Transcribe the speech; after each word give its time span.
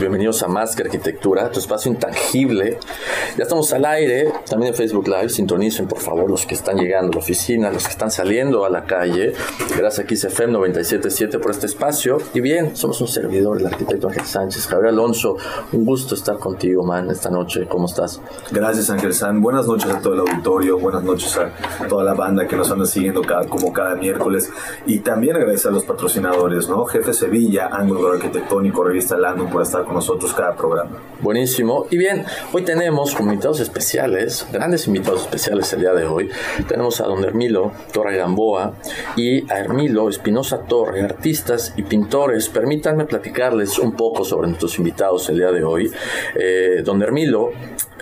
Bienvenidos 0.00 0.44
a 0.44 0.46
Más 0.46 0.76
que 0.76 0.84
Arquitectura, 0.84 1.50
tu 1.50 1.58
espacio 1.58 1.90
intangible. 1.90 2.78
Ya 3.36 3.42
estamos 3.42 3.72
al 3.72 3.84
aire, 3.84 4.32
también 4.48 4.70
en 4.72 4.76
Facebook 4.76 5.08
Live. 5.08 5.28
Sintonicen, 5.28 5.88
por 5.88 5.98
favor, 5.98 6.30
los 6.30 6.46
que 6.46 6.54
están 6.54 6.76
llegando 6.76 7.10
a 7.10 7.14
la 7.14 7.18
oficina, 7.18 7.68
los 7.72 7.82
que 7.82 7.90
están 7.90 8.12
saliendo 8.12 8.64
a 8.64 8.70
la 8.70 8.84
calle. 8.84 9.32
Gracias 9.76 9.98
a 9.98 10.08
XFM 10.08 10.52
977 10.52 11.40
por 11.40 11.50
este 11.50 11.66
espacio. 11.66 12.18
Y 12.32 12.40
bien, 12.40 12.76
somos 12.76 13.00
un 13.00 13.08
servidor, 13.08 13.58
el 13.58 13.66
arquitecto 13.66 14.06
Ángel 14.06 14.24
Sánchez. 14.24 14.68
Javier 14.68 14.90
Alonso, 14.90 15.36
un 15.72 15.84
gusto 15.84 16.14
estar 16.14 16.38
contigo, 16.38 16.84
man, 16.84 17.10
esta 17.10 17.28
noche. 17.28 17.66
¿Cómo 17.68 17.86
estás? 17.86 18.20
Gracias, 18.52 18.90
Ángel 18.90 19.12
San. 19.12 19.40
Buenas 19.42 19.66
noches 19.66 19.90
a 19.90 20.00
todo 20.00 20.14
el 20.14 20.20
auditorio, 20.20 20.78
buenas 20.78 21.02
noches 21.02 21.36
a 21.36 21.88
toda 21.88 22.04
la 22.04 22.14
banda 22.14 22.46
que 22.46 22.54
nos 22.54 22.70
anda 22.70 22.86
siguiendo 22.86 23.22
cada, 23.22 23.48
como 23.48 23.72
cada 23.72 23.96
miércoles. 23.96 24.48
Y 24.86 25.00
también 25.00 25.34
agradecer 25.34 25.72
a 25.72 25.74
los 25.74 25.84
patrocinadores, 25.84 26.68
¿no? 26.68 26.84
Jefe 26.84 27.12
Sevilla, 27.12 27.66
Ángulo 27.72 28.12
Arquitectónico, 28.12 28.84
Revista 28.84 29.16
Landon 29.18 29.50
por 29.50 29.62
estar 29.62 29.87
con 29.88 29.96
nosotros 29.96 30.34
cada 30.34 30.54
programa. 30.54 30.98
Buenísimo. 31.20 31.86
Y 31.90 31.96
bien, 31.96 32.24
hoy 32.52 32.62
tenemos 32.62 33.14
como 33.14 33.32
invitados 33.32 33.60
especiales, 33.60 34.46
grandes 34.52 34.86
invitados 34.86 35.22
especiales 35.22 35.72
el 35.72 35.80
día 35.80 35.94
de 35.94 36.04
hoy. 36.04 36.30
Tenemos 36.68 37.00
a 37.00 37.04
don 37.04 37.24
Hermilo 37.24 37.72
Torre 37.90 38.16
Gamboa 38.18 38.74
y 39.16 39.50
a 39.50 39.58
Hermilo 39.58 40.10
Espinosa 40.10 40.58
Torre, 40.64 41.02
artistas 41.02 41.72
y 41.76 41.82
pintores. 41.82 42.48
Permítanme 42.50 43.06
platicarles 43.06 43.78
un 43.78 43.92
poco 43.92 44.24
sobre 44.24 44.48
nuestros 44.48 44.78
invitados 44.78 45.28
el 45.30 45.38
día 45.38 45.50
de 45.50 45.64
hoy. 45.64 45.90
Eh, 46.34 46.82
don 46.84 47.02
Hermilo 47.02 47.50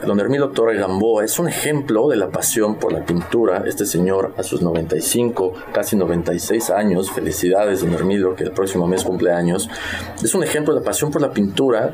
Don 0.05 0.21
Hermilo 0.21 0.51
Torre 0.51 0.77
Gamboa 0.77 1.25
es 1.25 1.39
un 1.39 1.49
ejemplo 1.49 2.09
de 2.09 2.17
la 2.17 2.29
pasión 2.29 2.75
por 2.77 2.93
la 2.93 3.05
pintura. 3.05 3.65
Este 3.67 3.87
señor 3.87 4.35
a 4.37 4.43
sus 4.43 4.61
95, 4.61 5.55
casi 5.73 5.97
96 5.97 6.69
años, 6.71 7.11
felicidades 7.11 7.81
don 7.81 7.95
Hermilo, 7.95 8.35
que 8.35 8.45
el 8.45 8.51
próximo 8.51 8.87
mes 8.87 9.05
cumple 9.05 9.33
años, 9.33 9.71
es 10.23 10.35
un 10.35 10.45
ejemplo 10.45 10.75
de 10.75 10.81
la 10.81 10.85
pasión 10.85 11.11
por 11.11 11.23
la 11.23 11.31
pintura 11.31 11.93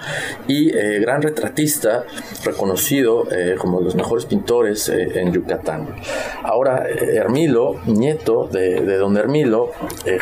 y 0.48 0.76
eh, 0.76 0.98
gran 0.98 1.22
retratista, 1.22 2.04
reconocido 2.44 3.28
eh, 3.30 3.54
como 3.56 3.80
los 3.80 3.94
mejores 3.94 4.26
pintores 4.26 4.88
eh, 4.88 5.20
en 5.20 5.32
Yucatán. 5.32 5.94
Ahora, 6.42 6.88
Hermilo, 6.88 7.76
nieto 7.86 8.48
de, 8.50 8.80
de 8.80 8.96
don 8.96 9.16
Hermilo, 9.16 9.70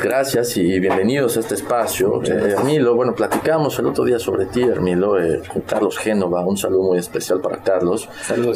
gracias 0.03 0.57
y 0.59 0.79
bienvenidos 0.81 1.39
a 1.39 1.41
este 1.41 1.55
espacio. 1.55 2.23
Hermilo, 2.23 2.95
bueno, 2.95 3.15
platicamos 3.15 3.79
el 3.79 3.87
otro 3.87 4.05
día 4.05 4.19
sobre 4.19 4.47
ti, 4.47 4.63
Hermilo, 4.63 5.15
con 5.51 5.63
Carlos 5.63 5.97
Génova, 5.97 6.45
un 6.45 6.59
saludo 6.59 6.83
muy 6.83 6.99
especial 6.99 7.41
para 7.41 7.57
Carlos, 7.57 7.70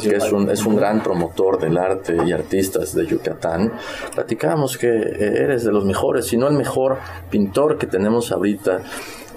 que 0.01 0.15
es 0.15 0.31
un, 0.31 0.49
es 0.49 0.65
un 0.65 0.75
gran 0.75 1.01
promotor 1.01 1.59
del 1.59 1.77
arte 1.77 2.17
y 2.25 2.31
artistas 2.31 2.93
de 2.93 3.05
Yucatán. 3.05 3.73
Platicábamos 4.13 4.77
que 4.77 4.87
eh, 4.87 5.43
eres 5.43 5.63
de 5.63 5.71
los 5.71 5.85
mejores, 5.85 6.27
si 6.27 6.37
no 6.37 6.47
el 6.47 6.55
mejor 6.55 6.97
pintor 7.29 7.77
que 7.77 7.87
tenemos 7.87 8.31
ahorita. 8.31 8.81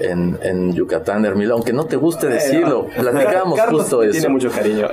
En, 0.00 0.38
en, 0.42 0.72
Yucatán, 0.72 1.24
Hermilo, 1.24 1.54
aunque 1.54 1.72
no 1.72 1.86
te 1.86 1.96
guste 1.96 2.28
decirlo, 2.28 2.86
platicamos 2.86 3.60
justo 3.60 4.02
eso. 4.02 4.12
Tiene 4.12 4.28
mucho 4.28 4.50
cariño. 4.50 4.86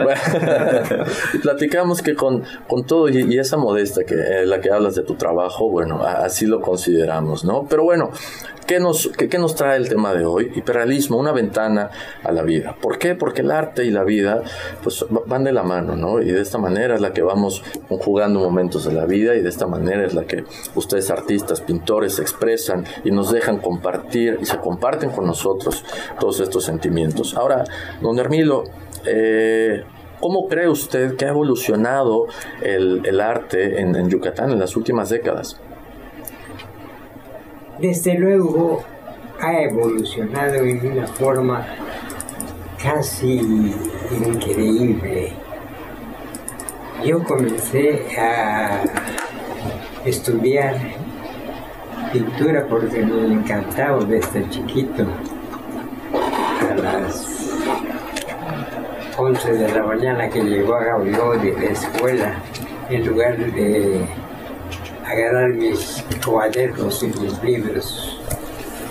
y 1.34 1.38
platicamos 1.40 2.02
que 2.02 2.16
con, 2.16 2.44
con 2.68 2.86
todo 2.86 3.10
y, 3.10 3.38
esa 3.38 3.58
modesta 3.58 4.04
que 4.04 4.16
eh, 4.16 4.46
la 4.46 4.62
que 4.62 4.72
hablas 4.72 4.96
de 4.96 5.04
tu 5.04 5.16
trabajo, 5.16 5.70
bueno, 5.70 6.04
así 6.04 6.46
lo 6.46 6.62
consideramos, 6.62 7.44
¿no? 7.44 7.66
Pero 7.70 7.84
bueno, 7.84 8.12
¿Qué 8.66 8.80
nos, 8.80 9.10
qué, 9.10 9.38
nos 9.38 9.54
trae 9.54 9.78
el 9.78 9.88
tema 9.90 10.16
de 10.16 10.26
hoy? 10.26 10.52
Hiperrealismo, 10.56 11.18
una 11.18 11.32
ventana 11.32 11.92
a 12.24 12.32
la 12.32 12.42
vida. 12.42 12.76
¿Por 12.82 12.98
qué? 12.98 13.14
Porque 13.14 13.42
el 13.42 13.52
arte 13.52 13.86
y 13.86 13.92
la 13.92 14.04
vida 14.04 14.42
pues, 14.82 15.06
van 15.28 15.44
de 15.44 15.52
la 15.52 15.62
mano, 15.62 15.96
¿no? 15.96 16.20
Y 16.20 16.32
de 16.32 16.42
esta 16.42 16.58
manera 16.58 16.96
es 16.96 17.02
la 17.02 17.14
que 17.14 17.22
vamos 17.22 17.64
conjugando 17.88 18.40
momentos 18.40 18.86
de 18.86 18.94
la 18.94 19.06
vida 19.06 19.36
y 19.36 19.44
de 19.44 19.50
esta 19.50 19.68
manera 19.68 20.04
es 20.04 20.16
la 20.16 20.24
que 20.24 20.46
ustedes 20.74 21.12
artistas, 21.12 21.62
pintores, 21.62 22.18
expresan 22.18 22.86
y 23.04 23.12
nos 23.12 23.32
dejan 23.32 23.60
compartir 23.60 24.40
y 24.42 24.46
se 24.46 24.58
comparten 24.58 24.95
con 25.12 25.26
nosotros 25.26 25.84
todos 26.20 26.40
estos 26.40 26.64
sentimientos. 26.64 27.36
Ahora, 27.36 27.64
don 28.02 28.18
Hermilo, 28.20 28.64
eh, 29.06 29.84
¿Cómo 30.20 30.48
cree 30.48 30.70
usted 30.70 31.18
que 31.18 31.26
ha 31.26 31.30
evolucionado 31.30 32.26
el, 32.64 33.20
arte 33.20 33.82
en 33.82 34.10
Yucatán 34.10 34.50
en 34.50 34.60
las 34.60 34.76
últimas 34.76 35.10
décadas? 35.10 35.60
desde 37.80 38.18
luego 38.18 38.84
ha 39.40 39.62
evolucionado 39.62 40.56
en 40.56 40.92
una 40.92 41.08
forma 41.08 41.66
casi 42.82 43.74
increíble. 44.12 45.34
Yo 47.04 47.24
comencé 47.24 48.18
a 48.18 48.84
estudiar 50.06 50.76
pintura 52.16 52.66
porque 52.70 53.04
me 53.04 53.34
encantaba 53.34 54.04
desde 54.06 54.50
chiquito. 54.50 55.06
A 56.72 56.76
las 56.76 57.52
11 59.18 59.54
de 59.54 59.74
la 59.74 59.84
mañana 59.84 60.30
que 60.30 60.42
llegó 60.42 60.76
a 60.76 60.84
Gabriel 60.86 61.42
de 61.42 61.54
la 61.54 61.72
escuela, 61.72 62.36
en 62.90 63.06
lugar 63.06 63.38
de 63.38 64.06
agarrar 65.06 65.50
mis 65.50 66.04
cuadernos 66.26 67.04
y 67.04 67.08
mis 67.08 67.44
libros 67.44 68.20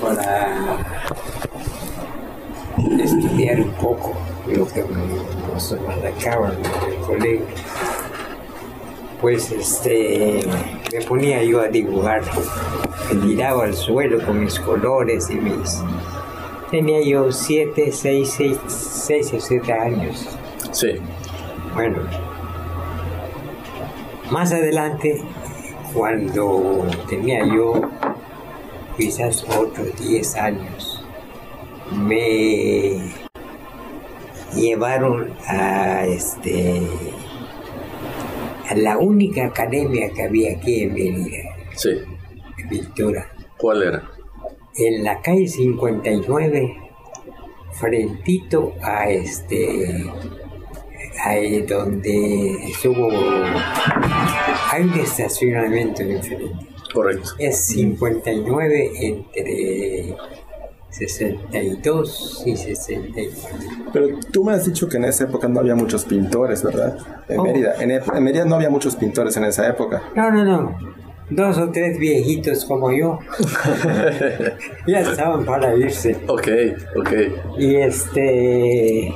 para 0.03 0.79
estudiar 3.03 3.61
un 3.61 3.73
poco 3.73 4.12
lo 4.47 4.69
que 4.69 4.85
nos 5.51 5.77
marcaban 5.81 6.53
en 6.53 6.93
el 6.93 7.01
colegio. 7.01 7.47
Pues 9.21 9.51
este, 9.51 10.41
me 10.93 11.01
ponía 11.03 11.43
yo 11.43 11.61
a 11.61 11.69
dibujar, 11.69 12.23
me 13.13 13.27
tiraba 13.27 13.65
al 13.65 13.75
suelo 13.75 14.25
con 14.25 14.41
mis 14.41 14.59
colores 14.61 15.31
y 15.31 15.37
mis... 15.37 15.83
Tenía 16.71 17.01
yo 17.03 17.31
siete, 17.31 17.93
seis, 17.93 18.35
seis, 18.37 18.59
seis 18.67 19.33
o 19.33 19.41
siete 19.41 19.73
años. 19.73 20.29
Sí. 20.73 20.97
Bueno, 21.75 21.99
más 24.31 24.53
adelante 24.53 25.23
cuando 25.95 26.85
tenía 27.09 27.47
yo 27.47 27.81
quizás 28.97 29.45
otros 29.45 29.89
10 30.01 30.35
años, 30.37 31.05
me 31.93 32.99
llevaron 34.55 35.33
a 35.47 36.05
este 36.05 36.83
a 38.75 38.76
la 38.76 38.99
única 38.99 39.47
academia 39.47 40.11
que 40.11 40.25
había 40.25 40.56
aquí 40.56 40.82
en 40.82 40.94
Mérida. 40.94 41.38
Sí. 41.76 41.91
De 41.91 42.65
pintura. 42.69 43.32
¿Cuál 43.56 43.82
era? 43.85 44.11
En 44.76 45.05
la 45.05 45.21
calle 45.23 45.47
59, 45.47 46.76
frentito 47.73 48.75
a 48.82 49.09
este 49.09 50.05
ahí 51.25 51.62
donde 51.62 52.55
estuvo 52.69 53.09
hay 54.73 54.82
un 54.82 54.94
estacionamiento 54.94 56.03
diferente. 56.03 56.67
Correcto. 56.93 57.31
Es 57.38 57.67
59 57.67 58.91
entre 59.00 60.17
62 60.94 62.43
y 62.46 62.56
64. 62.56 63.58
Pero 63.93 64.19
tú 64.31 64.44
me 64.44 64.52
has 64.52 64.64
dicho 64.64 64.88
que 64.88 64.96
en 64.96 65.05
esa 65.05 65.25
época 65.25 65.49
no 65.49 65.61
había 65.61 65.75
muchos 65.75 66.05
pintores, 66.05 66.62
¿verdad? 66.62 66.96
En 67.29 67.41
oh. 67.41 67.44
Mérida. 67.44 67.75
En, 67.81 67.91
en, 67.91 68.25
Mérida 68.25 68.44
no 68.44 68.56
había 68.56 68.70
muchos 68.70 68.96
pintores 68.96 69.37
en 69.37 69.44
esa 69.44 69.69
época. 69.69 70.02
No, 70.14 70.31
no, 70.31 70.44
no. 70.44 70.79
Dos 71.31 71.58
o 71.58 71.70
tres 71.70 71.99
viejitos 71.99 72.64
como 72.64 72.93
yo. 72.93 73.19
ya 74.87 75.00
estaban 75.00 75.44
para 75.44 75.75
irse. 75.75 76.17
Ok, 76.29 76.49
ok. 76.97 77.12
Y 77.58 77.76
este 77.76 79.12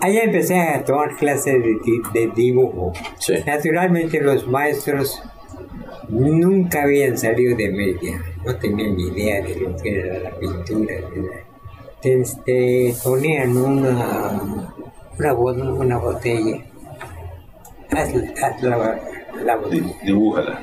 Ahí 0.00 0.18
empecé 0.18 0.58
a 0.58 0.84
tomar 0.84 1.16
clases 1.16 1.54
de, 2.12 2.30
dibujo. 2.34 2.92
Naturalmente 3.46 4.20
los 4.20 4.46
maestros 4.46 5.22
nunca 6.08 6.82
habían 6.82 7.16
salido 7.16 7.56
de 7.56 7.70
media, 7.70 8.22
no 8.44 8.56
tenían 8.56 8.96
ni 8.96 9.08
idea 9.08 9.42
de 9.42 9.56
lo 9.56 9.76
que 9.76 10.00
era 10.00 10.18
la 10.18 10.30
pintura. 10.38 10.94
Te, 12.00 12.94
ponían 13.02 13.56
una, 13.56 14.74
una, 15.18 15.98
botella. 15.98 16.62
Haz, 17.90 18.62
la, 18.62 19.56
botella. 19.56 19.94
Dibújala. 20.04 20.60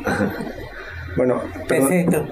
bueno, 1.16 1.42
perfecto 1.68 2.28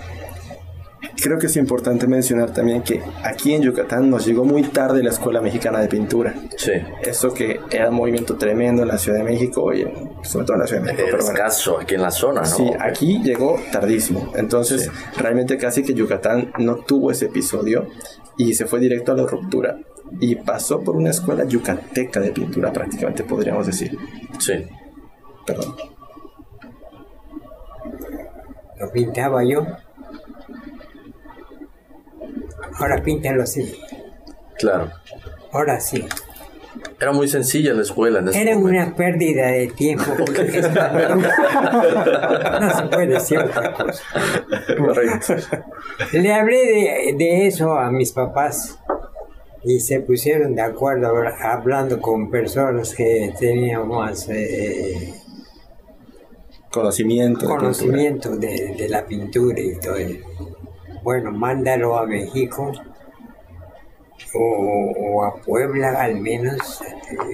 creo 1.21 1.37
que 1.37 1.47
es 1.47 1.55
importante 1.55 2.07
mencionar 2.07 2.51
también 2.51 2.81
que 2.81 3.01
aquí 3.23 3.53
en 3.53 3.61
Yucatán 3.61 4.09
nos 4.09 4.25
llegó 4.25 4.45
muy 4.45 4.63
tarde 4.63 5.03
la 5.03 5.09
Escuela 5.09 5.41
Mexicana 5.41 5.79
de 5.79 5.87
Pintura. 5.87 6.35
Sí. 6.57 6.73
Eso 7.01 7.33
que 7.33 7.59
era 7.71 7.89
un 7.89 7.95
movimiento 7.95 8.35
tremendo 8.37 8.83
en 8.83 8.87
la 8.87 8.97
Ciudad 8.97 9.19
de 9.19 9.23
México, 9.23 9.73
y 9.73 9.85
sobre 10.23 10.45
todo 10.45 10.55
en 10.55 10.61
la 10.61 10.67
Ciudad 10.67 10.83
de 10.83 10.93
México. 10.93 11.07
Era 11.07 11.17
escaso 11.17 11.79
aquí 11.79 11.95
en 11.95 12.01
la 12.01 12.11
zona, 12.11 12.41
¿no? 12.41 12.47
Sí, 12.47 12.69
aquí 12.79 13.21
llegó 13.23 13.59
tardísimo. 13.71 14.31
Entonces, 14.35 14.91
realmente 15.17 15.57
casi 15.57 15.83
que 15.83 15.93
Yucatán 15.93 16.51
no 16.59 16.77
tuvo 16.77 17.11
ese 17.11 17.25
episodio 17.25 17.87
y 18.37 18.53
se 18.53 18.65
fue 18.65 18.79
directo 18.79 19.11
a 19.11 19.15
la 19.15 19.25
ruptura. 19.25 19.77
Y 20.19 20.35
pasó 20.35 20.81
por 20.83 20.95
una 20.95 21.11
escuela 21.11 21.43
yucateca 21.45 22.19
de 22.19 22.31
pintura, 22.31 22.73
prácticamente 22.73 23.23
podríamos 23.23 23.67
decir. 23.67 23.95
Sí. 24.39 24.53
Perdón. 25.45 25.75
Lo 28.79 28.91
pintaba 28.91 29.43
yo 29.43 29.65
Ahora 32.79 33.01
píntalo 33.03 33.43
así. 33.43 33.79
Claro. 34.57 34.89
Ahora 35.51 35.79
sí. 35.79 36.05
Era 36.99 37.11
muy 37.11 37.27
sencilla 37.27 37.73
la 37.73 37.81
escuela. 37.81 38.19
En 38.19 38.29
Era 38.29 38.57
una 38.57 38.95
pérdida 38.95 39.47
de 39.47 39.67
tiempo. 39.67 40.05
no 40.17 40.25
se 42.75 42.83
puede 42.83 43.07
decir 43.07 43.39
otra 43.39 43.73
cosa. 43.73 44.03
Correcto. 44.77 45.35
Le 46.13 46.33
hablé 46.33 46.57
de, 46.57 47.15
de, 47.17 47.47
eso 47.47 47.73
a 47.73 47.91
mis 47.91 48.11
papás 48.11 48.79
y 49.63 49.79
se 49.79 50.01
pusieron 50.01 50.55
de 50.55 50.61
acuerdo 50.61 51.11
hablando 51.41 51.99
con 51.99 52.29
personas 52.29 52.93
que 52.93 53.33
tenían 53.37 53.87
más 53.87 54.29
eh, 54.29 55.13
conocimiento, 56.71 57.47
conocimiento 57.47 58.37
de, 58.37 58.75
de, 58.77 58.87
la 58.87 59.05
pintura 59.05 59.59
y 59.59 59.77
todo 59.79 59.95
eso 59.95 60.48
bueno, 61.03 61.31
mándalo 61.31 61.97
a 61.97 62.05
México 62.05 62.71
o, 64.33 65.23
a 65.23 65.35
Puebla 65.41 66.01
al 66.01 66.19
menos, 66.19 66.81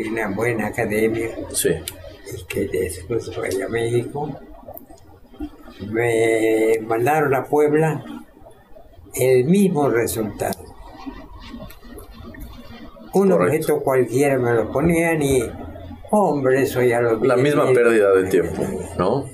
una 0.09 0.29
buena 0.29 0.67
academia. 0.67 1.29
Sí. 1.51 1.69
Y 2.33 2.43
que 2.45 2.67
después 2.67 3.35
vaya 3.37 3.65
a 3.65 3.69
México. 3.69 4.29
Me 5.91 6.79
mandaron 6.87 7.35
a 7.35 7.43
Puebla 7.43 8.03
el 9.13 9.45
mismo 9.45 9.89
resultado. 9.89 10.63
Un 13.13 13.31
objeto 13.31 13.81
cualquiera 13.81 14.37
me 14.37 14.53
lo 14.53 14.71
ponían 14.71 15.21
y, 15.21 15.41
hombre, 16.11 16.63
eso 16.63 16.81
ya 16.81 16.99
lo 17.01 17.19
vi. 17.19 17.27
La 17.27 17.37
misma 17.37 17.65
pérdida 17.73 18.13
de 18.13 18.29
tiempo, 18.29 18.63
¿no? 18.97 19.25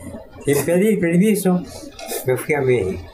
Sin 0.45 0.65
pedir 0.65 0.99
permiso, 0.99 1.61
me 2.25 2.37
fui 2.37 2.53
a 2.55 2.61
México. 2.61 3.10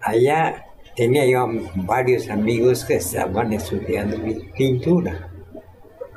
Allá 0.00 0.66
tenía 0.96 1.26
yo 1.26 1.46
varios 1.74 2.28
amigos 2.28 2.84
que 2.84 2.96
estaban 2.96 3.52
estudiando 3.52 4.16
pintura, 4.56 5.30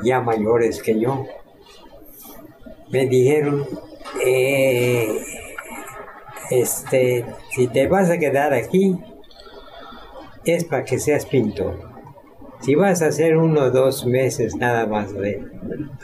ya 0.04 0.22
mayores 0.22 0.82
que 0.82 1.00
yo. 1.00 1.26
Me 2.90 3.08
dijeron, 3.08 3.66
eh, 4.26 5.18
este, 6.50 7.26
si 7.52 7.68
te 7.68 7.88
vas 7.88 8.10
a 8.10 8.18
quedar 8.18 8.54
aquí, 8.54 8.98
es 10.46 10.66
para 10.66 10.84
que 10.86 11.00
seas 11.00 11.26
pintor. 11.26 11.92
Si 12.62 12.76
vas 12.76 13.02
a 13.02 13.08
hacer 13.08 13.38
uno 13.38 13.62
o 13.62 13.72
dos 13.72 14.06
meses 14.06 14.56
nada 14.56 14.86
más, 14.86 15.14
de, 15.14 15.44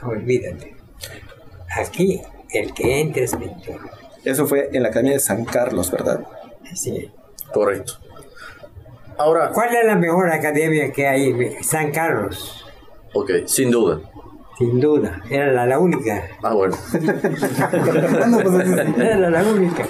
olvídate. 0.03 0.75
Aquí 1.77 2.21
el 2.51 2.73
que 2.73 2.99
entre 2.99 3.23
es 3.23 3.35
pintor. 3.35 3.79
Eso 4.25 4.45
fue 4.45 4.69
en 4.73 4.83
la 4.83 4.89
Academia 4.89 5.13
de 5.13 5.19
San 5.19 5.45
Carlos, 5.45 5.91
¿verdad? 5.91 6.25
Sí. 6.73 7.11
Correcto. 7.53 7.93
Ahora. 9.17 9.51
¿Cuál 9.53 9.75
es 9.75 9.85
la 9.85 9.95
mejor 9.95 10.31
academia 10.31 10.91
que 10.91 11.07
hay? 11.07 11.55
San 11.61 11.91
Carlos. 11.91 12.65
Ok, 13.13 13.31
sin 13.45 13.71
duda. 13.71 14.01
Sin 14.57 14.79
duda, 14.79 15.21
era 15.29 15.65
la, 15.65 15.79
única. 15.79 16.27
Ah, 16.43 16.53
bueno. 16.53 16.75
era 18.97 19.29
la 19.29 19.43
única. 19.43 19.87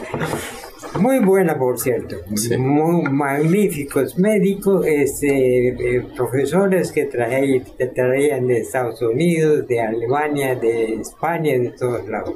Muy 0.99 1.19
buena, 1.19 1.57
por 1.57 1.79
cierto. 1.79 2.17
Muy 2.59 3.01
magníficos 3.03 4.19
médicos, 4.19 4.85
este, 4.85 5.69
eh, 5.69 6.05
profesores 6.15 6.91
que 6.91 7.05
traían, 7.05 7.63
traían 7.95 8.45
de 8.45 8.59
Estados 8.59 9.01
Unidos, 9.01 9.67
de 9.67 9.81
Alemania, 9.81 10.55
de 10.55 11.01
España, 11.01 11.57
de 11.57 11.71
todos 11.71 12.07
lados. 12.07 12.35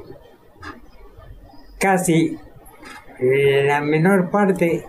Casi 1.78 2.36
la 3.20 3.80
menor 3.80 4.30
parte 4.30 4.84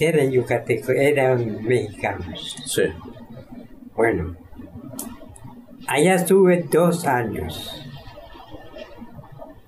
eran 0.00 0.30
yucatecos, 0.30 0.90
eran 0.90 1.64
mexicanos. 1.64 2.56
Sí. 2.66 2.84
Bueno, 3.94 4.36
allá 5.86 6.14
estuve 6.14 6.64
dos 6.70 7.06
años. 7.06 7.80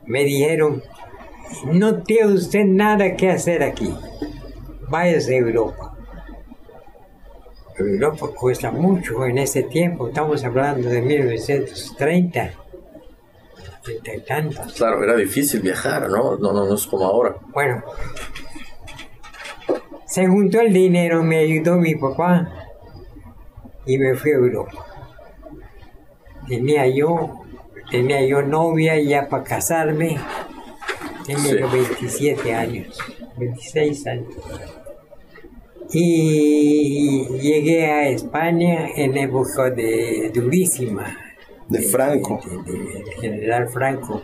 Me 0.06 0.24
dijeron, 0.24 0.82
no 1.64 2.02
tiene 2.02 2.32
usted 2.32 2.64
nada 2.64 3.16
que 3.16 3.30
hacer 3.30 3.62
aquí. 3.62 3.92
Váyase 4.88 5.34
a 5.34 5.38
Europa. 5.38 5.96
Europa 7.78 8.28
cuesta 8.34 8.70
mucho 8.70 9.24
en 9.26 9.38
ese 9.38 9.64
tiempo, 9.64 10.08
estamos 10.08 10.42
hablando 10.44 10.88
de 10.88 11.02
1930. 11.02 12.50
Y 13.88 14.20
tantos. 14.20 14.72
Claro, 14.74 15.04
era 15.04 15.14
difícil 15.14 15.60
viajar, 15.60 16.08
¿no? 16.10 16.36
No, 16.36 16.52
no, 16.52 16.66
no 16.66 16.74
es 16.74 16.86
como 16.86 17.04
ahora. 17.04 17.36
Bueno, 17.52 17.84
se 20.16 20.26
juntó 20.26 20.62
el 20.62 20.72
dinero, 20.72 21.22
me 21.22 21.40
ayudó 21.40 21.76
mi 21.76 21.94
papá 21.94 22.50
y 23.84 23.98
me 23.98 24.14
fui 24.14 24.30
a 24.30 24.36
Europa. 24.36 24.86
Tenía 26.48 26.88
yo, 26.88 27.42
tenía 27.90 28.26
yo 28.26 28.40
novia 28.40 28.98
ya 28.98 29.28
para 29.28 29.44
casarme, 29.44 30.16
tenía 31.26 31.60
yo 31.60 31.70
27 31.70 32.54
años, 32.54 32.98
26 33.36 34.06
años. 34.06 34.34
Y 35.92 37.26
llegué 37.38 37.84
a 37.84 38.08
España 38.08 38.88
en 38.96 39.18
época 39.18 39.68
de 39.68 40.30
durísima. 40.32 41.14
De 41.68 41.82
Franco. 41.82 42.40
De, 42.64 43.04
general 43.20 43.68
Franco. 43.68 44.22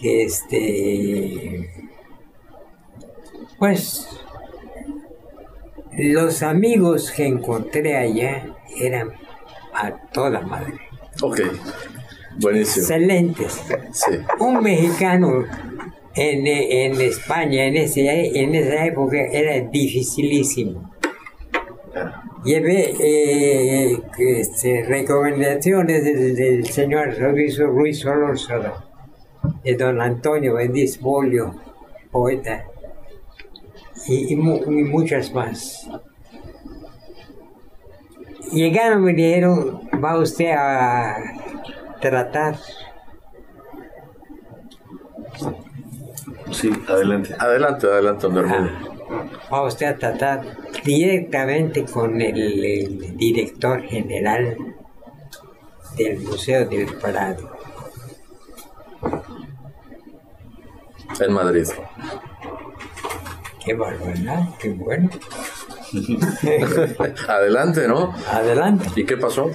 Este. 0.00 1.68
Pues 3.58 4.08
los 5.98 6.42
amigos 6.42 7.10
que 7.10 7.26
encontré 7.26 7.96
allá 7.96 8.46
eran 8.80 9.10
a 9.74 9.90
toda 10.12 10.40
madre. 10.40 10.74
Ok, 11.20 11.40
buenísimo. 12.40 12.84
Excelentes. 12.84 13.60
Sí. 13.92 14.12
Un 14.38 14.62
mexicano 14.62 15.44
en, 16.14 16.46
en 16.46 17.00
España 17.00 17.66
en, 17.66 17.76
ese, 17.76 18.40
en 18.40 18.54
esa 18.54 18.86
época 18.86 19.16
era 19.16 19.60
dificilísimo. 19.60 20.92
Llevé 22.44 22.94
eh, 23.00 24.00
este, 24.18 24.84
recomendaciones 24.84 26.04
del, 26.04 26.64
señor 26.66 27.18
Ruiz, 27.18 27.58
Ruiz 27.58 27.98
Solórzano, 27.98 28.72
de 29.64 29.74
don 29.74 30.00
Antonio 30.00 30.54
Bendiz 30.54 31.00
Bolio, 31.00 31.56
poeta 32.12 32.64
y, 34.08 34.36
muchas 34.36 35.32
más. 35.32 35.88
Llegaron 38.52 39.02
y 39.02 39.04
me 39.04 39.12
dijeron, 39.12 39.88
va 40.02 40.18
usted 40.18 40.52
a 40.56 41.16
tratar. 42.00 42.56
Sí, 46.50 46.70
adelante. 46.88 47.34
Adelante, 47.38 47.86
adelante, 47.86 48.26
don 48.26 48.38
Hermano. 48.38 48.98
Va 49.52 49.62
usted 49.62 49.86
a 49.86 49.96
tratar 49.96 50.44
directamente 50.84 51.84
con 51.84 52.20
el, 52.20 53.16
director 53.16 53.82
general 53.82 54.56
del 55.96 56.20
Museo 56.20 56.66
del 56.66 56.86
Prado. 56.94 57.50
En 61.20 61.32
Madrid. 61.32 61.66
Qué 63.68 63.74
barbaridad, 63.74 64.48
qué 64.58 64.70
bueno. 64.70 65.10
Adelante, 67.28 67.86
¿no? 67.86 68.14
Adelante. 68.30 68.88
¿Y 68.96 69.04
qué 69.04 69.18
pasó? 69.18 69.50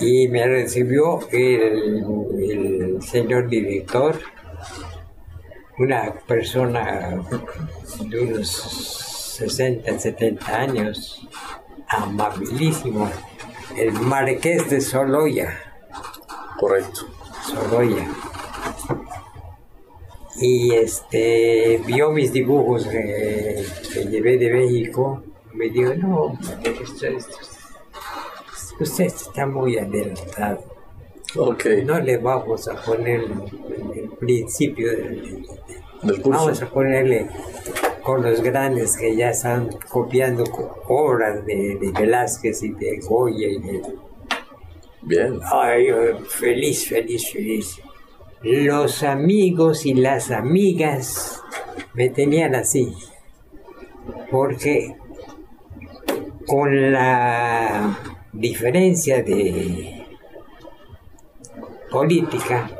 y 0.00 0.28
me 0.28 0.46
recibió 0.46 1.28
el, 1.30 2.04
el 2.38 3.02
señor 3.02 3.48
director, 3.48 4.16
una 5.78 6.12
persona 6.26 7.20
de 8.00 8.20
unos 8.20 8.48
60, 9.38 9.98
70 9.98 10.56
años, 10.56 11.28
amabilísimo, 11.88 13.10
el 13.76 13.92
marqués 13.92 14.70
de 14.70 14.80
Soloya. 14.80 15.58
Correcto. 16.58 17.08
Soloya. 17.42 18.08
Y 20.40 20.74
este 20.74 21.80
vio 21.86 22.10
mis 22.10 22.32
dibujos 22.32 22.86
que, 22.86 23.64
que 23.92 24.04
llevé 24.04 24.36
de 24.36 24.52
México. 24.52 25.22
Me 25.54 25.70
dijo, 25.70 25.94
no, 25.94 26.38
esto, 26.62 27.06
usted 28.80 29.04
está 29.06 29.46
muy 29.46 29.78
adelantado. 29.78 30.62
Ok. 31.36 31.64
No 31.84 31.98
le 32.00 32.18
vamos 32.18 32.68
a 32.68 32.74
poner 32.82 33.20
el, 33.22 33.98
el 33.98 34.08
principio 34.10 34.90
del, 34.90 35.46
Del 36.02 36.20
curso. 36.22 36.40
Vamos 36.44 36.62
a 36.62 36.68
ponerle 36.68 37.28
con 38.02 38.22
los 38.22 38.42
grandes 38.42 38.96
que 38.96 39.16
ya 39.16 39.30
están 39.30 39.70
copiando 39.88 40.44
co- 40.44 40.82
obras 40.88 41.44
de, 41.46 41.76
de 41.80 41.92
Velázquez 41.92 42.62
y 42.62 42.70
de 42.72 42.98
Goya 43.00 43.48
y 43.48 43.58
de... 43.58 43.82
Bien. 45.02 45.40
Ay, 45.50 45.86
feliz, 46.28 46.88
feliz, 46.88 47.32
feliz. 47.32 47.80
Los 48.42 49.02
amigos 49.02 49.86
y 49.86 49.94
las 49.94 50.30
amigas 50.30 51.42
me 51.94 52.10
tenían 52.10 52.54
así. 52.54 52.94
Porque 54.30 54.96
con 56.46 56.92
la 56.92 57.98
diferencia 58.32 59.22
de 59.22 60.06
política, 61.90 62.70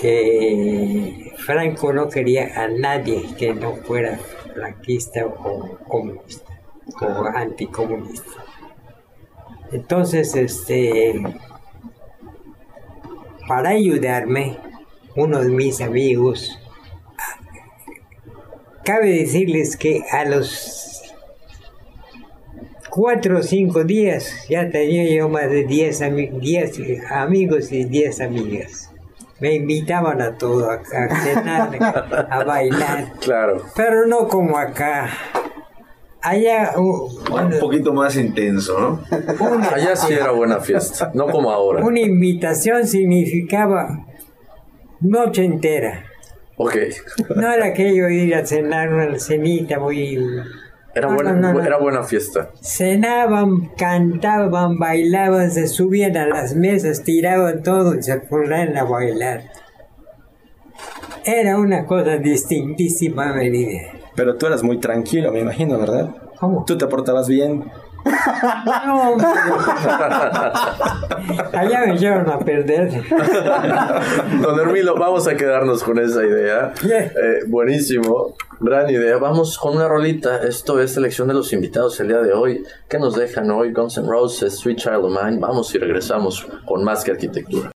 que 0.00 1.32
Franco 1.38 1.92
no 1.92 2.08
quería 2.08 2.62
a 2.62 2.68
nadie 2.68 3.34
que 3.38 3.54
no 3.54 3.76
fuera 3.76 4.18
franquista 4.54 5.24
o 5.26 5.78
comunista 5.88 6.52
o 7.00 7.24
anticomunista. 7.26 8.44
Entonces, 9.72 10.34
este, 10.36 11.20
para 13.46 13.70
ayudarme, 13.70 14.56
uno 15.16 15.40
de 15.42 15.50
mis 15.50 15.80
amigos, 15.80 16.58
cabe 18.84 19.10
decirles 19.10 19.76
que 19.76 20.02
a 20.10 20.24
los 20.24 21.02
cuatro 22.90 23.38
o 23.38 23.42
cinco 23.42 23.84
días 23.84 24.46
ya 24.48 24.70
tenía 24.70 25.04
yo 25.14 25.28
más 25.28 25.50
de 25.50 25.64
10 25.64 26.00
ami- 26.02 26.38
10 26.38 27.10
amigos 27.10 27.72
y 27.72 27.84
10 27.84 28.20
amigas. 28.20 28.90
Me 29.40 29.54
invitaban 29.54 30.22
a 30.22 30.38
todo, 30.38 30.70
a, 30.70 30.74
a 30.74 31.22
cenar, 31.22 31.76
a 32.30 32.44
bailar, 32.44 33.12
Claro. 33.20 33.64
pero 33.74 34.06
no 34.06 34.28
como 34.28 34.56
acá. 34.56 35.10
Allá, 36.26 36.72
uh, 36.78 37.10
Un 37.30 37.58
poquito 37.60 37.92
más 37.92 38.16
intenso, 38.16 38.80
¿no? 38.80 39.00
Allá 39.70 39.94
sí 39.94 40.14
era 40.14 40.30
buena 40.30 40.58
fiesta, 40.58 41.10
no 41.14 41.26
como 41.26 41.50
ahora. 41.50 41.84
una 41.84 42.00
invitación 42.00 42.86
significaba 42.86 44.06
noche 45.00 45.44
entera. 45.44 46.04
Ok. 46.56 46.76
No 47.36 47.52
era 47.52 47.66
aquello 47.66 48.08
ir 48.08 48.34
a 48.34 48.46
cenar 48.46 48.90
una 48.92 49.18
cenita 49.18 49.78
muy... 49.78 50.16
Era 50.94 51.08
No, 51.08 51.14
buena, 51.16 51.32
no, 51.32 51.40
no, 51.52 51.52
no. 51.58 51.64
era 51.64 51.76
buena 51.78 52.02
fiesta. 52.04 52.50
Cenaban, 52.62 53.66
cantaban, 53.76 54.78
bailaban, 54.78 55.50
se 55.50 55.66
subían 55.66 56.16
a 56.16 56.26
las 56.28 56.54
mesas, 56.54 57.02
tiraban 57.02 57.62
todo 57.62 57.96
y 57.98 58.02
se 58.02 58.16
ponían 58.20 58.76
a 58.78 58.84
bailar. 58.84 59.42
Era 61.26 61.58
una 61.58 61.84
cosa 61.84 62.16
distintísima, 62.18 63.32
Merida. 63.34 63.80
Pero 64.14 64.36
tú 64.36 64.46
eras 64.46 64.62
muy 64.62 64.78
tranquilo, 64.78 65.32
me 65.32 65.40
imagino, 65.40 65.78
¿verdad? 65.78 66.10
¿Cómo? 66.38 66.64
Tú 66.66 66.78
te 66.78 66.86
portabas 66.86 67.28
bien. 67.28 67.70
No. 68.04 69.16
Allá 71.52 71.86
me 71.86 71.96
llevaron 71.96 72.30
a 72.30 72.38
perder. 72.38 72.90
Don 74.42 74.60
Hermilo, 74.60 74.94
vamos 74.96 75.26
a 75.26 75.36
quedarnos 75.36 75.82
con 75.82 75.98
esa 75.98 76.22
idea. 76.22 76.72
Bien. 76.82 77.04
Eh, 77.04 77.44
buenísimo, 77.46 78.34
gran 78.60 78.90
idea. 78.90 79.16
Vamos 79.16 79.58
con 79.58 79.76
una 79.76 79.88
rolita. 79.88 80.42
Esto 80.42 80.80
es 80.80 80.92
selección 80.92 81.28
de 81.28 81.34
los 81.34 81.52
invitados 81.52 81.98
el 82.00 82.08
día 82.08 82.18
de 82.18 82.32
hoy. 82.32 82.64
¿Qué 82.88 82.98
nos 82.98 83.16
dejan 83.16 83.50
hoy? 83.50 83.72
Guns 83.72 83.96
N' 83.96 84.06
Roses, 84.06 84.58
Sweet 84.58 84.78
Child 84.78 85.04
of 85.04 85.22
Mine. 85.22 85.38
Vamos 85.40 85.74
y 85.74 85.78
regresamos 85.78 86.46
con 86.66 86.84
más 86.84 87.04
que 87.04 87.12
arquitectura. 87.12 87.73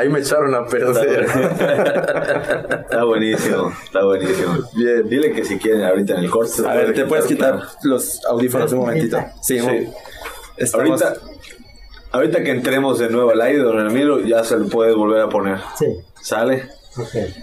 Ahí 0.00 0.08
me 0.08 0.20
echaron 0.20 0.54
a 0.54 0.64
perder. 0.66 1.26
Está 2.84 3.04
buenísimo, 3.04 3.70
está 3.84 4.02
buenísimo. 4.02 4.58
Bien, 4.74 5.06
dile 5.08 5.32
que 5.32 5.44
si 5.44 5.58
quieren 5.58 5.82
ahorita 5.84 6.14
en 6.14 6.20
el 6.24 6.30
corte. 6.30 6.62
A 6.66 6.74
ver, 6.74 6.94
¿te 6.94 7.04
puedes 7.04 7.26
quitar 7.26 7.56
claro. 7.56 7.68
los 7.82 8.24
audífonos 8.24 8.72
un 8.72 8.78
momentito? 8.78 9.18
Sí, 9.42 9.58
Sí. 9.58 9.66
mo- 9.66 9.94
estamos- 10.56 11.02
Ahorita, 11.02 11.20
ahorita 12.12 12.42
que 12.42 12.50
entremos 12.50 12.98
de 12.98 13.10
nuevo 13.10 13.30
al 13.30 13.42
aire, 13.42 13.58
don 13.62 13.76
Ramiro, 13.76 14.20
ya 14.20 14.42
se 14.42 14.56
lo 14.56 14.68
puedes 14.68 14.94
volver 14.96 15.20
a 15.20 15.28
poner. 15.28 15.58
Sí, 15.78 15.86
¿Sale? 16.22 16.64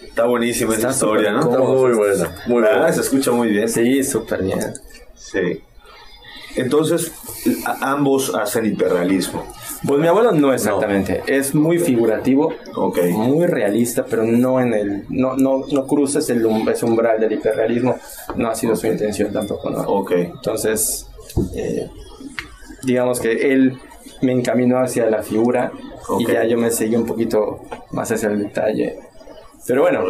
Está 0.04 0.26
buenísima 0.26 0.74
esa 0.76 0.90
historia, 0.90 1.32
¿no? 1.34 1.42
Está 1.42 1.60
muy 1.60 1.94
buena, 1.94 1.96
muy 2.48 2.62
¿Verdad? 2.64 2.78
buena. 2.80 2.94
Se 2.94 3.02
escucha 3.02 3.32
muy 3.32 3.50
bien. 3.50 3.70
Sí, 3.70 4.04
súper 4.04 4.42
bien. 4.42 4.74
Sí. 5.14 5.62
Entonces, 6.56 7.12
ambos 7.82 8.34
hacen 8.34 8.66
hiperrealismo. 8.66 9.46
Pues 9.86 10.00
mi 10.00 10.08
abuelo 10.08 10.32
no 10.32 10.54
exactamente, 10.54 11.22
es 11.28 11.54
muy 11.54 11.78
figurativo, 11.78 12.54
muy 13.14 13.46
realista, 13.46 14.06
pero 14.10 14.24
no 14.24 14.60
en 14.60 14.74
el, 14.74 15.06
no, 15.10 15.36
no, 15.36 15.66
no 15.72 15.86
cruzas 15.86 16.30
el 16.30 16.46
um- 16.46 16.68
ese 16.68 16.86
umbral 16.86 17.20
del 17.20 17.34
hiperrealismo, 17.34 17.96
no 18.36 18.50
ha 18.50 18.56
sido 18.56 18.76
su 18.76 18.88
intención 18.88 19.32
tampoco, 19.32 19.70
¿no? 19.70 19.82
Ok. 19.82 20.12
Entonces, 20.14 21.08
eh, 21.56 21.88
digamos 22.84 23.20
que 23.20 23.52
él 23.54 23.78
me 24.22 24.32
encaminó 24.32 24.80
hacia 24.80 25.08
la 25.10 25.22
figura 25.22 25.72
y 26.20 26.26
ya 26.26 26.44
yo 26.46 26.58
me 26.58 26.72
seguí 26.72 26.96
un 26.96 27.06
poquito 27.06 27.60
más 27.92 28.12
hacia 28.12 28.30
el 28.30 28.40
detalle. 28.40 28.98
Pero 29.68 29.82
bueno, 29.84 30.04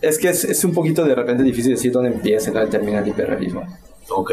es 0.00 0.18
que 0.18 0.28
es, 0.30 0.44
es 0.44 0.64
un 0.64 0.72
poquito 0.72 1.04
de 1.04 1.14
repente 1.14 1.42
difícil 1.42 1.72
decir 1.72 1.92
dónde 1.92 2.10
empieza 2.10 2.50
y 2.50 2.52
dónde 2.54 2.70
termina 2.70 3.00
el 3.00 3.08
hiperrealismo. 3.08 3.62
Ok. 4.08 4.32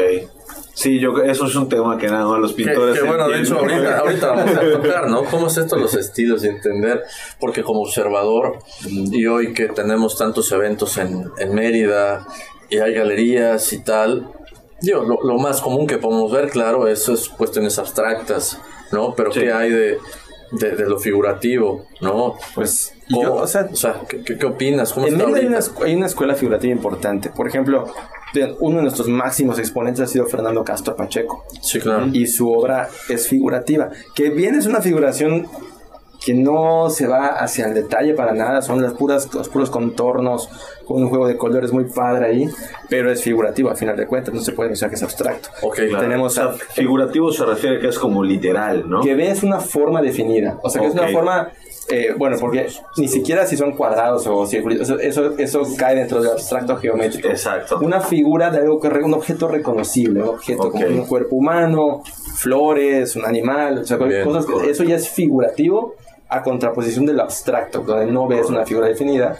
Sí, 0.74 0.98
yo 0.98 1.16
eso 1.22 1.46
es 1.46 1.54
un 1.54 1.68
tema 1.68 1.96
que 1.96 2.08
nada 2.08 2.26
más 2.26 2.40
los 2.40 2.52
pintores. 2.52 2.98
que 3.00 3.06
bueno, 3.06 3.28
de 3.28 3.40
hecho, 3.40 3.58
ahorita, 3.58 3.98
ahorita 3.98 4.26
vamos 4.32 4.56
a 4.56 4.70
tocar, 4.72 5.08
¿no? 5.08 5.24
¿Cómo 5.24 5.46
es 5.46 5.56
esto 5.56 5.76
los 5.76 5.94
estilos 5.94 6.44
y 6.44 6.48
entender? 6.48 7.02
Porque 7.38 7.62
como 7.62 7.80
observador, 7.82 8.58
y 8.88 9.26
hoy 9.26 9.52
que 9.52 9.68
tenemos 9.68 10.18
tantos 10.18 10.50
eventos 10.52 10.98
en, 10.98 11.30
en 11.38 11.54
Mérida, 11.54 12.26
y 12.70 12.78
hay 12.78 12.92
galerías 12.94 13.72
y 13.72 13.84
tal, 13.84 14.32
digo, 14.80 15.02
lo, 15.04 15.22
lo 15.22 15.38
más 15.38 15.60
común 15.60 15.86
que 15.86 15.98
podemos 15.98 16.32
ver, 16.32 16.50
claro, 16.50 16.88
eso 16.88 17.14
es 17.14 17.28
cuestiones 17.28 17.78
abstractas, 17.78 18.60
¿no? 18.90 19.14
Pero 19.14 19.32
Sí. 19.32 19.40
¿qué 19.40 19.52
hay 19.52 19.70
de, 19.70 19.98
de, 20.52 20.70
de 20.76 20.88
lo 20.88 20.98
figurativo, 20.98 21.86
¿no? 22.00 22.34
Pues, 22.54 22.93
¿Cómo- 23.10 23.22
yo, 23.22 23.34
o 23.34 23.46
sea, 23.46 23.68
¿qué, 24.08 24.22
qué- 24.22 24.38
qué 24.38 24.46
opinas? 24.46 24.92
¿Cómo 24.92 25.06
En 25.06 25.16
Mérida 25.18 25.38
hay 25.38 25.46
una, 25.46 25.58
hay 25.84 25.94
una 25.94 26.06
escuela 26.06 26.34
figurativa 26.34 26.72
importante. 26.72 27.30
Por 27.30 27.46
ejemplo, 27.48 27.84
uno 28.60 28.76
de 28.78 28.82
nuestros 28.82 29.08
máximos 29.08 29.58
exponentes 29.58 30.00
ha 30.02 30.06
sido 30.06 30.26
Fernando 30.26 30.64
Castro 30.64 30.96
Pacheco. 30.96 31.44
Sí, 31.62 31.78
claro. 31.80 32.06
Y 32.12 32.26
su 32.26 32.50
obra 32.52 32.88
es 33.08 33.28
figurativa. 33.28 33.90
Que 34.14 34.30
bien 34.30 34.54
es 34.54 34.66
una 34.66 34.80
figuración 34.80 35.46
que 36.24 36.32
no 36.32 36.88
se 36.88 37.06
va 37.06 37.26
hacia 37.26 37.66
el 37.66 37.74
detalle 37.74 38.14
para 38.14 38.32
nada. 38.32 38.62
Son 38.62 38.80
las 38.80 38.94
puras, 38.94 39.32
los 39.34 39.48
puros 39.50 39.68
contornos 39.68 40.48
con 40.86 41.02
un 41.02 41.10
juego 41.10 41.28
de 41.28 41.36
colores 41.36 41.70
muy 41.72 41.84
padre 41.84 42.26
ahí. 42.26 42.48
Pero 42.88 43.12
es 43.12 43.22
figurativo 43.22 43.68
a 43.70 43.74
final 43.76 43.94
de 43.96 44.06
cuentas. 44.06 44.32
No 44.32 44.40
se 44.40 44.52
puede 44.52 44.70
pensar 44.70 44.88
que 44.88 44.94
es 44.96 45.02
abstracto. 45.02 45.50
Ok, 45.60 45.76
Claro. 45.88 46.00
Tenemos 46.00 46.32
O 46.32 46.34
sea, 46.34 46.44
a- 46.50 46.54
figurativo 46.54 47.30
se 47.30 47.44
refiere 47.44 47.78
que 47.78 47.88
es 47.88 47.98
como 47.98 48.24
literal, 48.24 48.88
¿no? 48.88 49.02
que 49.02 49.14
ves 49.14 49.42
una 49.42 49.60
forma 49.60 50.00
definida. 50.00 50.58
O 50.62 50.70
sea, 50.70 50.80
que 50.80 50.88
es 50.88 50.94
una 50.94 51.08
forma. 51.08 51.50
Eh, 51.90 52.14
bueno, 52.16 52.36
porque 52.40 52.66
ni 52.96 53.08
siquiera 53.08 53.46
si 53.46 53.56
son 53.56 53.72
cuadrados 53.76 54.26
o 54.26 54.46
círculos, 54.46 54.80
eso, 54.80 54.98
eso, 54.98 55.34
eso 55.38 55.62
cae 55.76 55.96
dentro 55.96 56.20
del 56.22 56.32
abstracto 56.32 56.76
geométrico. 56.76 57.28
Exacto. 57.28 57.78
Una 57.82 58.00
figura 58.00 58.50
de 58.50 58.58
algo 58.58 58.78
que 58.80 58.88
un 58.88 59.14
objeto 59.14 59.48
reconocible, 59.48 60.22
un 60.22 60.28
objeto 60.30 60.62
Ok. 60.68 60.72
como 60.72 60.86
un 60.86 61.06
cuerpo 61.06 61.36
humano, 61.36 62.02
flores, 62.36 63.16
un 63.16 63.24
animal, 63.24 63.78
o 63.78 63.84
sea, 63.84 63.96
Bien, 63.98 64.24
cosas 64.24 64.46
que- 64.46 64.70
eso 64.70 64.84
ya 64.84 64.96
es 64.96 65.08
figurativo 65.08 65.94
a 66.28 66.42
contraposición 66.42 67.06
del 67.06 67.20
abstracto, 67.20 67.80
donde 67.80 68.06
no 68.10 68.26
ves 68.26 68.48
una 68.48 68.64
figura 68.64 68.88
definida. 68.88 69.36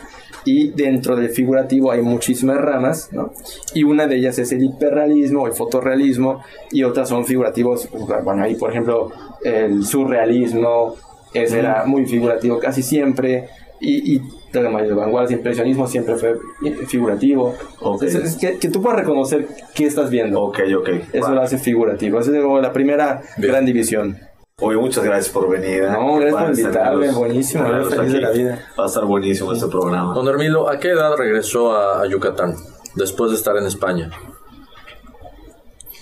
Y 0.46 0.72
dentro 0.72 1.16
del 1.16 1.30
figurativo 1.30 1.90
hay 1.90 2.02
muchísimas 2.02 2.58
ramas, 2.58 3.08
¿no? 3.12 3.30
Y 3.72 3.82
una 3.82 4.06
de 4.06 4.16
ellas 4.16 4.38
es 4.38 4.52
el 4.52 4.62
hiperrealismo 4.62 5.44
o 5.44 5.46
el 5.46 5.54
fotorrealismo, 5.54 6.42
y 6.70 6.82
otras 6.84 7.08
son 7.08 7.24
figurativos, 7.24 7.88
bueno, 8.22 8.44
ahí 8.44 8.54
por 8.56 8.70
ejemplo 8.70 9.10
el 9.42 9.82
surrealismo, 9.84 10.96
ese 11.34 11.58
era 11.58 11.84
muy 11.84 12.06
figurativo 12.06 12.58
casi 12.58 12.82
siempre, 12.82 13.48
y, 13.80 14.14
y 14.14 14.22
de 14.62 14.94
vanguardia, 14.94 15.36
impresionismo 15.36 15.86
siempre 15.86 16.16
fue 16.16 16.38
figurativo. 16.86 17.54
Es, 18.02 18.36
que, 18.36 18.68
tú 18.68 18.80
puedas 18.80 19.00
reconocer 19.00 19.48
qué 19.74 19.86
estás 19.86 20.10
viendo. 20.10 20.40
Ok, 20.42 20.60
ok. 20.78 20.88
Eso 21.12 21.30
lo 21.32 21.42
hace 21.42 21.58
figurativo. 21.58 22.20
Esa 22.20 22.30
es 22.36 22.42
como 22.42 22.60
la 22.60 22.72
primera 22.72 23.22
gran 23.38 23.66
división. 23.66 24.18
Oye, 24.60 24.78
muchas 24.78 25.02
gracias 25.02 25.32
por 25.32 25.48
venir. 25.48 25.82
¿eh? 25.82 25.90
No, 25.90 26.16
gracias 26.16 26.42
por 26.42 26.58
invitarme, 26.58 27.10
buenísimo, 27.10 27.64
feliz 27.90 28.12
de 28.12 28.20
la 28.20 28.30
vida. 28.30 28.68
Va 28.78 28.84
a 28.84 28.86
estar 28.86 29.04
buenísimo 29.04 29.52
este 29.52 29.66
programa. 29.66 30.14
Don 30.14 30.28
Hermilo, 30.28 30.68
¿a 30.68 30.78
qué 30.78 30.90
edad 30.90 31.16
regresó 31.16 31.76
a, 31.76 32.06
Yucatán 32.06 32.54
después 32.94 33.32
de 33.32 33.36
estar 33.36 33.56
en 33.56 33.66
España? 33.66 34.10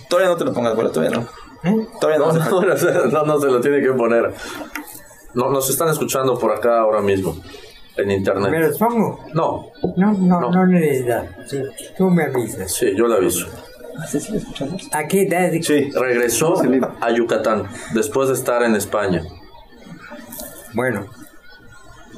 Todavía 0.07 0.29
no 0.29 0.37
te 0.37 0.45
lo 0.45 0.53
pongas, 0.53 0.75
bueno, 0.75 0.91
todavía 0.91 1.17
no. 1.17 1.27
¿Eh? 1.67 1.87
Todavía 1.99 2.19
no, 2.25 2.31
no, 2.31 3.25
no, 3.25 3.39
se 3.39 3.47
lo 3.47 3.59
tiene 3.59 3.81
que 3.81 3.91
poner. 3.93 4.31
No, 5.33 5.49
nos 5.49 5.69
están 5.69 5.89
escuchando 5.89 6.37
por 6.37 6.51
acá 6.51 6.79
ahora 6.79 7.01
mismo, 7.01 7.35
en 7.97 8.11
internet. 8.11 8.51
¿Me 8.51 8.59
los 8.59 8.77
pongo? 8.77 9.19
No. 9.33 9.71
No, 9.97 10.13
no, 10.13 10.39
no, 10.41 10.51
no 10.51 10.65
necesitas. 10.67 11.25
tú 11.97 12.09
me 12.09 12.23
avisas. 12.23 12.71
Sí, 12.71 12.93
yo 12.95 13.07
le 13.07 13.15
aviso. 13.15 13.47
¿A 14.91 15.07
qué 15.07 15.23
edad? 15.23 15.51
Sí, 15.61 15.91
regresó 15.91 16.55
a 16.99 17.11
Yucatán 17.11 17.67
después 17.93 18.29
de 18.29 18.35
estar 18.35 18.63
en 18.63 18.75
España. 18.75 19.23
Bueno, 20.73 21.05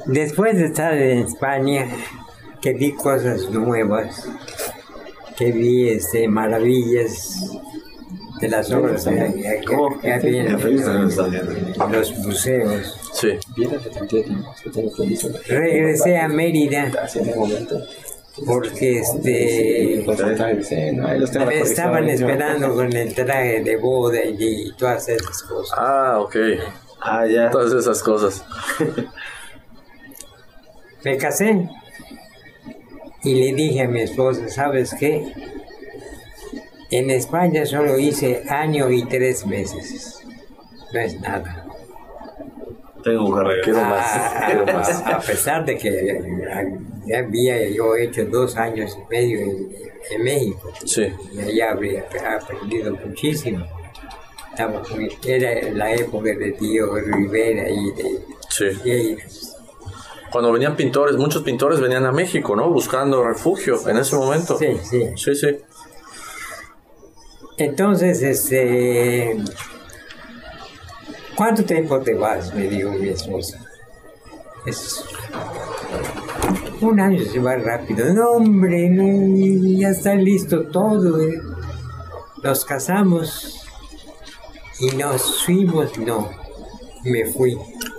después 0.06 0.56
de 0.56 0.66
estar 0.66 0.94
en 0.94 1.18
España, 1.18 1.86
que 2.62 2.72
vi 2.72 2.92
cosas 2.92 3.50
nuevas, 3.50 4.26
que 5.36 5.52
vi 5.52 5.88
este, 5.90 6.28
maravillas 6.28 7.42
de 8.40 8.48
las 8.48 8.70
obras 8.72 9.04
que, 9.04 10.10
había 10.10 10.44
en 10.44 11.92
los 11.92 12.18
museos. 12.18 12.98
Sí. 13.12 13.38
Regresé 15.48 16.18
a 16.18 16.28
Mérida 16.28 16.92
porque 18.44 19.00
este 19.00 20.04
me 21.46 21.60
estaban 21.60 22.08
esperando 22.08 22.74
con 22.74 22.94
el 22.94 23.14
traje 23.14 23.62
de 23.62 23.76
boda 23.76 24.18
y, 24.24 24.72
todas 24.76 25.08
esas 25.08 25.42
cosas. 25.42 25.78
Ah, 25.78 26.18
ok. 26.20 26.36
Ah, 27.00 27.26
ya. 27.26 27.50
Todas 27.50 27.72
esas 27.72 28.02
cosas. 28.02 28.44
me 31.04 31.16
casé 31.16 31.68
y 33.22 33.34
le 33.34 33.54
dije 33.54 33.82
a 33.82 33.88
mi 33.88 34.02
esposa, 34.02 34.48
¿sabes 34.48 34.94
qué? 34.98 35.32
En 36.90 37.10
España 37.10 37.66
solo 37.66 37.98
hice 37.98 38.44
año 38.48 38.90
y 38.90 39.04
tres 39.04 39.46
meses. 39.46 40.20
No 40.92 41.00
es 41.00 41.20
nada. 41.20 41.66
Tengo 43.02 43.34
carrera. 43.34 43.62
Quiero 43.62 43.80
más. 43.82 44.46
quiero 44.46 44.66
más. 44.66 45.06
A 45.06 45.20
pesar 45.20 45.64
de 45.64 45.76
que 45.76 46.20
ya 47.06 47.18
había 47.18 47.68
yo 47.70 47.96
hecho 47.96 48.24
dos 48.26 48.56
años 48.56 48.96
y 48.96 49.12
medio 49.12 49.40
en, 49.40 50.22
México. 50.22 50.72
Sí. 50.84 51.12
Y 51.32 51.40
allá 51.40 51.72
habría 51.72 52.04
aprendido 52.36 52.96
muchísimo. 53.04 53.66
era 55.24 55.70
la 55.72 55.94
época 55.94 56.30
de 56.34 56.52
Tío 56.52 56.94
Rivera 56.94 57.68
y 57.68 57.90
de 57.92 58.20
sí. 58.48 59.16
Cuando 60.30 60.52
venían 60.52 60.76
pintores, 60.76 61.16
muchos 61.16 61.42
pintores 61.42 61.80
venían 61.80 62.04
a 62.06 62.12
México, 62.12 62.54
¿no? 62.56 62.70
Buscando 62.70 63.24
refugio 63.24 63.78
en 63.88 63.96
ese 63.98 64.16
momento. 64.16 64.58
Sí, 64.58 64.76
sí. 64.82 65.10
Sí, 65.16 65.34
sí. 65.34 65.58
Entonces, 67.58 68.22
este 68.22 69.36
¿Cuánto 71.36 71.64
tiempo 71.64 72.00
te 72.00 72.14
vas? 72.14 72.54
Me 72.54 72.66
dijo 72.66 72.90
mi 72.92 73.08
esposa. 73.08 73.60
Es... 74.64 75.04
Un 76.80 76.98
año 76.98 77.22
se 77.24 77.38
va 77.38 77.56
rápido. 77.56 78.12
No, 78.14 78.30
hombre, 78.32 78.90
ya 79.76 79.90
está 79.90 80.14
listo 80.14 80.68
todo. 80.68 81.20
Eh. 81.20 81.38
Nos 82.42 82.64
casamos 82.64 83.66
y 84.80 84.96
nos 84.96 85.44
fuimos. 85.44 85.98
No, 85.98 86.30
me 87.04 87.26
fui. 87.26 87.54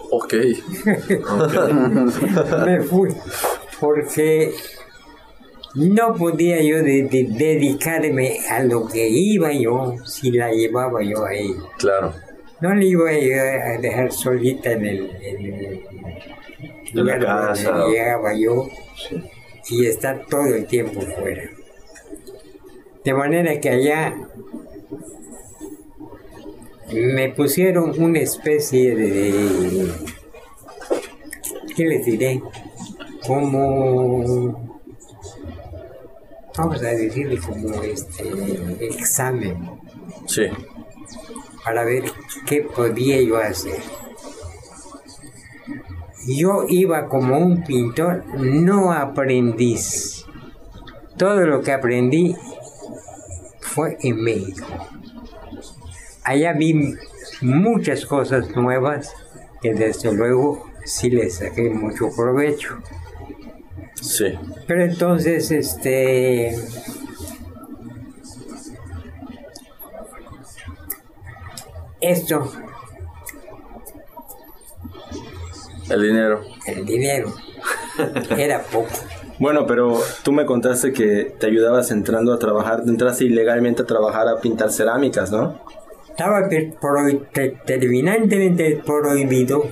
Ok. 0.10 0.34
me 2.65 2.81
fui. 2.81 3.15
Porque 3.79 4.55
no 5.75 6.13
podía 6.15 6.62
yo 6.62 6.82
dedicarme 6.82 8.39
a 8.49 8.63
lo 8.63 8.88
que 8.88 9.08
iba 9.10 9.51
yo 9.53 9.95
si 10.06 10.32
la 10.32 10.51
llevaba 10.51 11.03
yo 11.03 11.25
ahí. 11.25 11.56
Claro 11.77 12.13
no 12.60 12.73
le 12.73 12.88
iba 12.88 13.10
a 13.10 13.77
dejar 13.77 14.12
solita 14.12 14.71
en 14.71 14.86
el, 14.86 15.12
en 16.93 17.06
la 17.06 17.19
casa. 17.19 17.88
llegaba 17.88 18.34
yo 18.34 18.67
y 19.69 19.86
estar 19.86 20.25
todo 20.27 20.56
el 20.56 20.65
tiempo 20.65 21.01
fuera. 21.01 21.43
De 23.03 23.13
manera 23.13 23.60
que 23.60 23.69
allá 23.69 24.15
me 26.91 27.30
pusieron 27.30 28.01
una 28.01 28.19
especie 28.19 28.95
de, 28.95 29.91
¿qué 31.75 31.86
les 31.86 32.06
diré? 32.06 32.41
Como, 33.25 34.66
vamos 36.57 36.81
a 36.81 36.87
decirle 36.87 37.37
como 37.37 37.81
este 37.83 38.87
examen. 38.87 39.69
Sí 40.25 40.47
para 41.67 41.83
ver 41.83 42.05
qué 42.45 42.61
podía 42.61 43.21
yo 43.21 43.35
hacer. 43.37 43.81
Yo 46.25 46.63
iba 46.69 47.09
como 47.09 47.37
un 47.37 47.65
pintor, 47.65 48.23
no 48.37 48.93
aprendiz. 48.93 50.25
Todo 51.17 51.45
lo 51.45 51.61
que 51.61 51.73
aprendí 51.73 52.37
fue 53.59 53.97
en 54.01 54.23
México. 54.23 54.65
Allá 56.23 56.53
vi 56.53 56.95
muchas 57.41 58.05
cosas 58.05 58.55
nuevas 58.55 59.13
que 59.61 59.73
desde 59.73 60.13
luego 60.13 60.69
sí 60.85 61.09
les 61.09 61.35
saqué 61.35 61.69
mucho 61.69 62.15
provecho. 62.15 62.77
Sí. 64.01 64.33
Pero 64.67 64.83
entonces, 64.83 65.51
este, 65.51 66.55
esto. 72.01 72.51
El 75.89 76.01
dinero. 76.01 76.41
El 76.65 76.86
dinero. 76.86 77.33
Era 78.38 78.62
poco. 78.63 78.89
Bueno, 79.39 79.65
pero 79.67 79.99
tú 80.23 80.31
me 80.31 80.45
contaste 80.45 80.91
que 80.93 81.36
te 81.39 81.47
ayudabas 81.47 81.91
entrando 81.91 82.33
a 82.33 82.39
trabajar, 82.39 82.83
entraste 82.88 83.25
ilegalmente 83.25 83.83
a 83.83 83.86
trabajar 83.86 84.27
a 84.27 84.41
pintar 84.41 84.71
cerámicas, 84.71 85.31
¿no? 85.31 85.62
Estaba 86.10 86.49
terminantemente 87.65 88.81
prohibido 88.83 89.69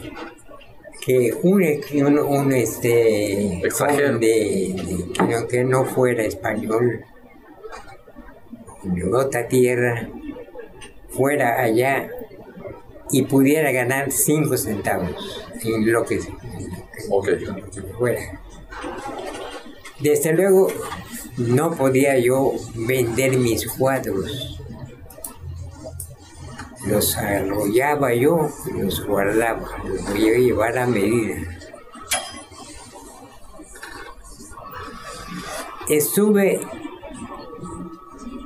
que 1.05 1.31
un, 1.43 1.61
un, 2.17 2.51
este 2.51 3.61
de, 3.69 5.05
que, 5.47 5.63
no, 5.63 5.85
fuera 5.85 6.23
español 6.23 7.05
de 8.83 9.13
otra 9.13 9.47
tierra 9.47 10.09
fuera 11.09 11.61
allá 11.61 12.09
y 13.11 13.21
pudiera 13.21 13.71
ganar 13.71 14.11
5 14.11 14.57
centavos 14.57 15.45
en 15.63 15.91
lo 15.91 16.05
que, 16.05 16.19
fuera. 17.99 18.41
Desde 19.99 20.33
luego 20.33 20.69
no 21.37 21.71
podía 21.75 22.17
yo 22.17 22.53
vender 22.73 23.37
mis 23.37 23.67
cuadros. 23.67 24.59
Los 26.87 27.17
arrollaba 27.17 28.13
yo 28.13 28.49
los 28.73 29.05
guardaba, 29.05 29.67
los 29.87 30.05
voy 30.05 30.29
a 30.29 30.37
llevar 30.37 30.77
a 30.77 30.85
medida. 30.85 31.35
Estuve 35.89 36.59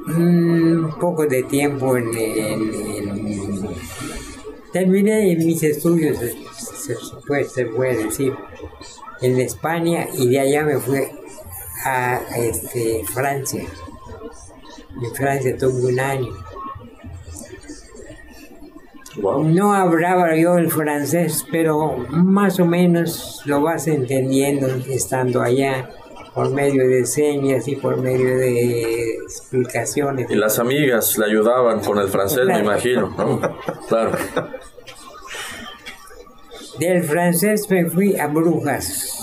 un 0.07 0.95
poco 0.99 1.25
de 1.25 1.43
tiempo 1.43 1.97
en, 1.97 2.11
terminé 4.73 5.35
mis 5.35 5.61
estudios 5.63 6.17
se, 6.17 6.95
puede, 7.27 7.45
se 7.45 7.65
puede 7.65 8.05
decir 8.05 8.33
en 9.21 9.39
España 9.39 10.07
y 10.13 10.29
de 10.29 10.39
allá 10.39 10.63
me 10.63 10.77
fui 10.77 10.99
a, 11.85 12.21
este, 12.37 13.03
Francia 13.05 13.65
en 15.01 15.15
Francia 15.15 15.57
tuve 15.57 15.93
un 15.93 15.99
año 15.99 16.48
No 19.17 19.73
hablaba 19.73 20.35
yo 20.35 20.57
el 20.57 20.69
francés, 20.69 21.45
pero 21.51 21.97
más 22.09 22.59
o 22.59 22.65
menos 22.65 23.41
lo 23.45 23.61
vas 23.61 23.87
entendiendo 23.87 24.67
estando 24.87 25.41
allá 25.41 25.89
por 26.33 26.51
medio 26.51 26.87
de 26.87 27.05
señas 27.05 27.67
y 27.67 27.75
por 27.75 27.97
medio 27.97 28.37
de 28.37 29.15
explicaciones. 29.15 30.29
Y 30.29 30.35
las 30.35 30.59
amigas 30.59 31.17
le 31.17 31.25
ayudaban 31.25 31.79
con 31.81 31.97
el 31.97 32.07
francés, 32.07 32.45
me 32.45 32.59
imagino, 32.59 33.09
¿no? 33.17 33.41
Claro. 33.87 34.11
Del 36.79 37.03
francés 37.03 37.69
me 37.69 37.89
fui 37.89 38.15
a 38.17 38.27
Brujas. 38.27 39.15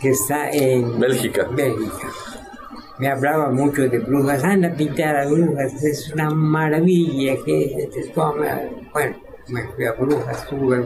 que 0.00 0.10
está 0.10 0.50
en 0.50 0.98
Bélgica. 0.98 1.46
Bélgica. 1.52 2.08
Me 2.98 3.08
hablaba 3.08 3.50
mucho 3.50 3.88
de 3.88 3.98
brujas, 3.98 4.44
anda 4.44 4.68
a 4.68 4.74
pintar 4.74 5.16
a 5.16 5.26
brujas, 5.26 5.82
es 5.82 6.12
una 6.12 6.30
maravilla 6.30 7.34
que 7.44 7.88
Bueno, 8.92 9.16
me 9.48 9.68
fui 9.68 9.84
a 9.84 9.92
brujas, 9.92 10.42
estuve 10.42 10.84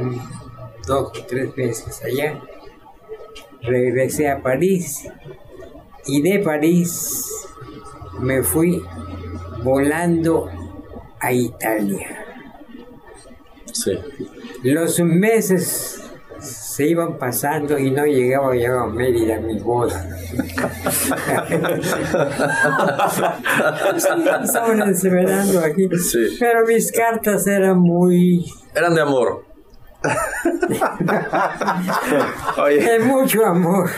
dos 0.87 1.19
o 1.19 1.27
tres 1.27 1.55
veces 1.55 2.03
allá. 2.03 2.41
Regresé 3.61 4.31
a 4.31 4.43
París 4.43 5.07
y 6.07 6.23
de 6.23 6.39
París 6.39 7.27
me 8.21 8.43
fui 8.43 8.83
volando 9.63 10.49
a 11.21 11.33
Italia. 11.33 12.25
Sí. 13.73 13.99
Los 14.63 14.99
meses 15.01 16.08
se 16.79 16.87
iban 16.87 17.19
pasando 17.19 17.77
y 17.77 17.91
no 17.91 18.07
llegaba, 18.07 18.55
llegaba 18.55 18.85
a 18.85 18.87
Mérida 18.87 19.39
a 19.39 19.41
mi 19.41 19.59
boda. 19.59 19.99
Estaban 24.45 24.89
esperando 24.89 25.59
aquí. 25.59 25.89
Pero 26.39 26.65
mis 26.69 26.93
cartas 26.93 27.49
eran 27.49 27.81
muy... 27.81 28.47
Eran 28.77 28.95
de 28.95 29.01
amor. 29.01 29.45
Oye. 32.63 32.81
De 32.81 33.01
mucho 33.01 33.45
amor. 33.45 33.91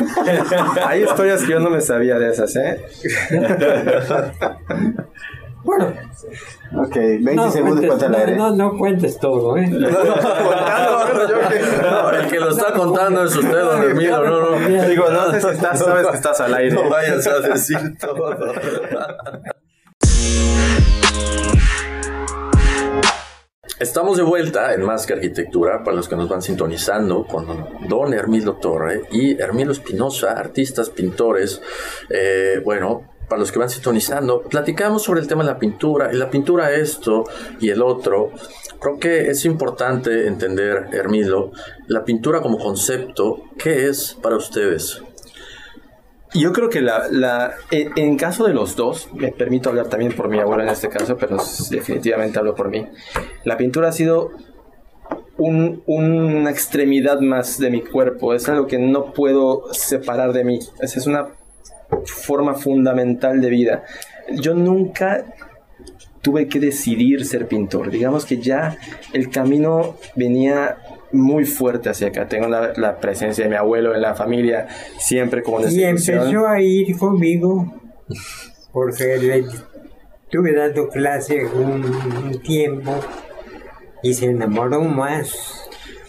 Hay 0.86 1.02
historias 1.02 1.42
que 1.42 1.50
yo 1.50 1.60
no 1.60 1.68
me 1.68 1.82
sabía 1.82 2.18
de 2.18 2.30
esas, 2.30 2.56
¿eh? 2.56 2.82
Bueno. 5.62 5.92
Ok, 6.76 6.94
20 6.94 7.50
segundos 7.50 7.84
cuentes, 7.86 8.10
no, 8.10 8.16
aire. 8.16 8.36
No, 8.36 8.50
no, 8.56 8.78
cuentes 8.78 9.18
todo, 9.18 9.56
¿eh? 9.56 9.68
No, 11.82 12.10
el 12.10 12.26
que 12.28 12.40
lo 12.40 12.50
está 12.50 12.72
contando 12.72 13.24
es 13.24 13.36
usted, 13.36 13.60
don 13.60 13.82
Emilio, 13.90 14.22
no, 14.22 14.56
no. 14.56 14.88
Digo, 14.88 15.10
no 15.10 15.30
sé 15.32 15.40
si 15.40 15.48
estás, 15.48 15.78
sabes 15.78 16.06
que 16.06 16.16
estás 16.16 16.40
al 16.40 16.54
aire. 16.54 16.74
No 16.74 16.88
vayas 16.88 17.26
a 17.26 17.40
decir 17.40 17.98
todo. 17.98 18.36
Estamos 23.80 24.18
de 24.18 24.22
vuelta 24.22 24.74
en 24.74 24.82
Más 24.82 25.06
que 25.06 25.14
Arquitectura, 25.14 25.82
para 25.82 25.96
los 25.96 26.06
que 26.06 26.14
nos 26.14 26.28
van 26.28 26.42
sintonizando, 26.42 27.26
con 27.26 27.66
don 27.88 28.12
Hermilo 28.12 28.56
Torre 28.56 29.04
y 29.10 29.40
Hermilo 29.40 29.72
Espinosa, 29.72 30.32
artistas, 30.32 30.90
pintores, 30.90 31.62
eh, 32.10 32.60
bueno, 32.62 33.09
para 33.30 33.40
los 33.40 33.52
que 33.52 33.60
van 33.60 33.70
sintonizando, 33.70 34.42
platicamos 34.42 35.04
sobre 35.04 35.20
el 35.20 35.28
tema 35.28 35.44
de 35.44 35.50
la 35.50 35.58
pintura, 35.58 36.12
y 36.12 36.16
la 36.16 36.28
pintura 36.28 36.72
esto 36.72 37.24
y 37.60 37.70
el 37.70 37.80
otro. 37.80 38.32
Creo 38.80 38.98
que 38.98 39.30
es 39.30 39.44
importante 39.44 40.26
entender, 40.26 40.88
Hermilo, 40.92 41.52
la 41.86 42.04
pintura 42.04 42.42
como 42.42 42.58
concepto, 42.58 43.44
¿qué 43.56 43.86
es 43.88 44.18
para 44.20 44.36
ustedes? 44.36 45.00
Yo 46.34 46.52
creo 46.52 46.68
que 46.70 46.80
la, 46.80 47.06
la, 47.08 47.54
en, 47.70 48.16
caso 48.16 48.44
de 48.44 48.52
los 48.52 48.74
dos, 48.74 49.08
me 49.12 49.30
permito 49.30 49.68
hablar 49.68 49.86
también 49.86 50.12
por 50.12 50.28
mi 50.28 50.40
abuela 50.40 50.64
en 50.64 50.70
este 50.70 50.88
caso, 50.88 51.16
pero 51.16 51.36
definitivamente 51.70 52.36
hablo 52.36 52.56
por 52.56 52.68
mí. 52.68 52.84
La 53.44 53.56
pintura 53.56 53.90
ha 53.90 53.92
sido 53.92 54.32
un, 55.38 55.84
una 55.86 56.50
extremidad 56.50 57.20
más 57.20 57.58
de 57.58 57.70
mi 57.70 57.82
cuerpo, 57.82 58.34
es 58.34 58.48
algo 58.48 58.66
que 58.66 58.78
no 58.78 59.12
puedo 59.12 59.72
separar 59.72 60.32
de 60.32 60.44
mí. 60.44 60.58
Es, 60.80 60.96
es 60.96 61.06
una 61.06 61.28
forma 62.04 62.54
fundamental 62.54 63.40
de 63.40 63.50
vida. 63.50 63.84
Yo 64.32 64.54
nunca 64.54 65.24
tuve 66.22 66.48
que 66.48 66.60
decidir 66.60 67.24
ser 67.24 67.46
pintor. 67.46 67.90
Digamos 67.90 68.24
que 68.24 68.38
ya 68.38 68.76
el 69.12 69.30
camino 69.30 69.96
venía 70.16 70.78
muy 71.12 71.44
fuerte 71.44 71.90
hacia 71.90 72.08
acá. 72.08 72.28
Tengo 72.28 72.48
la, 72.48 72.98
presencia 73.00 73.44
de 73.44 73.50
mi 73.50 73.56
abuelo 73.56 73.94
en 73.94 74.02
la 74.02 74.14
familia, 74.14 74.68
siempre 74.98 75.42
como 75.42 75.66
Y 75.66 75.82
empezó 75.82 76.46
a 76.46 76.60
ir 76.60 76.96
conmigo, 76.96 77.80
porque 78.72 79.16
le 79.18 79.44
estuve 80.24 80.54
dando 80.54 80.88
clase 80.88 81.44
un, 81.46 82.40
tiempo 82.42 82.94
y 84.02 84.14
se 84.14 84.26
enamoró 84.26 84.82
más. 84.82 85.59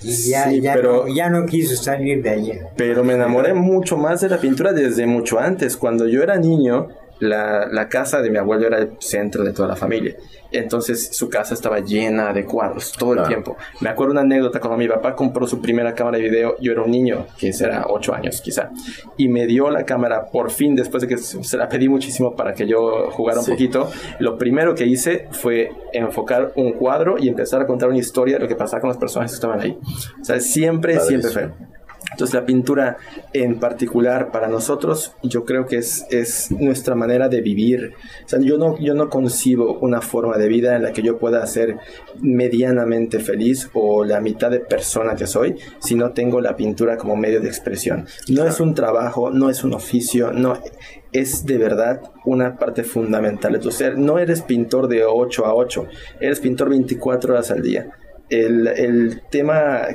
Y 0.04 0.30
ya, 0.30 0.52
ya, 0.52 0.76
no, 0.78 1.08
ya 1.08 1.30
no 1.30 1.46
quiso 1.46 1.76
salir 1.76 2.24
de 2.24 2.30
allá. 2.30 2.56
Pero 2.76 3.04
me 3.04 3.14
enamoré 3.14 3.54
mucho 3.54 3.98
más 3.98 4.22
de 4.22 4.30
la 4.30 4.40
pintura 4.40 4.74
desde 4.74 5.06
mucho 5.06 5.40
antes. 5.40 5.78
Cuando 5.78 6.08
yo 6.08 6.24
era 6.24 6.38
niño, 6.38 6.90
la, 7.22 7.68
la, 7.68 7.88
casa 7.88 8.22
de 8.22 8.30
mi 8.30 8.38
abuelo 8.38 8.68
era 8.68 8.80
el 8.80 8.92
centro 9.00 9.44
de 9.44 9.54
toda 9.54 9.70
la 9.70 9.76
familia. 9.76 10.16
Entonces 10.52 11.16
su 11.16 11.30
casa 11.30 11.54
estaba 11.54 11.80
llena 11.80 12.34
de 12.34 12.46
cuadros 12.46 12.92
todo 12.92 13.14
el 13.14 13.24
tiempo. 13.24 13.56
Me 13.80 13.90
acuerdo 13.90 14.12
una 14.12 14.22
anécdota 14.22 14.60
cuando 14.60 14.78
mi 14.78 14.88
papá 14.88 15.16
compró 15.16 15.48
su 15.48 15.62
primera 15.62 15.94
cámara 15.94 16.18
de 16.18 16.24
video. 16.24 16.56
Yo 16.60 16.72
era 16.74 16.82
un 16.82 16.92
niño, 16.92 17.28
que 17.38 17.52
era 17.58 17.86
8 17.88 18.14
años 18.14 18.42
quizá. 18.42 18.72
Y 19.18 19.30
me 19.30 19.46
dio 19.46 19.70
la 19.70 19.86
cámara 19.86 20.26
por 20.26 20.52
fin, 20.52 20.76
después 20.76 21.02
de 21.02 21.08
que 21.08 21.18
se 21.18 21.58
la 21.58 21.70
pedí 21.70 21.88
muchísimo 21.88 22.36
para 22.36 22.54
que 22.54 22.68
yo 22.68 23.10
jugara 23.12 23.40
un 23.40 23.46
poquito. 23.46 23.90
Lo 24.20 24.38
primero 24.38 24.76
que 24.76 24.86
hice 24.86 25.28
fue 25.32 25.72
enfocar 25.94 26.52
un 26.56 26.74
cuadro 26.74 27.16
y 27.18 27.30
empezar 27.30 27.62
a 27.62 27.68
contar 27.68 27.90
una 27.90 28.00
historia 28.00 28.36
de 28.36 28.42
lo 28.42 28.48
que 28.48 28.56
pasaba 28.56 28.82
con 28.82 28.90
las 28.90 28.98
personas 28.98 29.32
que 29.32 29.36
estaban 29.36 29.60
ahí. 29.62 29.78
O 30.20 30.26
sea, 30.26 30.40
siempre, 30.40 31.00
siempre 31.00 31.30
fue 31.30 31.52
entonces 32.12 32.34
la 32.34 32.46
pintura 32.46 32.98
en 33.34 33.60
particular 33.60 34.32
para 34.32 34.48
nosotros 34.48 35.16
yo 35.24 35.46
creo 35.46 35.66
que 35.66 35.78
es, 35.78 36.06
es 36.10 36.52
nuestra 36.52 36.94
manera 36.94 37.30
de 37.30 37.42
vivir. 37.42 37.94
O 38.26 38.28
sea, 38.28 38.40
yo 38.40 38.58
no, 38.58 38.78
yo 38.80 38.94
no 38.94 39.10
concibo 39.10 39.80
una 39.80 40.02
forma 40.02 40.38
de 40.38 40.48
vida 40.50 40.76
en 40.76 40.84
la 40.84 40.92
que 40.92 41.02
yo 41.02 41.18
pueda 41.18 41.46
ser 41.48 41.78
medianamente 42.20 43.20
feliz 43.20 43.70
o 43.74 44.04
la 44.04 44.20
mitad 44.20 44.52
de 44.52 44.60
persona 44.60 45.16
que 45.16 45.26
soy 45.26 45.56
si 45.80 45.96
no 45.96 46.12
tengo 46.12 46.42
la 46.42 46.56
pintura 46.56 46.98
como 46.98 47.16
medio 47.16 47.40
de 47.40 47.48
expresión. 47.48 48.06
No 48.28 48.46
es 48.46 48.60
un 48.60 48.76
trabajo, 48.76 49.32
no 49.32 49.50
es 49.50 49.64
un 49.64 49.74
oficio, 49.74 50.34
no 50.34 50.60
es 51.14 51.46
de 51.46 51.58
verdad 51.58 52.02
una 52.26 52.58
parte 52.58 52.84
fundamental 52.84 53.54
de 53.54 53.60
tu 53.60 53.72
ser. 53.72 53.98
No 53.98 54.20
eres 54.20 54.42
pintor 54.42 54.88
de 54.90 55.06
8 55.06 55.46
a 55.46 55.54
8, 55.54 55.88
eres 56.20 56.40
pintor 56.42 56.70
24 56.70 57.34
horas 57.34 57.52
al 57.52 57.62
día. 57.62 57.90
El, 58.30 58.68
el 58.68 59.22
tema 59.30 59.88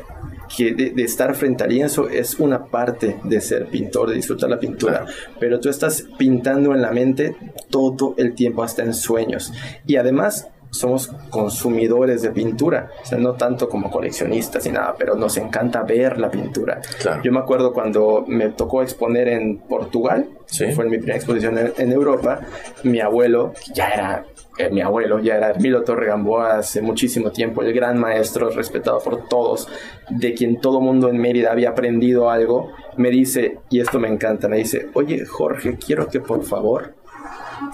que 0.55 0.75
de, 0.75 1.03
estar 1.03 1.35
frente 1.35 1.65
al 1.65 1.71
lienzo 1.71 2.09
es 2.09 2.39
una 2.39 2.67
parte 2.67 3.19
de 3.25 3.41
ser 3.41 3.67
pintor, 3.67 4.11
de 4.11 4.17
disfrutar 4.17 4.51
la 4.51 4.59
pintura, 4.59 5.07
pero 5.39 5.61
tú 5.61 5.69
estás 5.69 6.07
pintando 6.19 6.75
en 6.75 6.83
la 6.83 6.91
mente 6.91 7.37
todo 7.71 8.15
el 8.17 8.35
tiempo, 8.35 8.63
hasta 8.63 8.83
en 8.83 8.95
sueños. 8.95 9.53
Y 9.87 9.97
además 9.97 10.49
somos 10.71 11.09
consumidores 11.31 12.23
de 12.23 12.31
pintura, 12.31 12.91
o 13.03 13.07
sea, 13.07 13.19
no 13.19 13.35
tanto 13.35 13.69
como 13.69 13.91
coleccionistas 13.91 14.67
y 14.67 14.71
nada, 14.71 14.95
pero 14.99 15.15
nos 15.15 15.37
encanta 15.37 15.83
ver 15.83 16.19
la 16.19 16.31
pintura. 16.31 16.81
Yo 17.23 17.33
me 17.33 17.39
acuerdo 17.39 17.73
cuando 17.73 18.25
me 18.27 18.51
tocó 18.51 18.83
exponer 18.83 19.29
en 19.29 19.59
Portugal, 19.59 20.29
fue 20.75 20.85
mi 20.85 20.99
primera 20.99 21.17
exposición 21.17 21.59
en, 21.77 21.93
Europa, 21.93 22.41
mi 22.83 23.01
abuelo, 23.01 23.53
ya 23.75 23.89
era 23.89 24.27
eh, 24.59 24.71
mi 24.71 24.81
abuelo, 24.81 25.19
ya 25.19 25.37
era 25.37 25.55
Milo 25.55 25.83
Torre 25.83 26.07
Gamboa 26.07 26.59
hace 26.59 26.83
muchísimo 26.83 27.31
tiempo, 27.31 27.63
el 27.63 27.73
gran 27.73 27.99
maestro 27.99 28.51
respetado 28.51 29.01
por 29.01 29.29
todos, 29.29 29.69
de 30.09 30.35
quien 30.35 30.61
todo 30.61 30.81
mundo 30.81 31.09
en 31.09 31.19
Mérida 31.19 31.53
había 31.53 31.71
aprendido 31.71 32.31
algo, 32.31 32.73
me 32.97 33.11
dice, 33.11 33.59
y 33.71 33.81
esto 33.81 33.99
me 33.99 34.09
encanta, 34.09 34.49
me 34.49 34.59
dice, 34.59 34.89
oye 34.95 35.25
Jorge, 35.27 35.77
quiero 35.79 36.09
que 36.09 36.21
por 36.21 36.45
favor 36.45 36.95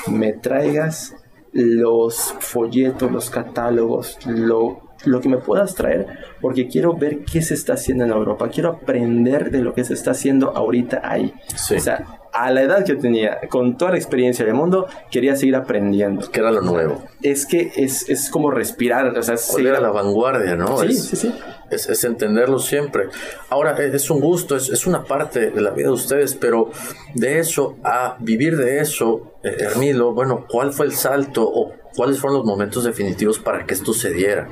me 0.09 0.33
traigas 0.33 1.14
los 1.53 2.35
folletos, 2.41 3.11
los 3.11 3.31
catálogos, 3.31 4.19
lo, 4.27 4.81
lo 5.05 5.21
que 5.21 5.29
me 5.29 5.38
puedas 5.38 5.75
traer, 5.75 6.07
porque 6.41 6.69
quiero 6.69 6.95
ver 6.95 7.25
qué 7.25 7.43
se 7.43 7.55
está 7.55 7.75
haciendo 7.75 8.05
en 8.05 8.11
Europa, 8.11 8.49
quiero 8.49 8.71
aprender 8.71 9.51
de 9.51 9.61
lo 9.61 9.75
que 9.75 9.85
se 9.85 9.95
está 9.95 10.12
haciendo 10.12 10.57
ahorita 10.57 11.01
ahí. 11.05 11.33
O 11.77 11.81
sea, 11.81 12.21
a 12.33 12.51
la 12.51 12.62
edad 12.62 12.85
que 12.85 12.93
yo 12.93 12.99
tenía, 12.99 13.41
con 13.49 13.77
toda 13.77 13.93
la 13.93 13.99
experiencia 13.99 14.45
del 14.45 14.55
mundo, 14.55 14.87
quería 15.11 15.37
seguir 15.37 15.57
aprendiendo. 15.57 16.31
Que 16.31 16.41
era 16.41 16.51
lo 16.51 16.62
nuevo. 16.62 17.03
Es 17.21 17.47
que 17.47 17.73
es, 17.77 18.09
es 18.09 18.31
como 18.31 18.51
respirar, 18.51 19.17
o 19.17 19.23
sea, 19.23 19.37
seguir 19.37 19.73
a 19.73 19.81
la 19.81 19.91
vanguardia, 19.91 20.57
¿no? 20.57 20.79
Sí, 20.79 20.95
sí, 20.95 21.17
sí. 21.17 21.35
Es, 21.73 22.05
entenderlo 22.05 22.59
siempre. 22.59 23.09
Ahora, 23.49 23.77
es, 23.83 24.11
un 24.11 24.21
gusto, 24.21 24.57
es, 24.57 24.69
es, 24.69 24.87
una 24.87 25.05
parte 25.05 25.51
de 25.51 25.61
la 25.61 25.71
vida 25.71 25.89
de 25.89 25.95
ustedes, 25.95 26.35
pero 26.35 26.71
de 27.15 27.39
eso 27.39 27.77
a 27.83 28.17
vivir 28.21 28.57
de 28.57 28.81
eso, 28.81 29.33
eh, 29.43 29.57
Hermilo, 29.61 30.13
bueno, 30.13 30.47
¿cuál 30.49 30.73
fue 30.73 30.87
el 30.87 30.93
salto 30.93 31.43
o 31.43 31.73
cuáles 31.97 32.19
fueron 32.19 32.39
los 32.39 32.47
momentos 32.47 32.85
definitivos 32.85 33.39
para 33.39 33.65
que 33.65 33.75
esto 33.75 33.93
se 33.93 34.13
diera? 34.13 34.49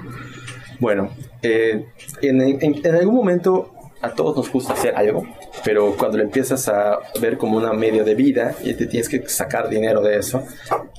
Bueno, 0.79 1.11
eh, 1.43 1.87
en, 2.23 2.41
en 2.41 2.95
algún 2.95 3.15
momento 3.15 3.71
a 4.03 4.11
todos 4.15 4.37
nos 4.37 4.51
gusta 4.51 4.73
hacer 4.73 4.95
algo, 4.97 5.27
pero 5.65 5.97
cuando 5.97 6.19
lo 6.19 6.25
empiezas 6.25 6.69
a 6.69 6.99
ver 7.21 7.37
como 7.37 7.57
una 7.57 7.73
medio 7.73 8.05
de 8.05 8.15
vida 8.15 8.55
y 8.63 8.75
te 8.75 8.87
tienes 8.87 9.09
que 9.09 9.29
sacar 9.29 9.69
dinero 9.69 10.01
de 10.01 10.17
eso, 10.17 10.43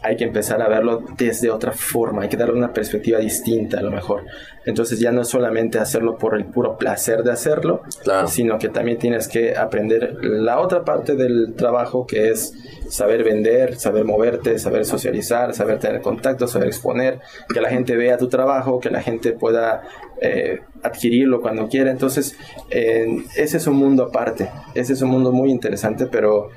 hay 0.01 0.15
que 0.15 0.23
empezar 0.23 0.61
a 0.61 0.67
verlo 0.67 1.03
desde 1.17 1.49
otra 1.49 1.71
forma, 1.71 2.23
hay 2.23 2.29
que 2.29 2.37
darle 2.37 2.55
una 2.55 2.73
perspectiva 2.73 3.19
distinta 3.19 3.79
a 3.79 3.81
lo 3.81 3.91
mejor. 3.91 4.23
Entonces 4.65 4.99
ya 4.99 5.11
no 5.11 5.21
es 5.21 5.27
solamente 5.27 5.79
hacerlo 5.79 6.17
por 6.17 6.35
el 6.35 6.45
puro 6.45 6.77
placer 6.77 7.23
de 7.23 7.31
hacerlo, 7.31 7.81
sino 8.27 8.59
que 8.59 8.69
también 8.69 8.99
tienes 8.99 9.27
que 9.27 9.55
aprender 9.55 10.17
la 10.21 10.59
otra 10.59 10.83
parte 10.85 11.15
del 11.15 11.55
trabajo 11.55 12.05
que 12.05 12.29
es 12.29 12.53
saber 12.87 13.23
vender, 13.23 13.75
saber 13.77 14.05
moverte, 14.05 14.59
saber 14.59 14.85
socializar, 14.85 15.55
saber 15.55 15.79
tener 15.79 16.01
contacto, 16.01 16.45
saber 16.45 16.67
exponer, 16.67 17.19
que 17.51 17.61
la 17.61 17.69
gente 17.69 17.95
vea 17.95 18.17
tu 18.17 18.27
trabajo, 18.27 18.79
que 18.79 18.91
la 18.91 19.01
gente 19.01 19.31
pueda 19.31 19.81
eh, 20.19 20.59
adquirirlo 20.83 21.41
cuando 21.41 21.67
quiera. 21.67 21.91
Entonces, 21.91 22.37
ese 22.69 23.57
es 23.57 23.67
un 23.67 23.75
mundo 23.75 24.03
aparte, 24.03 24.49
ese 24.73 24.93
es 24.93 25.01
un 25.01 25.09
mundo 25.09 25.31
muy 25.31 25.51
interesante, 25.51 26.05
pero 26.07 26.49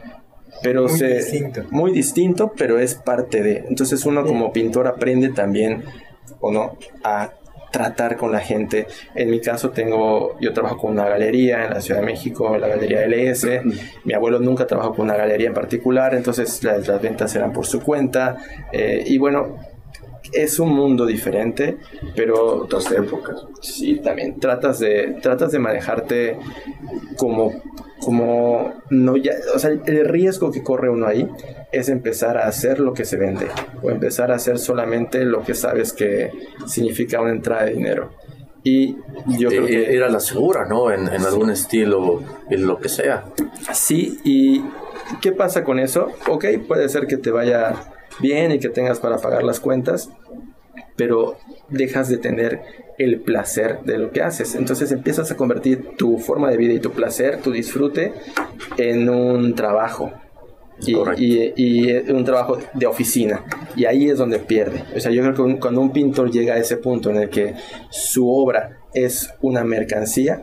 pero 0.63 0.87
muy 0.89 0.99
distinto. 0.99 1.63
muy 1.71 1.93
distinto, 1.93 2.53
pero 2.57 2.79
es 2.79 2.95
parte 2.95 3.43
de. 3.43 3.65
Entonces 3.69 4.05
uno 4.07 4.25
como 4.25 4.53
pintor 4.53 4.87
aprende 4.87 5.29
también 5.31 5.85
o 6.41 6.53
no 6.53 6.79
a 7.03 7.33
tratar 7.71 8.17
con 8.17 8.31
la 8.31 8.39
gente. 8.39 8.87
En 9.17 9.31
mi 9.31 9.41
caso 9.41 9.71
tengo, 9.71 10.39
yo 10.41 10.53
trabajo 10.53 10.79
con 10.79 10.93
una 10.93 11.09
galería 11.09 11.65
en 11.65 11.71
la 11.71 11.81
Ciudad 11.81 12.01
de 12.01 12.07
México, 12.07 12.57
la 12.57 12.69
galería 12.69 13.05
LS. 13.05 13.63
Mi 14.05 14.15
abuelo 14.15 14.39
nunca 14.39 14.65
trabajó 14.65 14.95
con 14.95 15.07
una 15.07 15.17
galería 15.17 15.49
en 15.49 15.55
particular, 15.55 16.15
entonces 16.15 16.63
las, 16.63 16.87
ventas 17.03 17.35
eran 17.35 17.53
por 17.53 17.67
su 17.67 17.83
cuenta. 17.83 18.37
Eh, 18.73 19.03
y 19.07 19.19
bueno, 19.19 19.57
es 20.35 20.59
un 20.59 20.71
mundo 20.71 21.07
diferente, 21.07 21.79
pero 22.17 22.63
otras 22.63 22.91
épocas. 22.93 23.47
Sí, 23.61 24.01
también 24.01 24.41
tratas 24.41 24.79
de 24.81 25.19
tratas 25.23 25.53
de 25.53 25.59
manejarte 25.59 26.39
como 27.17 27.53
como 28.01 28.75
no 28.91 29.17
ya, 29.17 29.33
o 29.55 29.59
sea, 29.59 29.71
el 29.71 30.09
riesgo 30.09 30.51
que 30.51 30.63
corre 30.63 30.91
uno 30.91 31.07
ahí 31.07 31.29
es 31.73 31.89
empezar 31.89 32.37
a 32.37 32.47
hacer 32.47 32.81
lo 32.81 32.93
que 32.93 33.05
se 33.05 33.17
vende 33.17 33.47
o 33.83 33.91
empezar 33.91 34.31
a 34.31 34.35
hacer 34.35 34.59
solamente 34.59 35.25
lo 35.25 35.43
que 35.43 35.55
sabes 35.55 35.93
que 35.93 36.31
significa 36.67 37.21
una 37.21 37.31
entrada 37.31 37.65
de 37.65 37.73
dinero. 37.73 38.11
Y 38.67 38.97
yo 39.39 39.51
creo 39.51 39.67
que... 39.67 39.93
Ir 39.95 40.03
a 40.03 40.09
la 40.09 40.21
segura, 40.21 40.67
¿no? 40.67 40.91
En, 40.91 41.07
en 41.07 41.23
algún 41.23 41.51
estilo, 41.51 42.23
en 42.49 42.67
lo 42.67 42.79
que 42.79 42.89
sea. 42.89 43.25
Sí, 43.75 44.19
y 44.25 44.65
¿qué 45.21 45.33
pasa 45.33 45.65
con 45.65 45.79
eso? 45.79 46.09
Ok, 46.29 46.47
puede 46.67 46.89
ser 46.89 47.07
que 47.07 47.19
te 47.19 47.31
vaya 47.31 47.94
bien 48.21 48.53
y 48.53 48.59
que 48.59 48.69
tengas 48.69 49.01
para 49.01 49.19
pagar 49.19 49.43
las 49.43 49.61
cuentas, 49.61 50.11
pero 50.97 51.37
dejas 51.69 52.09
de 52.09 52.19
tener 52.19 52.61
el 52.99 53.21
placer 53.21 53.81
de 53.85 53.99
lo 53.99 54.11
que 54.13 54.23
haces. 54.23 54.55
Entonces 54.55 54.93
empiezas 54.93 55.31
a 55.31 55.37
convertir 55.37 55.97
tu 55.97 56.19
forma 56.19 56.51
de 56.51 56.57
vida 56.57 56.75
y 56.75 56.81
tu 56.81 56.91
placer, 56.91 57.41
tu 57.43 57.51
disfrute, 57.51 58.13
en 58.77 59.09
un 59.09 59.55
trabajo. 59.55 60.13
Y, 60.85 61.53
y, 61.55 61.93
un 62.11 62.25
trabajo 62.25 62.59
de 62.75 62.87
oficina. 62.87 63.45
Y 63.77 63.85
ahí 63.85 64.11
es 64.11 64.19
donde 64.19 64.41
pierde. 64.41 64.83
O 64.97 64.99
sea, 64.99 65.13
yo 65.13 65.23
creo 65.23 65.35
que 65.35 65.61
cuando 65.61 65.81
un 65.81 65.93
pintor 65.93 66.33
llega 66.33 66.55
a 66.55 66.59
ese 66.59 66.77
punto 66.79 67.11
en 67.11 67.17
el 67.17 67.31
que 67.31 67.55
su 67.91 68.29
obra 68.29 68.81
es 68.93 69.33
una 69.41 69.63
mercancía, 69.63 70.43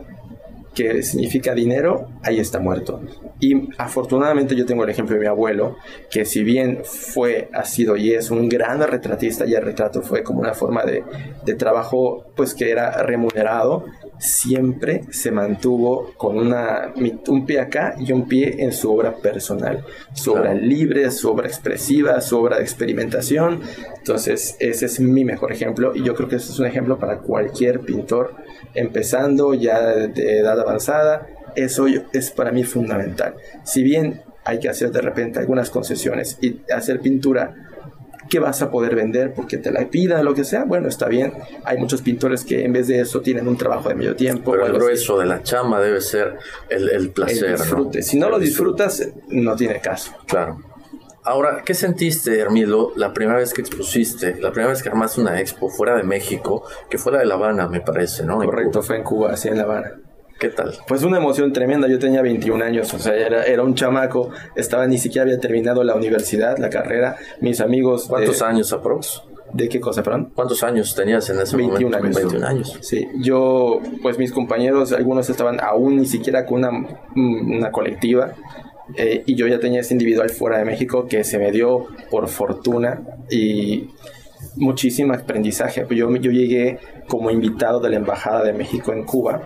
que 0.74 1.02
significa 1.02 1.54
dinero, 1.54 2.08
ahí 2.22 2.38
está 2.38 2.58
muerto. 2.58 3.00
Y 3.40 3.68
afortunadamente 3.78 4.56
yo 4.56 4.64
tengo 4.64 4.84
el 4.84 4.90
ejemplo 4.90 5.14
de 5.14 5.20
mi 5.20 5.26
abuelo, 5.26 5.76
que 6.10 6.24
si 6.24 6.42
bien 6.42 6.80
fue, 6.84 7.48
ha 7.52 7.64
sido 7.64 7.96
y 7.96 8.12
es 8.12 8.30
un 8.30 8.48
gran 8.48 8.80
retratista, 8.80 9.44
y 9.46 9.54
el 9.54 9.62
retrato 9.62 10.02
fue 10.02 10.22
como 10.22 10.40
una 10.40 10.54
forma 10.54 10.84
de, 10.84 11.04
de 11.44 11.54
trabajo 11.54 12.24
pues 12.34 12.54
que 12.54 12.70
era 12.70 13.02
remunerado, 13.02 13.84
siempre 14.18 15.02
se 15.10 15.30
mantuvo 15.30 16.12
con 16.16 16.38
una, 16.38 16.92
un 17.28 17.46
pie 17.46 17.60
acá 17.60 17.94
y 17.98 18.12
un 18.12 18.28
pie 18.28 18.56
en 18.58 18.72
su 18.72 18.92
obra 18.92 19.16
personal, 19.16 19.84
su 20.14 20.32
obra 20.32 20.54
libre, 20.54 21.10
su 21.10 21.30
obra 21.30 21.48
expresiva, 21.48 22.20
su 22.20 22.38
obra 22.38 22.58
de 22.58 22.62
experimentación. 22.62 23.60
Entonces 23.98 24.56
ese 24.60 24.86
es 24.86 25.00
mi 25.00 25.24
mejor 25.24 25.52
ejemplo 25.52 25.94
y 25.94 26.02
yo 26.04 26.14
creo 26.14 26.28
que 26.28 26.36
ese 26.36 26.52
es 26.52 26.58
un 26.58 26.66
ejemplo 26.66 26.98
para 26.98 27.18
cualquier 27.18 27.80
pintor 27.80 28.34
empezando 28.74 29.54
ya 29.54 29.80
de 29.80 30.38
edad 30.38 30.60
avanzada. 30.60 31.26
Eso 31.56 31.86
es 32.12 32.30
para 32.30 32.52
mí 32.52 32.64
fundamental. 32.64 33.34
Si 33.64 33.82
bien 33.82 34.22
hay 34.44 34.58
que 34.58 34.68
hacer 34.68 34.90
de 34.90 35.00
repente 35.00 35.38
algunas 35.38 35.70
concesiones 35.70 36.38
y 36.40 36.60
hacer 36.72 37.00
pintura 37.00 37.71
que 38.32 38.38
vas 38.38 38.62
a 38.62 38.70
poder 38.70 38.94
vender 38.94 39.34
porque 39.34 39.58
te 39.58 39.70
la 39.70 39.86
pida, 39.90 40.22
lo 40.22 40.32
que 40.32 40.42
sea, 40.42 40.64
bueno, 40.64 40.88
está 40.88 41.06
bien. 41.06 41.34
Hay 41.64 41.76
muchos 41.76 42.00
pintores 42.00 42.46
que 42.46 42.64
en 42.64 42.72
vez 42.72 42.88
de 42.88 42.98
eso 42.98 43.20
tienen 43.20 43.46
un 43.46 43.58
trabajo 43.58 43.90
de 43.90 43.94
medio 43.94 44.16
tiempo. 44.16 44.52
Pero 44.52 44.64
el 44.64 44.72
grueso 44.72 45.18
de 45.18 45.26
la 45.26 45.42
chama 45.42 45.82
debe 45.82 46.00
ser 46.00 46.38
el, 46.70 47.10
placer. 47.10 47.58
Si 48.00 48.18
no 48.18 48.30
lo 48.30 48.38
disfrutas, 48.38 49.06
no 49.28 49.54
tiene 49.54 49.82
caso. 49.82 50.12
Claro. 50.26 50.62
Ahora, 51.24 51.60
¿qué 51.62 51.74
sentiste, 51.74 52.38
Hermilo, 52.38 52.94
la 52.96 53.12
primera 53.12 53.38
vez 53.38 53.52
que 53.52 53.60
expusiste, 53.60 54.40
la 54.40 54.50
primera 54.50 54.72
vez 54.72 54.82
que 54.82 54.88
armaste 54.88 55.20
una 55.20 55.38
expo 55.38 55.68
fuera 55.68 55.94
de 55.94 56.02
México, 56.02 56.64
que 56.88 56.96
fue 56.96 57.12
la 57.12 57.18
de 57.18 57.26
La 57.26 57.34
Habana, 57.34 57.68
me 57.68 57.82
parece, 57.82 58.24
¿no? 58.24 58.38
Correcto, 58.38 58.82
fue 58.82 58.96
en 58.96 59.04
Cuba, 59.04 59.36
sí, 59.36 59.48
en 59.48 59.58
La 59.58 59.64
Habana. 59.64 59.92
¿Qué 60.42 60.48
tal? 60.48 60.72
Pues 60.88 61.04
una 61.04 61.18
emoción 61.18 61.52
tremenda. 61.52 61.86
Yo 61.86 62.00
tenía 62.00 62.20
21 62.20 62.64
años, 62.64 62.92
o 62.92 62.98
sea, 62.98 63.14
era, 63.14 63.44
era 63.44 63.62
un 63.62 63.76
chamaco. 63.76 64.30
Estaba 64.56 64.88
ni 64.88 64.98
siquiera 64.98 65.22
había 65.22 65.38
terminado 65.38 65.84
la 65.84 65.94
universidad, 65.94 66.58
la 66.58 66.68
carrera. 66.68 67.14
Mis 67.40 67.60
amigos. 67.60 68.06
¿Cuántos 68.08 68.42
años 68.42 68.72
aprox? 68.72 69.22
¿De 69.52 69.68
qué 69.68 69.78
cosa, 69.78 70.02
perdón? 70.02 70.32
¿Cuántos 70.34 70.64
años 70.64 70.96
tenías 70.96 71.30
en 71.30 71.38
ese 71.38 71.56
21 71.56 71.96
momento? 71.96 71.96
Años. 71.96 72.32
21 72.32 72.46
años. 72.48 72.78
Sí, 72.80 73.06
yo, 73.20 73.80
pues 74.02 74.18
mis 74.18 74.32
compañeros, 74.32 74.90
algunos 74.90 75.30
estaban 75.30 75.60
aún 75.60 75.98
ni 75.98 76.06
siquiera 76.06 76.44
con 76.44 76.64
una, 76.64 76.70
una 77.14 77.70
colectiva. 77.70 78.34
Eh, 78.96 79.22
y 79.24 79.36
yo 79.36 79.46
ya 79.46 79.60
tenía 79.60 79.78
ese 79.82 79.94
individual 79.94 80.28
fuera 80.30 80.58
de 80.58 80.64
México 80.64 81.06
que 81.06 81.22
se 81.22 81.38
me 81.38 81.52
dio 81.52 81.86
por 82.10 82.26
fortuna 82.26 83.00
y 83.30 83.90
muchísimo 84.56 85.14
aprendizaje. 85.14 85.86
Yo, 85.90 86.12
yo 86.16 86.32
llegué 86.32 86.80
como 87.06 87.30
invitado 87.30 87.78
de 87.78 87.90
la 87.90 87.96
Embajada 87.98 88.42
de 88.42 88.54
México 88.54 88.92
en 88.92 89.04
Cuba 89.04 89.42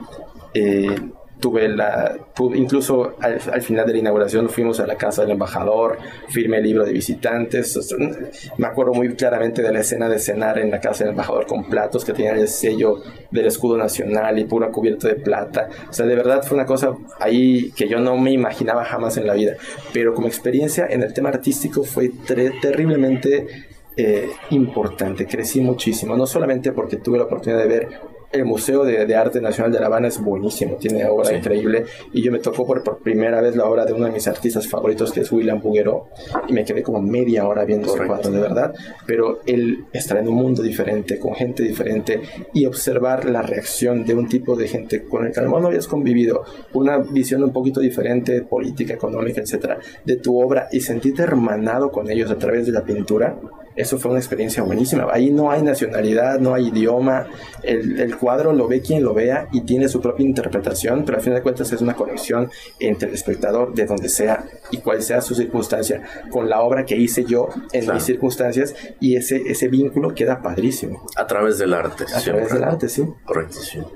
eh, 0.57 0.97
tuve 1.39 1.69
la 1.69 2.17
incluso 2.55 3.15
al, 3.21 3.61
final 3.61 3.87
de 3.87 3.93
la 3.93 3.99
inauguración 3.99 4.49
fuimos 4.49 4.81
a 4.81 4.87
la 4.87 4.97
casa 4.97 5.21
del 5.21 5.33
embajador 5.33 5.99
firmé 6.29 6.59
el 6.59 6.65
libro 6.65 6.85
de 6.87 6.93
visitantes 6.93 7.79
me 8.57 8.67
acuerdo 8.67 8.95
muy 8.95 9.15
claramente 9.17 9.61
de 9.61 9.71
la 9.71 9.81
escena 9.81 10.09
de 10.09 10.19
cenar 10.19 10.59
en 10.59 10.71
la 10.71 10.81
casa 10.81 11.05
del 11.05 11.11
embajador 11.11 11.47
con 11.47 11.69
platos 11.69 12.07
que 12.07 12.15
tenían 12.15 12.39
el 12.39 12.49
sello 12.49 13.03
del 13.31 13.47
escudo 13.47 13.77
nacional 13.77 14.39
y 14.39 14.45
pura 14.45 14.71
cubierta 14.71 15.09
de 15.09 15.17
plata. 15.17 15.69
O 15.91 15.93
sea 15.93 16.07
de 16.07 16.15
verdad 16.15 16.43
fue 16.43 16.57
una 16.57 16.67
cosa 16.67 16.95
ahí 17.21 17.71
que 17.73 17.87
yo 17.87 17.99
no 17.99 18.17
me 18.17 18.33
imaginaba 18.33 18.85
jamás 18.85 19.17
en 19.19 19.27
la 19.27 19.35
vida. 19.35 19.57
Pero 19.93 20.15
como 20.15 20.29
experiencia 20.29 20.87
en 20.89 21.03
el 21.03 21.13
tema 21.13 21.29
artístico 21.29 21.85
fue 21.85 22.11
terriblemente 22.27 23.47
eh, 23.97 24.31
importante, 24.51 25.27
crecí 25.27 25.61
muchísimo, 25.61 26.17
no 26.17 26.27
solamente 26.27 26.73
porque 26.73 26.97
tuve 26.97 27.19
la 27.19 27.25
oportunidad 27.25 27.63
de 27.63 27.69
ver 27.69 27.89
el 28.33 28.45
Museo 28.45 28.85
de, 28.85 29.15
Arte 29.15 29.41
Nacional 29.41 29.73
de 29.73 29.81
La 29.81 29.87
Habana 29.87 30.09
es 30.09 30.21
buenísimo, 30.21 30.77
tiene 30.77 31.07
obra 31.07 31.37
increíble. 31.37 31.85
Y 32.13 32.23
yo 32.23 32.33
me 32.33 32.39
tocó 32.39 32.67
por, 32.67 32.83
por, 32.83 32.99
primera 32.99 33.41
vez 33.41 33.57
la 33.57 33.65
obra 33.65 33.85
de 33.85 33.93
uno 33.93 34.07
de 34.07 34.13
mis 34.13 34.27
artistas 34.29 34.69
favoritos, 34.69 35.13
que 35.13 35.21
es 35.21 35.33
William 35.33 35.61
Buguero, 35.61 36.09
y 36.49 36.53
me 36.53 36.65
quedé 36.65 36.83
como 36.83 37.01
media 37.01 37.47
hora 37.47 37.65
viendo 37.65 37.95
ese 37.95 38.07
cuadro, 38.07 38.31
de 38.31 38.41
verdad. 38.41 38.75
Pero 39.07 39.41
él 39.47 39.85
está 39.93 40.19
en 40.19 40.29
un 40.29 40.35
mundo 40.35 40.63
diferente, 40.63 41.19
con 41.19 41.35
gente 41.35 41.63
diferente, 41.63 42.21
y 42.53 42.67
observar 42.67 43.25
la 43.25 43.43
reacción 43.43 44.05
de 44.05 44.15
un 44.15 44.29
tipo 44.29 44.57
de 44.57 44.69
gente 44.69 45.05
con 45.05 45.27
el 45.27 45.33
que 45.33 45.41
no 45.43 45.57
habías 45.57 45.89
convivido, 45.89 46.45
una 46.73 46.99
visión 46.99 47.43
un 47.43 47.53
poquito 47.53 47.81
diferente, 47.81 48.43
política, 48.43 48.95
económica, 48.95 49.41
etcétera, 49.41 49.79
de 50.05 50.17
tu 50.17 50.41
obra, 50.41 50.69
y 50.73 50.81
sentirte 50.81 51.23
hermanado 51.23 51.91
con 51.91 52.11
ellos 52.11 52.31
a 52.31 52.39
través 52.39 52.67
de 52.67 52.73
la 52.73 52.85
pintura 52.85 53.37
eso 53.77 53.99
fue 53.99 54.11
una 54.11 54.21
experiencia 54.21 54.63
buenísima. 54.63 55.07
Ahí 55.13 55.31
no 55.31 55.51
hay 55.51 55.63
nacionalidad, 55.63 56.41
no 56.41 56.55
hay 56.55 56.69
idioma. 56.69 57.27
El, 57.63 58.01
el, 58.01 58.17
cuadro 58.17 58.53
lo 58.53 58.67
ve 58.67 58.81
quien 58.81 59.05
lo 59.05 59.13
vea 59.13 59.49
y 59.53 59.61
tiene 59.61 59.89
su 59.89 60.01
propia 60.01 60.25
interpretación, 60.25 61.05
pero 61.05 61.19
al 61.19 61.25
fin 61.25 61.35
de 61.35 61.43
cuentas 61.43 61.71
es 61.73 61.81
una 61.83 61.95
conexión 61.95 62.51
entre 62.81 63.09
el 63.09 63.15
espectador, 63.15 63.75
de 63.75 63.87
donde 63.87 64.09
sea 64.09 64.45
y 64.71 64.79
cual 64.79 65.03
sea 65.03 65.21
su 65.21 65.35
circunstancia, 65.35 66.03
con 66.31 66.49
la 66.49 66.63
obra 66.63 66.87
que 66.87 66.97
hice 66.97 67.25
yo 67.25 67.49
en 67.73 67.93
mis 67.93 68.03
circunstancias 68.03 68.75
y 68.99 69.17
ese, 69.17 69.43
ese 69.47 69.69
vínculo 69.69 70.15
queda 70.15 70.41
padrísimo. 70.41 71.07
A 71.17 71.27
través 71.27 71.59
del 71.59 71.75
arte. 71.75 72.05
A 72.15 72.21
través 72.21 72.53
del 72.53 72.65
arte, 72.65 72.89
sí. 72.89 73.05
Correctísimo. 73.25 73.93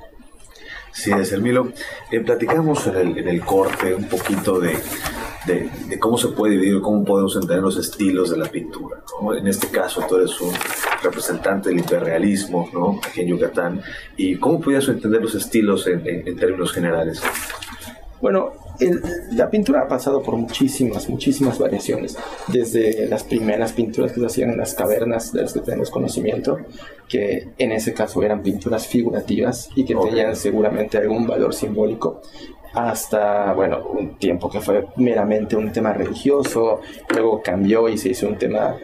Sí, 0.93 1.12
es 1.12 1.33
el 1.33 1.40
Milo. 1.40 1.73
Eh, 2.11 2.21
platicamos 2.21 2.87
en 2.88 2.97
el, 2.97 3.19
en 3.19 3.29
el 3.29 3.40
corte 3.40 3.95
un 3.95 4.05
poquito 4.05 4.59
de 4.61 4.77
de, 5.46 5.98
cómo 5.98 6.18
se 6.18 6.29
puede 6.29 6.55
dividir, 6.55 6.81
cómo 6.81 7.05
podemos 7.05 7.35
entender 7.35 7.62
los 7.62 7.76
estilos 7.76 8.31
de 8.31 8.38
la 8.38 8.46
pintura. 8.46 9.03
En 9.38 9.46
este 9.46 9.68
caso, 9.68 10.05
tú 10.09 10.16
eres 10.16 10.40
un 10.40 10.53
representante 11.03 11.70
del 11.70 11.81
hiperrealismo 11.81 12.68
¿no? 12.72 13.00
aquí 13.07 13.22
en 13.22 13.29
Yucatán. 13.29 13.83
¿Y 14.16 14.37
cómo 14.37 14.61
pudieras 14.61 14.88
entender 14.88 15.22
los 15.22 15.35
estilos 15.35 15.87
en, 15.87 16.03
términos 16.37 16.72
generales? 16.72 17.22
Bueno, 18.20 18.53
la 19.33 19.48
pintura 19.48 19.83
ha 19.83 19.88
pasado 19.88 20.22
por 20.22 20.37
muchísimas, 20.37 21.09
muchísimas 21.09 21.59
variaciones, 21.59 22.16
desde 22.48 23.07
las 23.09 23.24
primeras 23.24 23.72
pinturas 23.72 24.12
que 24.12 24.20
se 24.20 24.26
hacían 24.26 24.50
en 24.50 24.59
las 24.59 24.74
cavernas, 24.74 25.33
de 25.33 25.42
las 25.42 25.53
que 25.55 25.61
tenemos 25.61 25.90
conocimiento, 25.90 26.59
que 27.09 27.48
en 27.57 27.72
ese 27.72 27.94
caso 27.94 28.22
eran 28.22 28.42
pinturas 28.42 28.87
figurativas 28.87 29.70
y 29.74 29.85
que 29.85 29.94
tenían 29.94 30.37
seguramente 30.37 30.98
algún 30.98 31.26
valor 31.26 31.55
simbólico, 31.55 32.20
hasta, 32.74 33.52
bueno, 33.52 33.83
un 33.88 34.16
tiempo 34.16 34.50
que 34.50 34.61
fue 34.61 34.87
meramente 34.96 35.56
un 35.56 35.72
tema 35.72 35.92
religioso, 35.92 36.80
luego 37.09 37.42
cambió 37.42 37.88
y 37.88 37.98
se 37.98 38.11
hizo 38.11 38.28
un 38.28 38.37
tema 38.37 38.76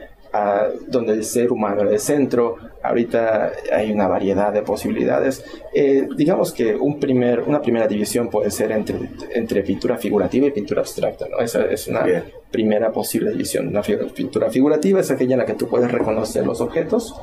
donde 0.89 1.13
el 1.13 1.25
ser 1.25 1.53
humano 1.53 1.83
era 1.83 1.91
el 1.91 2.01
centro. 2.01 2.57
Ahorita 2.83 3.53
hay 3.73 3.93
una 3.93 4.07
variedad 4.07 4.53
de 4.53 4.63
posibilidades. 4.63 5.45
Eh, 5.75 6.09
digamos 6.17 6.53
que 6.53 6.75
un 6.75 7.01
primer, 7.01 7.41
una 7.41 7.61
primera 7.61 7.87
división 7.87 8.29
puede 8.29 8.51
ser 8.51 8.73
entre, 8.73 9.11
entre 9.35 9.63
pintura 9.63 9.97
figurativa 9.97 10.47
y 10.47 10.51
pintura 10.51 10.81
abstracta. 10.81 11.27
¿no? 11.29 11.39
Esa 11.39 11.65
es 11.67 11.89
una 11.89 12.05
primera 12.51 12.93
posible 12.93 13.31
división. 13.33 13.69
Una 13.69 13.83
pintura 13.83 14.51
figurativa 14.51 15.01
es 15.01 15.11
aquella 15.11 15.35
en 15.35 15.41
la 15.41 15.47
que 15.47 15.55
tú 15.55 15.69
puedes 15.69 15.91
reconocer 15.91 16.47
los 16.47 16.61
objetos 16.61 17.15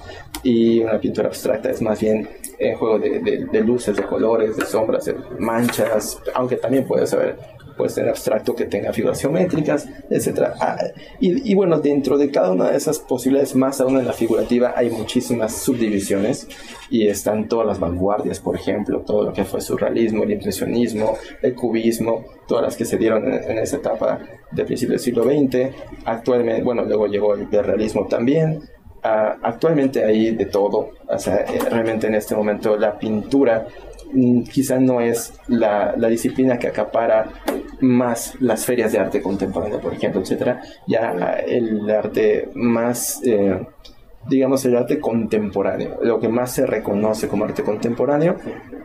y 0.44 0.82
una 0.82 1.00
pintura 1.00 1.28
abstracta 1.28 1.72
es 1.72 1.82
más 1.82 2.00
bien 2.00 2.28
el 2.60 2.76
juego 2.76 3.00
de, 3.00 3.48
de 3.52 3.62
luces, 3.62 3.96
de 3.96 4.04
colores, 4.04 4.58
de 4.58 4.66
sombras, 4.66 5.06
de 5.06 5.16
manchas, 5.40 6.20
aunque 6.34 6.58
también 6.58 6.86
puedes 6.86 7.10
saber 7.10 7.38
puede 7.78 7.90
ser 7.90 8.10
abstracto 8.10 8.56
que 8.56 8.66
tenga 8.66 8.94
figuras 8.94 9.22
geométricas, 9.22 9.88
etc. 10.10 10.50
Ah, 10.60 10.78
y, 11.20 11.54
bueno, 11.56 11.80
dentro 11.80 12.18
de 12.18 12.32
cada 12.32 12.52
una 12.52 12.72
de 12.72 12.78
esas 12.78 13.00
posibilidades, 13.00 13.56
más 13.56 13.82
aún 13.82 13.98
en 13.98 14.06
la 14.06 14.14
figurativa, 14.14 14.74
hay 14.76 14.90
muchísimas 14.90 15.56
subdivisiones 15.56 16.48
y 16.90 17.08
están 17.08 17.48
todas 17.48 17.66
las 17.66 17.80
vanguardias, 17.80 18.40
por 18.40 18.56
ejemplo, 18.56 19.02
todo 19.02 19.24
lo 19.24 19.34
que 19.34 19.44
fue 19.46 19.62
surrealismo, 19.62 20.24
el 20.24 20.32
impresionismo, 20.32 21.18
el 21.42 21.56
cubismo, 21.56 22.26
todas 22.48 22.64
las 22.64 22.78
que 22.78 22.86
se 22.86 22.98
dieron 22.98 23.32
en, 23.32 23.58
esa 23.58 23.78
etapa 23.78 24.20
de 24.52 24.66
principio 24.66 24.94
del 24.94 25.00
siglo 25.00 25.24
XX. 25.24 25.74
Actualmente, 26.06 26.64
bueno, 26.64 26.84
luego 26.84 27.08
llegó 27.08 27.34
el 27.36 27.50
realismo 27.50 28.08
también. 28.08 28.62
Ah, 29.06 29.36
actualmente 29.42 30.02
hay 30.02 30.32
de 30.32 30.46
todo, 30.46 30.92
o 31.10 31.20
sea, 31.20 31.42
eh, 31.42 31.60
realmente 31.70 32.08
en 32.08 32.16
este 32.16 32.38
momento 32.38 32.78
la 32.78 32.98
pintura 32.98 33.68
mm, 34.14 34.44
quizá 34.44 34.80
no 34.80 35.02
es 35.02 35.34
la, 35.48 35.96
la, 35.98 36.08
disciplina 36.08 36.58
que 36.58 36.68
acapara 36.68 37.30
más 37.82 38.36
las 38.40 38.66
ferias 38.66 38.92
de 38.92 39.00
arte 39.00 39.22
contemporáneo, 39.22 39.80
por 39.80 39.94
ejemplo, 39.94 40.22
etcétera, 40.22 40.62
ya 40.88 41.38
el 41.46 41.90
arte 41.90 42.50
más, 42.54 43.22
eh, 43.24 43.60
digamos, 44.30 44.64
el 44.66 44.76
arte 44.78 45.00
contemporáneo, 45.00 46.00
lo 46.02 46.20
que 46.20 46.30
más 46.30 46.52
se 46.52 46.66
reconoce 46.66 47.28
como 47.28 47.46
arte 47.46 47.64
contemporáneo, 47.64 48.38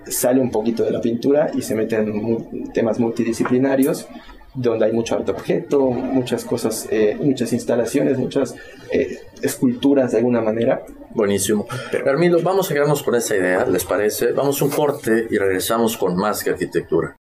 sale 0.06 0.40
un 0.40 0.50
poquito 0.50 0.84
de 0.84 0.90
la 0.90 1.00
pintura 1.00 1.50
y 1.54 1.62
se 1.62 1.74
mete 1.74 1.96
en 1.96 2.72
temas 2.72 2.98
multidisciplinarios 2.98 4.08
donde 4.54 4.86
hay 4.86 4.92
mucho 4.92 5.14
arte 5.14 5.30
objeto, 5.30 5.90
muchas 5.90 6.44
cosas, 6.44 6.88
eh, 6.90 7.16
muchas 7.20 7.52
instalaciones, 7.52 8.18
muchas 8.18 8.54
eh, 8.90 9.18
esculturas 9.42 10.12
de 10.12 10.18
alguna 10.18 10.40
manera. 10.40 10.82
Buenísimo. 11.10 11.66
Hermilo, 11.92 12.40
vamos 12.42 12.70
a 12.70 12.74
quedarnos 12.74 13.02
con 13.02 13.14
esa 13.14 13.36
idea, 13.36 13.64
¿les 13.66 13.84
parece? 13.84 14.32
Vamos 14.32 14.60
un 14.62 14.70
corte 14.70 15.26
y 15.30 15.36
regresamos 15.36 15.96
con 15.96 16.16
más 16.16 16.42
que 16.42 16.50
arquitectura. 16.50 17.16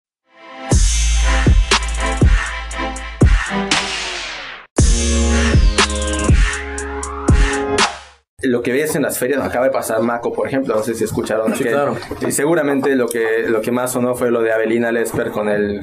Lo 8.44 8.62
que 8.62 8.72
ves 8.72 8.94
en 8.96 9.02
las 9.02 9.18
ferias, 9.18 9.42
acaba 9.42 9.66
de 9.66 9.70
pasar 9.70 10.00
Maco, 10.02 10.32
por 10.32 10.46
ejemplo, 10.46 10.74
no 10.74 10.82
sé 10.82 10.94
si 10.94 11.04
escucharon. 11.04 11.54
Sí, 11.54 11.64
claro. 11.64 11.96
Y 12.26 12.32
seguramente 12.32 12.94
lo 12.96 13.06
que, 13.06 13.46
lo 13.48 13.60
que 13.60 13.70
más 13.70 13.92
sonó 13.92 14.14
fue 14.14 14.30
lo 14.30 14.42
de 14.42 14.52
Avelina 14.52 14.92
Lesper 14.92 15.30
con 15.30 15.48
el... 15.48 15.80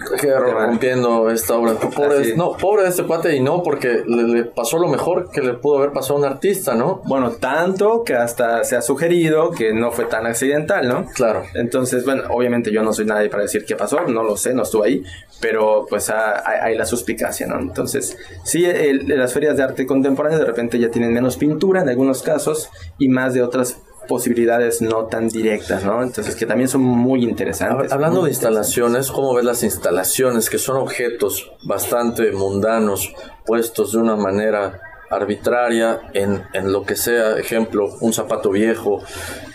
rompiendo 0.53 1.29
esta 1.29 1.55
obra. 1.55 1.73
Pobre, 1.73 2.35
no, 2.35 2.53
pobre 2.57 2.83
de 2.83 2.89
este 2.89 3.03
cuate 3.03 3.35
y 3.35 3.39
no, 3.39 3.63
porque 3.63 4.03
le, 4.05 4.43
pasó 4.45 4.77
lo 4.77 4.87
mejor 4.87 5.31
que 5.31 5.41
le 5.41 5.53
pudo 5.53 5.79
haber 5.79 5.91
pasado 5.91 6.15
a 6.15 6.17
un 6.19 6.25
artista, 6.25 6.75
¿no? 6.75 7.01
Bueno, 7.05 7.31
tanto 7.31 8.03
que 8.03 8.15
hasta 8.15 8.63
se 8.63 8.75
ha 8.75 8.81
sugerido 8.81 9.51
que 9.51 9.73
no 9.73 9.91
fue 9.91 10.05
tan 10.05 10.25
accidental, 10.25 10.87
¿no? 10.87 11.05
Claro. 11.13 11.43
Entonces, 11.53 12.05
bueno, 12.05 12.23
obviamente 12.29 12.71
yo 12.71 12.83
no 12.83 12.93
soy 12.93 13.05
nadie 13.05 13.29
para 13.29 13.43
decir 13.43 13.65
qué 13.65 13.75
pasó, 13.75 14.01
no 14.07 14.23
lo 14.23 14.37
sé, 14.37 14.53
no 14.53 14.63
estuve 14.63 14.87
ahí, 14.87 15.03
pero 15.39 15.85
pues 15.89 16.09
hay, 16.09 16.77
la 16.77 16.85
suspicacia, 16.85 17.47
¿no? 17.47 17.59
Entonces, 17.59 18.17
sí, 18.43 18.65
las 19.07 19.33
ferias 19.33 19.57
de 19.57 19.63
arte 19.63 19.85
contemporáneo 19.85 20.39
de 20.39 20.45
repente 20.45 20.79
ya 20.79 20.89
tienen 20.89 21.13
menos 21.13 21.37
pintura 21.37 21.81
en 21.81 21.89
algunos 21.89 22.21
casos 22.21 22.50
y 22.97 23.09
más 23.09 23.33
de 23.33 23.41
otras 23.41 23.77
posibilidades 24.07 24.81
no 24.81 25.05
tan 25.05 25.27
directas, 25.27 25.85
¿no? 25.85 26.01
Entonces, 26.03 26.35
que 26.35 26.45
también 26.45 26.67
son 26.67 26.81
muy 26.81 27.23
interesantes. 27.23 27.91
Hablando 27.91 28.23
de 28.23 28.29
instalaciones, 28.29 29.11
¿cómo 29.11 29.33
ves 29.33 29.45
las 29.45 29.63
instalaciones 29.63 30.49
que 30.49 30.57
son 30.57 30.77
objetos 30.77 31.51
bastante 31.63 32.31
mundanos, 32.31 33.13
puestos 33.45 33.93
de 33.93 33.99
una 33.99 34.15
manera 34.15 34.81
arbitraria 35.09 36.01
en, 36.13 36.43
en, 36.53 36.71
lo 36.71 36.83
que 36.83 36.95
sea, 36.95 37.37
ejemplo, 37.37 37.89
un 37.99 38.13
zapato 38.13 38.49
viejo 38.49 39.01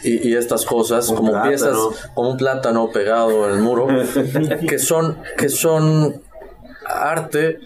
y, 0.03 0.29
y 0.29 0.37
estas 0.37 0.67
cosas, 0.67 1.11
como 1.11 1.43
piezas, 1.43 1.77
como 2.15 2.31
un 2.31 2.37
plátano 2.37 2.91
pegado 2.91 3.49
en 3.49 3.57
el 3.57 3.63
muro, 3.63 3.89
que 4.69 4.79
son, 4.79 5.19
que 5.37 5.49
son 5.49 6.23
arte 6.85 7.59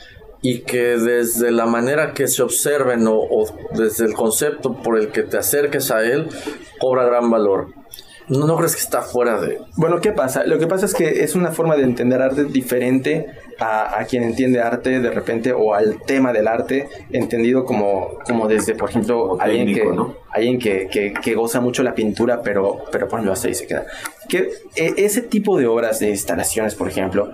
y 0.42 0.60
que 0.60 0.96
desde 0.96 1.50
la 1.50 1.66
manera 1.66 2.12
que 2.12 2.26
se 2.28 2.42
observen 2.42 3.06
o, 3.06 3.16
o 3.16 3.46
desde 3.74 4.06
el 4.06 4.14
concepto 4.14 4.74
por 4.74 4.98
el 4.98 5.08
que 5.08 5.22
te 5.22 5.36
acerques 5.36 5.90
a 5.90 6.02
él, 6.02 6.28
cobra 6.78 7.04
gran 7.04 7.30
valor. 7.30 7.68
¿No, 8.30 8.56
crees 8.56 8.76
que 8.76 8.82
está 8.82 9.02
fuera 9.02 9.40
de...? 9.40 9.58
Bueno, 9.74 10.00
¿qué 10.00 10.12
pasa? 10.12 10.44
Lo 10.44 10.56
que 10.60 10.68
pasa 10.68 10.86
es 10.86 10.94
que 10.94 11.24
es 11.24 11.34
una 11.34 11.50
forma 11.50 11.74
de 11.74 11.82
entender 11.82 12.22
arte 12.22 12.44
diferente 12.44 13.26
a, 13.58 13.98
a, 13.98 14.04
quien 14.04 14.22
entiende 14.22 14.60
arte 14.60 15.00
de 15.00 15.10
repente 15.10 15.52
o 15.52 15.74
al 15.74 16.00
tema 16.02 16.32
del 16.32 16.46
arte 16.46 16.88
entendido 17.10 17.64
como, 17.64 18.20
como 18.24 18.46
desde, 18.46 18.76
por 18.76 18.88
ejemplo, 18.88 19.36
alguien, 19.40 19.74
que, 19.74 19.82
alguien 20.30 20.60
que, 20.60 20.86
que, 20.88 21.12
que, 21.12 21.34
goza 21.34 21.60
mucho 21.60 21.82
la 21.82 21.92
pintura, 21.92 22.40
pero, 22.40 22.84
pero 22.92 23.08
lo 23.20 23.32
hace 23.32 23.50
y 23.50 23.54
se 23.54 23.66
queda. 23.66 23.86
Que 24.28 24.50
e, 24.76 24.94
ese 24.98 25.22
tipo 25.22 25.58
de 25.58 25.66
obras 25.66 25.98
de 25.98 26.10
instalaciones, 26.10 26.76
por 26.76 26.86
ejemplo, 26.86 27.32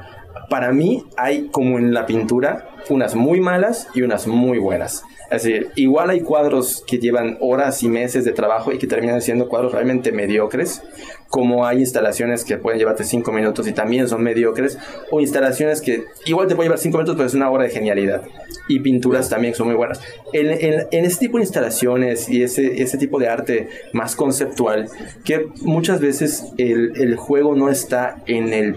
para 0.49 0.73
mí 0.73 1.05
hay 1.17 1.49
como 1.49 1.79
en 1.79 1.95
la 1.95 2.07
pintura 2.07 2.69
unas 2.89 3.15
muy 3.15 3.41
malas 3.41 3.89
y 3.95 4.03
unas 4.03 4.27
muy 4.27 4.59
buenas. 4.59 5.05
Es 5.31 5.43
decir, 5.43 5.71
igual 5.75 6.11
hay 6.11 6.21
cuadros 6.21 6.85
que 6.87 6.99
llevan 6.99 7.37
horas 7.41 7.83
y 7.83 7.89
meses 7.89 8.25
de 8.25 8.33
trabajo 8.33 8.73
y 8.73 8.79
que 8.79 8.87
terminan 8.87 9.21
siendo 9.21 9.49
cuadros 9.49 9.73
realmente 9.73 10.13
mediocres, 10.13 10.83
como 11.29 11.67
hay 11.67 11.81
instalaciones 11.81 12.45
que 12.45 12.59
pueden 12.59 12.79
llevarte 12.79 13.03
cinco 13.03 13.33
minutos 13.33 13.67
y 13.67 13.73
también 13.73 14.07
son 14.09 14.23
mediocres, 14.23 14.79
o 15.11 15.21
instalaciones 15.21 15.81
que 15.81 16.05
igual 16.27 16.47
te 16.47 16.55
pueden 16.55 16.69
llevar 16.71 16.79
cinco 16.79 16.99
minutos, 16.99 17.17
pero 17.17 17.27
es 17.27 17.35
una 17.35 17.51
obra 17.51 17.65
de 17.65 17.71
genialidad. 17.71 18.23
Y 18.69 18.81
pinturas 18.81 19.29
también 19.29 19.55
son 19.55 19.67
muy 19.67 19.77
buenas. 19.77 20.01
En, 20.33 20.47
en, 20.47 21.05
ese 21.05 21.19
tipo 21.19 21.39
de 21.39 21.45
instalaciones 21.45 22.29
y 22.29 22.43
ese, 22.43 22.81
ese 22.81 22.97
tipo 22.97 23.19
de 23.19 23.29
arte 23.29 23.69
más 23.93 24.15
conceptual, 24.15 24.89
que 25.25 25.49
muchas 25.63 26.01
veces 26.01 26.53
el, 26.57 26.93
el 26.97 27.17
juego 27.17 27.57
no 27.57 27.69
está 27.69 28.23
en 28.27 28.53
el 28.53 28.77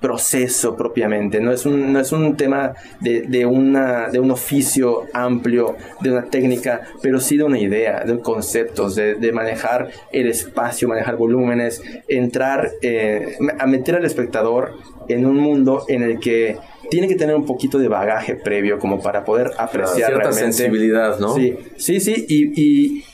proceso 0.00 0.76
propiamente, 0.76 1.40
no 1.40 1.52
es 1.52 1.64
un, 1.64 1.92
no 1.92 2.00
es 2.00 2.12
un 2.12 2.36
tema 2.36 2.74
de, 3.00 3.22
de, 3.22 3.46
una, 3.46 4.08
de 4.08 4.20
un 4.20 4.30
oficio 4.30 5.04
amplio, 5.12 5.76
de 6.00 6.10
una 6.12 6.24
técnica, 6.24 6.82
pero 7.02 7.18
sí 7.20 7.36
de 7.36 7.44
una 7.44 7.58
idea, 7.58 8.04
de 8.04 8.18
conceptos, 8.20 8.94
de, 8.94 9.14
de 9.14 9.32
manejar 9.32 9.90
el 10.12 10.28
espacio, 10.28 10.88
manejar 10.88 11.16
volúmenes, 11.16 11.82
entrar 12.08 12.70
eh, 12.82 13.36
a 13.58 13.66
meter 13.66 13.96
al 13.96 14.04
espectador 14.04 14.74
en 15.08 15.24
un 15.24 15.36
mundo 15.36 15.84
en 15.88 16.02
el 16.02 16.18
que 16.20 16.58
tiene 16.90 17.08
que 17.08 17.14
tener 17.14 17.34
un 17.34 17.46
poquito 17.46 17.78
de 17.78 17.88
bagaje 17.88 18.34
previo 18.36 18.78
como 18.78 19.00
para 19.00 19.24
poder 19.24 19.50
apreciar 19.58 20.10
cierta 20.10 20.32
sensibilidad, 20.32 21.18
¿no? 21.18 21.34
Sí, 21.34 21.56
sí, 21.76 22.00
sí, 22.00 22.26
y 22.28 22.46
y 22.56 23.04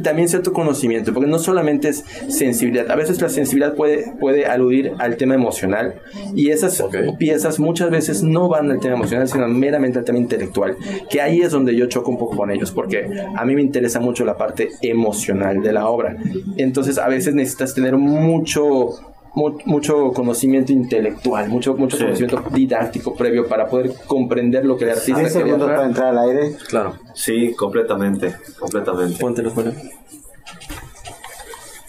también 0.00 0.28
cierto 0.28 0.52
conocimiento, 0.52 1.12
porque 1.12 1.28
no 1.28 1.38
solamente 1.38 1.88
es 1.88 2.04
sensibilidad, 2.28 2.90
a 2.90 2.96
veces 2.96 3.20
la 3.20 3.28
sensibilidad 3.28 3.74
puede, 3.74 4.12
puede 4.20 4.46
aludir 4.46 4.92
al 4.98 5.16
tema 5.16 5.34
emocional 5.34 5.94
y 6.34 6.50
esas 6.50 6.82
piezas 7.18 7.58
muchas 7.58 7.90
veces 7.90 8.22
no 8.22 8.48
van 8.48 8.70
al 8.70 8.80
tema 8.80 8.94
emocional, 8.94 9.28
sino 9.28 9.48
meramente 9.48 9.98
al 9.98 10.04
tema 10.04 10.18
intelectual, 10.18 10.76
que 11.10 11.20
ahí 11.20 11.40
es 11.40 11.50
donde 11.50 11.74
yo 11.74 11.86
choco 11.86 12.10
un 12.10 12.18
poco 12.18 12.36
con 12.36 12.50
ellos, 12.50 12.70
porque 12.70 13.08
a 13.36 13.44
mí 13.44 13.54
me 13.54 13.62
interesa 13.62 14.00
mucho 14.00 14.24
la 14.24 14.36
parte 14.36 14.70
emocional 14.82 15.62
de 15.62 15.72
la 15.72 15.88
obra. 15.88 16.16
Entonces 16.56 16.98
a 16.98 17.08
veces 17.08 17.34
necesitas 17.34 17.74
tener 17.74 17.96
mucho 17.96 19.13
mucho 19.34 20.12
conocimiento 20.12 20.72
intelectual, 20.72 21.48
mucho, 21.48 21.74
mucho 21.74 21.98
conocimiento 21.98 22.42
didáctico 22.52 23.14
previo 23.14 23.48
para 23.48 23.68
poder 23.68 23.92
comprender 24.06 24.64
lo 24.64 24.76
que 24.76 24.84
el 24.84 24.90
artista 24.90 25.28
quería 25.28 25.58
para 25.58 25.84
entrar 25.84 26.08
al 26.08 26.30
aire? 26.30 26.56
Claro. 26.68 26.94
Sí, 27.14 27.54
completamente, 27.54 28.36
completamente. 28.58 29.18
Póntelo 29.18 29.50
fuera. 29.50 29.72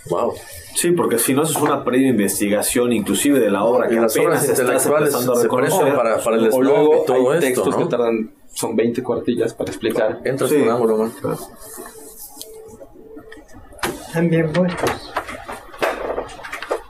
Wow. 0.10 0.34
Sí, 0.76 0.92
porque 0.92 1.18
si 1.18 1.34
no 1.34 1.44
es 1.44 1.56
una 1.56 1.84
previa 1.84 2.10
investigación 2.10 2.92
inclusive 2.92 3.40
de 3.40 3.50
la 3.50 3.64
obra 3.64 3.88
que 3.88 3.96
las 3.96 4.16
obras 4.18 4.48
intelectuales 4.48 5.14
se 5.14 5.48
conocen 5.48 5.96
para, 5.96 6.18
para 6.18 6.36
el 6.36 6.50
o 6.52 6.62
luego 6.62 7.04
y 7.04 7.06
todo 7.06 7.32
hay 7.32 7.40
textos 7.40 7.76
que 7.76 7.86
tardan 7.86 8.32
son 8.54 8.76
20 8.76 9.04
cuartillas 9.04 9.54
para 9.54 9.70
explicar. 9.70 10.22
Entras 10.24 10.50
sí. 10.50 10.60
con 10.60 10.70
ángulo, 10.70 10.98
man. 10.98 11.12
También 14.14 14.52
puestos 14.52 15.12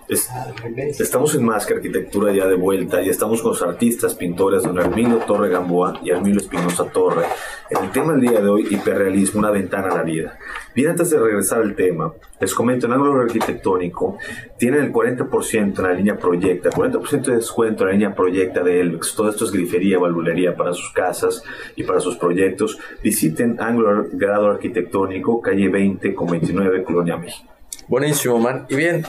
estamos 0.07 1.35
en 1.35 1.45
Más 1.45 1.65
que 1.65 1.73
Arquitectura 1.73 2.31
ya 2.33 2.47
de 2.47 2.55
vuelta 2.55 3.01
y 3.01 3.09
estamos 3.09 3.41
con 3.41 3.51
los 3.51 3.61
artistas, 3.61 4.15
pintores, 4.15 4.63
don 4.63 4.77
Hermino 4.77 5.17
Torre 5.17 5.49
Gamboa 5.49 5.99
y 6.03 6.11
Hermilo 6.11 6.39
Espinosa 6.39 6.85
Torre. 6.85 7.25
El 7.69 7.91
tema 7.91 8.13
del 8.13 8.21
día 8.21 8.41
de 8.41 8.47
hoy, 8.47 8.67
hiperrealismo, 8.69 9.39
una 9.39 9.49
ventana 9.49 9.87
a 9.87 9.95
la 9.95 10.03
vida. 10.03 10.37
Bien, 10.75 10.89
antes 10.89 11.09
de 11.09 11.19
regresar 11.19 11.61
al 11.61 11.75
tema, 11.75 12.13
les 12.39 12.53
comento, 12.53 12.85
en 12.85 12.93
ángulo 12.93 13.21
arquitectónico, 13.21 14.17
tienen 14.57 14.83
el 14.83 14.93
40% 14.93 15.79
en 15.79 15.83
la 15.83 15.93
línea 15.93 16.17
Proyecta, 16.17 16.69
40% 16.69 17.25
de 17.25 17.35
descuento 17.37 17.83
en 17.83 17.87
la 17.87 17.93
línea 17.93 18.15
Proyecta 18.15 18.61
de 18.61 18.81
Elvex. 18.81 19.15
Todo 19.15 19.29
esto 19.29 19.45
es 19.45 19.51
grifería, 19.51 19.97
valvulería 19.97 20.55
para 20.55 20.73
sus 20.73 20.91
casas 20.91 21.41
y 21.75 21.83
para 21.83 21.99
sus 21.99 22.17
proyectos. 22.17 22.77
Visiten 23.01 23.57
Ángulo 23.59 24.05
Grado 24.11 24.47
Arquitectónico, 24.47 25.41
calle 25.41 25.69
20 25.69 26.13
con 26.13 26.27
29, 26.27 26.83
Colonia 26.83 27.17
México. 27.17 27.54
Buenísimo, 27.87 28.39
man. 28.39 28.65
Y 28.69 28.75
bien, 28.75 29.05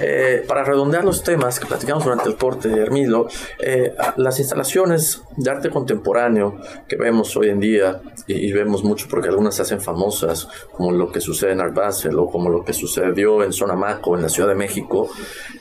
eh, 0.00 0.44
para 0.46 0.62
redondear 0.62 1.04
los 1.04 1.24
temas 1.24 1.58
que 1.58 1.66
platicamos 1.66 2.04
durante 2.04 2.28
el 2.28 2.36
corte 2.36 2.68
de 2.68 2.80
Hermilo, 2.80 3.28
eh, 3.58 3.92
las 4.16 4.38
instalaciones 4.38 5.22
de 5.36 5.50
arte 5.50 5.70
contemporáneo 5.70 6.60
que 6.86 6.96
vemos 6.96 7.36
hoy 7.36 7.48
en 7.48 7.58
día, 7.58 8.00
y, 8.26 8.52
vemos 8.52 8.84
mucho 8.84 9.06
porque 9.10 9.28
algunas 9.28 9.56
se 9.56 9.62
hacen 9.62 9.80
famosas, 9.80 10.48
como 10.72 10.92
lo 10.92 11.10
que 11.10 11.20
sucede 11.20 11.52
en 11.52 11.60
Art 11.60 11.76
o 12.16 12.30
como 12.30 12.50
lo 12.50 12.64
que 12.64 12.72
sucedió 12.72 13.42
en 13.42 13.52
Sonamaco, 13.52 14.16
en 14.16 14.22
la 14.22 14.28
Ciudad 14.28 14.48
de 14.48 14.54
México, 14.54 15.10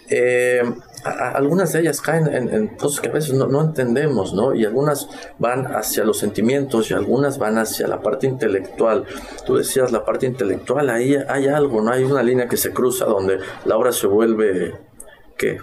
eh, 0.09 0.61
algunas 1.03 1.73
de 1.73 1.81
ellas 1.81 2.01
caen 2.01 2.27
en, 2.27 2.67
cosas 2.69 3.01
que 3.01 3.09
a 3.09 3.11
veces 3.11 3.33
no, 3.33 3.61
entendemos, 3.61 4.33
¿no? 4.33 4.53
Y 4.53 4.65
algunas 4.65 5.07
van 5.37 5.67
hacia 5.75 6.03
los 6.03 6.17
sentimientos 6.17 6.91
y 6.91 6.93
algunas 6.93 7.37
van 7.37 7.57
hacia 7.57 7.87
la 7.87 8.01
parte 8.01 8.27
intelectual. 8.27 9.05
Tú 9.45 9.57
decías 9.57 9.91
la 9.91 10.05
parte 10.05 10.25
intelectual, 10.25 10.89
ahí 10.89 11.15
hay 11.15 11.47
algo, 11.47 11.81
¿no? 11.81 11.91
Hay 11.91 12.03
una 12.03 12.23
línea 12.23 12.47
que 12.47 12.57
se 12.57 12.71
cruza 12.71 13.05
donde 13.05 13.39
la 13.65 13.77
obra 13.77 13.91
se 13.91 14.07
vuelve, 14.07 14.73
¿qué? 15.37 15.59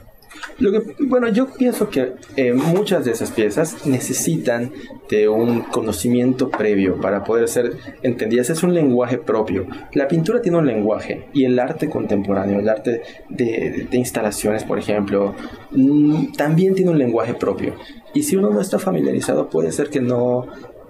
Bueno, 1.01 1.28
yo 1.28 1.47
pienso 1.47 1.91
que 1.91 2.14
eh, 2.37 2.53
muchas 2.53 3.05
de 3.05 3.12
esas 3.12 3.30
piezas 3.30 3.87
necesitan 3.87 4.72
de 5.09 5.28
un 5.28 5.61
conocimiento 5.61 6.51
previo 6.51 7.01
para 7.01 7.24
poder 7.24 7.49
ser 7.49 7.72
entendidas. 8.03 8.51
Es 8.51 8.62
un 8.62 8.74
lenguaje 8.74 9.18
propio. 9.18 9.66
La 9.93 10.09
pintura 10.09 10.41
tiene 10.41 10.59
un 10.59 10.66
lenguaje 10.66 11.28
y 11.32 11.45
el 11.45 11.59
arte 11.59 11.89
contemporáneo, 11.89 12.61
el 12.61 12.68
arte 12.68 13.03
de, 13.28 13.89
instalaciones, 13.93 14.64
por 14.64 14.78
ejemplo, 14.78 15.34
mm, 15.70 16.32
también 16.32 16.74
tiene 16.74 16.91
un 16.91 16.99
lenguaje 16.99 17.34
propio. 17.34 17.74
Y 18.14 18.22
si 18.22 18.37
uno 18.37 18.51
no 18.51 18.61
está 18.61 18.78
familiarizado, 18.78 19.51
puede 19.51 19.72
ser 19.72 19.91
que 19.91 20.01
no, 20.01 20.47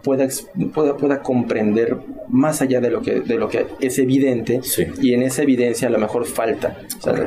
pueda, 0.06 0.28
pueda, 0.72 0.96
pueda, 0.96 1.20
comprender 1.20 1.96
más 2.28 2.62
allá 2.62 2.80
de 2.80 2.90
lo 2.90 3.02
que, 3.02 3.22
de 3.22 3.34
lo 3.34 3.48
que 3.48 3.66
es 3.80 3.98
evidente 3.98 4.60
y 5.02 5.14
en 5.14 5.22
esa 5.22 5.42
evidencia 5.42 5.88
a 5.88 5.90
lo 5.90 5.98
mejor 5.98 6.26
falta. 6.26 6.78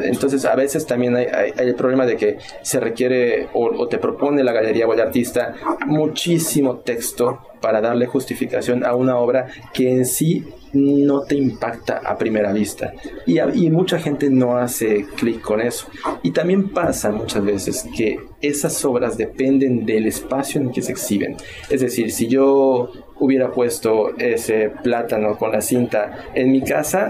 entonces 0.03 0.45
a 0.45 0.55
veces 0.55 0.85
también 0.85 1.13
hay, 1.17 1.25
hay, 1.25 1.51
el 1.57 1.75
problema 1.75 2.05
de 2.05 2.15
que 2.15 2.37
se 2.61 2.79
requiere 2.79 3.49
o, 3.53 3.65
o, 3.65 3.89
te 3.89 3.97
propone 3.97 4.45
la 4.45 4.53
galería 4.53 4.87
o 4.87 4.93
el 4.93 5.01
artista 5.01 5.55
muchísimo 5.87 6.77
texto 6.77 7.48
para 7.61 7.81
darle 7.81 8.05
justificación 8.05 8.85
a 8.85 8.95
una 8.95 9.17
obra 9.17 9.47
que 9.73 9.91
en 9.91 10.05
sí 10.05 10.45
no 10.73 11.21
te 11.21 11.35
impacta 11.35 12.01
a 12.05 12.17
primera 12.17 12.51
vista. 12.53 12.93
Y, 13.25 13.39
y 13.39 13.69
mucha 13.69 13.99
gente 13.99 14.29
no 14.29 14.57
hace 14.57 15.05
clic 15.15 15.41
con 15.41 15.61
eso. 15.61 15.87
Y 16.23 16.31
también 16.31 16.69
pasa 16.69 17.11
muchas 17.11 17.43
veces 17.43 17.87
que 17.95 18.19
esas 18.41 18.83
obras 18.85 19.17
dependen 19.17 19.85
del 19.85 20.05
espacio 20.05 20.61
en 20.61 20.71
que 20.71 20.81
se 20.81 20.91
exhiben. 20.91 21.37
Es 21.69 21.81
decir, 21.81 22.11
si 22.11 22.27
yo 22.27 22.91
hubiera 23.19 23.51
puesto 23.51 24.15
ese 24.17 24.71
plátano 24.83 25.37
con 25.37 25.51
la 25.51 25.61
cinta 25.61 26.25
en 26.33 26.51
mi 26.51 26.61
casa, 26.61 27.09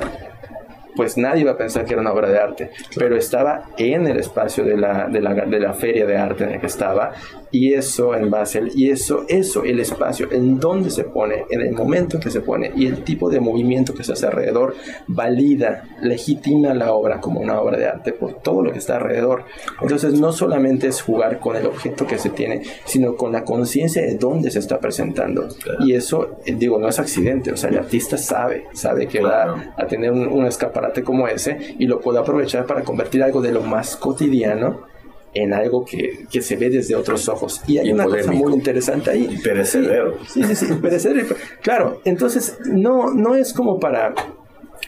pues 0.95 1.17
nadie 1.17 1.41
iba 1.41 1.51
a 1.51 1.57
pensar 1.57 1.85
que 1.85 1.93
era 1.93 2.01
una 2.01 2.11
obra 2.11 2.29
de 2.29 2.39
arte, 2.39 2.71
pero 2.95 3.15
estaba 3.15 3.69
en 3.77 4.05
el 4.07 4.17
espacio 4.17 4.65
de 4.65 4.75
la, 4.75 5.07
de 5.07 5.21
la, 5.21 5.33
de 5.33 5.59
la 5.59 5.73
feria 5.73 6.05
de 6.05 6.17
arte 6.17 6.43
en 6.43 6.51
el 6.51 6.59
que 6.59 6.67
estaba 6.67 7.13
y 7.51 7.73
eso 7.73 8.15
en 8.15 8.29
Basel, 8.29 8.71
y 8.75 8.89
eso, 8.89 9.25
eso, 9.27 9.63
el 9.63 9.79
espacio, 9.79 10.31
en 10.31 10.59
donde 10.59 10.89
se 10.91 11.03
pone, 11.03 11.45
en 11.49 11.61
el 11.61 11.71
momento 11.73 12.17
en 12.17 12.23
que 12.23 12.29
se 12.29 12.41
pone, 12.41 12.71
y 12.75 12.85
el 12.85 13.03
tipo 13.03 13.29
de 13.29 13.39
movimiento 13.39 13.93
que 13.93 14.03
se 14.03 14.13
hace 14.13 14.27
alrededor, 14.27 14.75
valida, 15.07 15.85
legitima 16.01 16.73
la 16.73 16.93
obra 16.93 17.19
como 17.19 17.39
una 17.39 17.59
obra 17.59 17.77
de 17.77 17.87
arte 17.87 18.13
por 18.13 18.35
todo 18.41 18.61
lo 18.61 18.71
que 18.71 18.79
está 18.79 18.97
alrededor. 18.97 19.45
Entonces 19.81 20.13
no 20.13 20.31
solamente 20.31 20.87
es 20.87 21.01
jugar 21.01 21.39
con 21.39 21.55
el 21.55 21.65
objeto 21.65 22.05
que 22.05 22.17
se 22.17 22.29
tiene, 22.29 22.63
sino 22.85 23.15
con 23.15 23.31
la 23.31 23.43
conciencia 23.43 24.01
de 24.01 24.15
dónde 24.15 24.51
se 24.51 24.59
está 24.59 24.79
presentando. 24.79 25.47
Y 25.79 25.93
eso, 25.93 26.37
eh, 26.45 26.55
digo, 26.57 26.79
no 26.79 26.87
es 26.87 26.99
accidente, 26.99 27.51
o 27.51 27.57
sea, 27.57 27.69
el 27.69 27.77
artista 27.77 28.17
sabe, 28.17 28.67
sabe 28.73 29.07
que 29.07 29.21
va 29.21 29.73
a 29.75 29.87
tener 29.87 30.11
un, 30.11 30.27
un 30.27 30.45
escaparate 30.45 31.03
como 31.03 31.27
ese 31.27 31.75
y 31.77 31.85
lo 31.85 31.99
puede 31.99 32.19
aprovechar 32.19 32.65
para 32.65 32.83
convertir 32.83 33.23
algo 33.23 33.41
de 33.41 33.51
lo 33.51 33.61
más 33.61 33.95
cotidiano 33.95 34.89
en 35.33 35.53
algo 35.53 35.85
que, 35.85 36.25
que, 36.31 36.41
se 36.41 36.55
ve 36.55 36.69
desde 36.69 36.95
otros 36.95 37.27
ojos. 37.29 37.61
Y 37.67 37.77
hay 37.77 37.91
una 37.91 38.05
cosa 38.05 38.31
muy 38.31 38.53
interesante 38.53 39.11
ahí. 39.11 39.37
perecedero. 39.43 40.17
Sí, 40.27 40.43
sí, 40.43 40.55
sí, 40.55 40.73
perecedero. 40.81 41.35
Claro, 41.61 42.01
entonces 42.05 42.57
no, 42.65 43.13
no 43.13 43.35
es 43.35 43.53
como 43.53 43.79
para... 43.79 44.13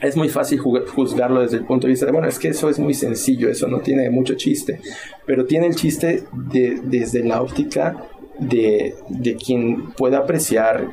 Es 0.02 0.18
muy 0.18 0.30
fácil 0.30 0.60
juzgarlo 0.60 1.42
desde 1.42 1.58
el 1.58 1.66
punto 1.66 1.86
de 1.86 1.92
vista 1.92 2.08
de, 2.08 2.12
bueno, 2.12 2.28
es 2.28 2.40
que 2.40 2.48
eso 2.48 2.70
es 2.70 2.80
muy 2.80 2.94
sencillo, 2.94 3.50
eso 3.50 3.68
no 3.68 3.82
tiene 3.82 4.10
mucho 4.10 4.34
chiste, 4.34 4.80
pero 5.28 5.46
tiene 5.46 5.68
el 5.68 5.76
chiste 5.76 6.24
de, 6.34 6.80
desde 6.82 7.24
la 7.24 7.42
óptica 7.42 8.08
de, 8.40 8.96
de 9.10 9.36
quien 9.36 9.92
pueda 9.92 10.20
apreciar 10.20 10.88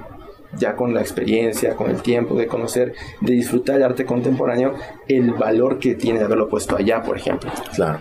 ya 0.58 0.76
con 0.76 0.92
la 0.92 1.00
experiencia, 1.00 1.74
con 1.74 1.90
el 1.90 2.02
tiempo 2.02 2.34
de 2.34 2.46
conocer, 2.46 2.94
de 3.20 3.32
disfrutar 3.32 3.76
el 3.76 3.84
arte 3.84 4.04
contemporáneo, 4.04 4.74
el 5.06 5.32
valor 5.32 5.78
que 5.78 5.94
tiene 5.94 6.18
de 6.18 6.26
haberlo 6.26 6.48
puesto 6.48 6.76
allá, 6.76 7.02
por 7.02 7.16
ejemplo. 7.16 7.50
Claro. 7.74 8.00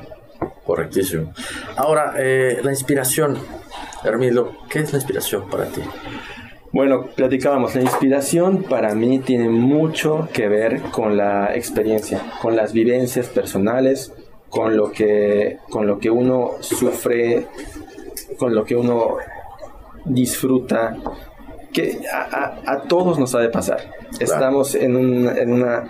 Correctísimo. 0.66 1.34
Ahora, 1.78 2.16
eh, 2.18 2.60
la 2.62 2.72
inspiración, 2.72 3.38
Hermilo, 4.04 4.58
¿qué 4.70 4.80
es 4.80 4.92
la 4.92 5.00
inspiración 5.00 5.50
para 5.50 5.66
ti? 5.66 5.82
Bueno, 6.74 7.06
platicábamos, 7.16 7.74
la 7.76 7.82
inspiración 7.82 8.64
para 8.64 8.94
mí 8.94 9.20
tiene 9.20 9.48
mucho 9.48 10.28
que 10.34 10.50
ver 10.50 10.82
con 10.92 11.16
la 11.16 11.56
experiencia, 11.56 12.22
con 12.42 12.58
las 12.58 12.74
vivencias 12.74 13.28
personales, 13.28 14.14
con 14.50 14.76
lo 14.76 14.92
que, 14.92 15.60
con 15.70 15.88
lo 15.88 16.00
que 16.00 16.10
uno 16.10 16.52
sufre, 16.60 17.48
con 18.38 18.54
lo 18.54 18.66
que 18.66 18.76
uno 18.76 19.18
disfruta, 20.04 20.98
que 21.72 22.02
a, 22.12 22.82
todos 22.90 23.18
nos 23.18 23.34
ha 23.36 23.40
de 23.40 23.50
pasar. 23.50 23.90
Estamos 24.20 24.76
en, 24.76 24.96
en 25.30 25.54
una 25.54 25.86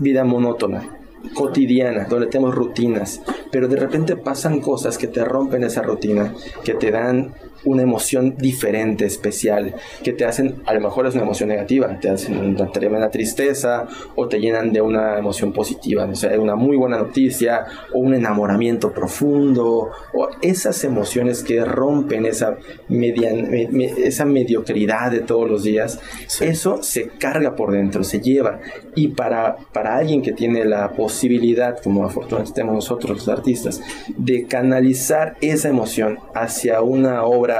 vida 0.00 0.24
monótona 0.24 1.05
cotidiana, 1.34 2.04
donde 2.04 2.26
tenemos 2.26 2.54
rutinas, 2.54 3.20
pero 3.50 3.68
de 3.68 3.76
repente 3.76 4.16
pasan 4.16 4.60
cosas 4.60 4.98
que 4.98 5.08
te 5.08 5.24
rompen 5.24 5.64
esa 5.64 5.82
rutina, 5.82 6.34
que 6.64 6.74
te 6.74 6.90
dan 6.90 7.34
una 7.64 7.82
emoción 7.82 8.36
diferente, 8.36 9.06
especial, 9.06 9.74
que 10.02 10.12
te 10.12 10.24
hacen, 10.24 10.62
a 10.66 10.74
lo 10.74 10.80
mejor 10.80 11.06
es 11.06 11.14
una 11.14 11.24
emoción 11.24 11.48
negativa, 11.48 11.98
te 12.00 12.08
hacen 12.08 12.38
una 12.38 12.70
tremenda 12.70 13.10
tristeza 13.10 13.86
o 14.14 14.28
te 14.28 14.40
llenan 14.40 14.72
de 14.72 14.80
una 14.80 15.18
emoción 15.18 15.52
positiva, 15.52 16.04
o 16.04 16.14
sea, 16.14 16.38
una 16.38 16.56
muy 16.56 16.76
buena 16.76 16.98
noticia 16.98 17.66
o 17.92 17.98
un 17.98 18.14
enamoramiento 18.14 18.92
profundo 18.92 19.90
o 20.12 20.28
esas 20.42 20.82
emociones 20.84 21.42
que 21.42 21.64
rompen 21.64 22.26
esa, 22.26 22.56
median, 22.88 23.52
esa 23.54 24.24
mediocridad 24.24 25.10
de 25.10 25.20
todos 25.20 25.48
los 25.48 25.62
días, 25.62 26.00
eso 26.40 26.82
se 26.82 27.08
carga 27.08 27.56
por 27.56 27.72
dentro, 27.72 28.04
se 28.04 28.20
lleva. 28.20 28.60
Y 28.94 29.08
para, 29.08 29.56
para 29.72 29.96
alguien 29.96 30.22
que 30.22 30.32
tiene 30.32 30.64
la 30.64 30.92
posibilidad, 30.92 31.80
como 31.82 32.04
afortunadamente 32.04 32.54
tenemos 32.54 32.74
nosotros 32.76 33.18
los 33.18 33.28
artistas, 33.28 33.80
de 34.16 34.46
canalizar 34.46 35.36
esa 35.40 35.68
emoción 35.68 36.18
hacia 36.34 36.80
una 36.82 37.24
obra 37.24 37.55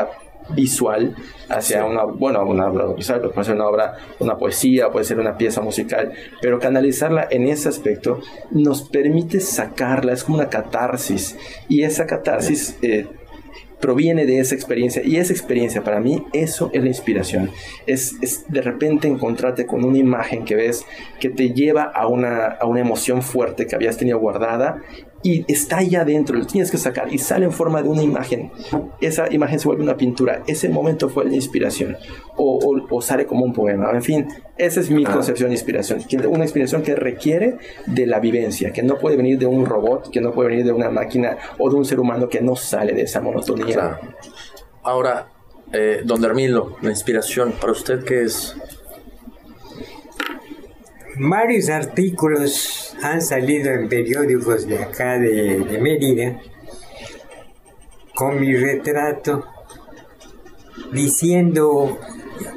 visual 0.50 1.14
hacia 1.48 1.84
una, 1.84 2.04
bueno, 2.04 2.44
una 2.44 2.68
obra 2.68 2.86
visual, 2.86 3.20
puede 3.20 3.44
ser 3.44 3.54
una 3.56 3.68
obra, 3.68 3.96
una 4.18 4.36
poesía, 4.36 4.90
puede 4.90 5.04
ser 5.04 5.18
una 5.18 5.36
pieza 5.36 5.60
musical, 5.60 6.12
pero 6.40 6.58
canalizarla 6.58 7.26
en 7.30 7.48
ese 7.48 7.68
aspecto 7.68 8.20
nos 8.50 8.82
permite 8.82 9.40
sacarla, 9.40 10.12
es 10.12 10.24
como 10.24 10.38
una 10.38 10.48
catarsis, 10.48 11.36
y 11.68 11.82
esa 11.82 12.06
catarsis 12.06 12.76
eh, 12.82 13.06
proviene 13.80 14.24
de 14.24 14.40
esa 14.40 14.54
experiencia, 14.54 15.02
y 15.04 15.16
esa 15.16 15.32
experiencia 15.32 15.82
para 15.82 16.00
mí, 16.00 16.24
eso 16.32 16.70
es 16.72 16.82
la 16.82 16.88
inspiración, 16.88 17.50
es, 17.86 18.16
es, 18.22 18.44
de 18.48 18.62
repente 18.62 19.08
encontrarte 19.08 19.66
con 19.66 19.84
una 19.84 19.98
imagen 19.98 20.44
que 20.44 20.56
ves 20.56 20.84
que 21.20 21.30
te 21.30 21.50
lleva 21.50 21.84
a 21.84 22.06
una, 22.06 22.46
a 22.46 22.66
una 22.66 22.80
emoción 22.80 23.22
fuerte 23.22 23.66
que 23.66 23.74
habías 23.74 23.96
tenido 23.96 24.18
guardada 24.18 24.82
y 25.26 25.44
está 25.48 25.78
ahí 25.78 25.96
adentro, 25.96 26.38
lo 26.38 26.46
tienes 26.46 26.70
que 26.70 26.78
sacar 26.78 27.12
y 27.12 27.18
sale 27.18 27.46
en 27.46 27.50
forma 27.50 27.82
de 27.82 27.88
una 27.88 28.00
imagen. 28.00 28.52
Esa 29.00 29.32
imagen 29.32 29.58
se 29.58 29.66
vuelve 29.66 29.82
una 29.82 29.96
pintura, 29.96 30.44
ese 30.46 30.68
momento 30.68 31.08
fue 31.08 31.24
la 31.24 31.34
inspiración 31.34 31.96
o, 32.36 32.60
o, 32.88 33.02
sale 33.02 33.26
como 33.26 33.44
un 33.44 33.52
poema. 33.52 33.90
En 33.92 34.04
fin, 34.04 34.28
esa 34.56 34.78
es 34.78 34.88
mi 34.88 35.04
ah. 35.04 35.10
concepción 35.12 35.50
de 35.50 35.56
inspiración, 35.56 36.00
una 36.28 36.44
inspiración 36.44 36.82
que 36.84 36.94
requiere 36.94 37.56
de 37.86 38.06
la 38.06 38.20
vivencia, 38.20 38.72
que 38.72 38.84
no 38.84 38.98
puede 38.98 39.16
venir 39.16 39.36
de 39.36 39.46
un 39.46 39.66
robot, 39.66 40.10
que 40.10 40.20
no 40.20 40.30
puede 40.30 40.50
venir 40.50 40.64
de 40.64 40.70
una 40.70 40.90
máquina 40.90 41.36
o 41.58 41.68
de 41.68 41.74
un 41.74 41.84
ser 41.84 41.98
humano 41.98 42.28
que 42.28 42.40
no 42.40 42.54
sale 42.54 42.92
de 42.92 43.02
esa 43.02 43.20
monotonía. 43.20 43.98
Ahora, 44.84 45.26
eh, 45.72 46.02
don 46.04 46.20
Dermilo, 46.20 46.76
la 46.82 46.90
inspiración, 46.90 47.52
¿para 47.60 47.72
usted 47.72 48.04
qué 48.04 48.22
es? 48.22 48.56
Varios 51.18 51.70
artículos 51.70 52.94
han 53.02 53.22
salido 53.22 53.70
en 53.70 53.88
periódicos 53.88 54.66
de 54.66 54.82
acá 54.82 55.18
de, 55.18 55.60
de 55.60 55.78
Mérida 55.78 56.40
con 58.14 58.40
mi 58.40 58.54
retrato 58.54 59.44
diciendo 60.92 61.98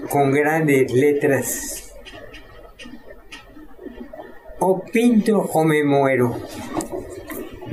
con 0.10 0.32
grandes 0.32 0.92
letras. 0.92 1.94
O 4.60 4.84
pinto 4.84 5.40
o 5.40 5.64
me 5.64 5.84
muero. 5.84 6.38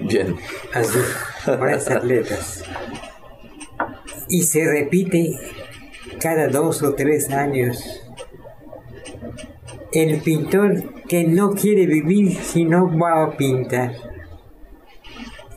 Bien. 0.04 0.36
Así, 0.72 0.98
con 1.44 1.68
esas 1.68 2.04
letras. 2.12 2.64
Y 4.28 4.42
se 4.42 4.64
repite 4.64 5.36
cada 6.20 6.48
dos 6.48 6.82
o 6.82 6.94
tres 6.94 7.30
años. 7.30 8.05
El 9.96 10.20
pintor 10.20 11.04
que 11.08 11.24
no 11.24 11.54
quiere 11.54 11.86
vivir 11.86 12.34
si 12.34 12.66
no 12.66 12.98
va 12.98 13.24
a 13.24 13.34
pintar. 13.34 13.94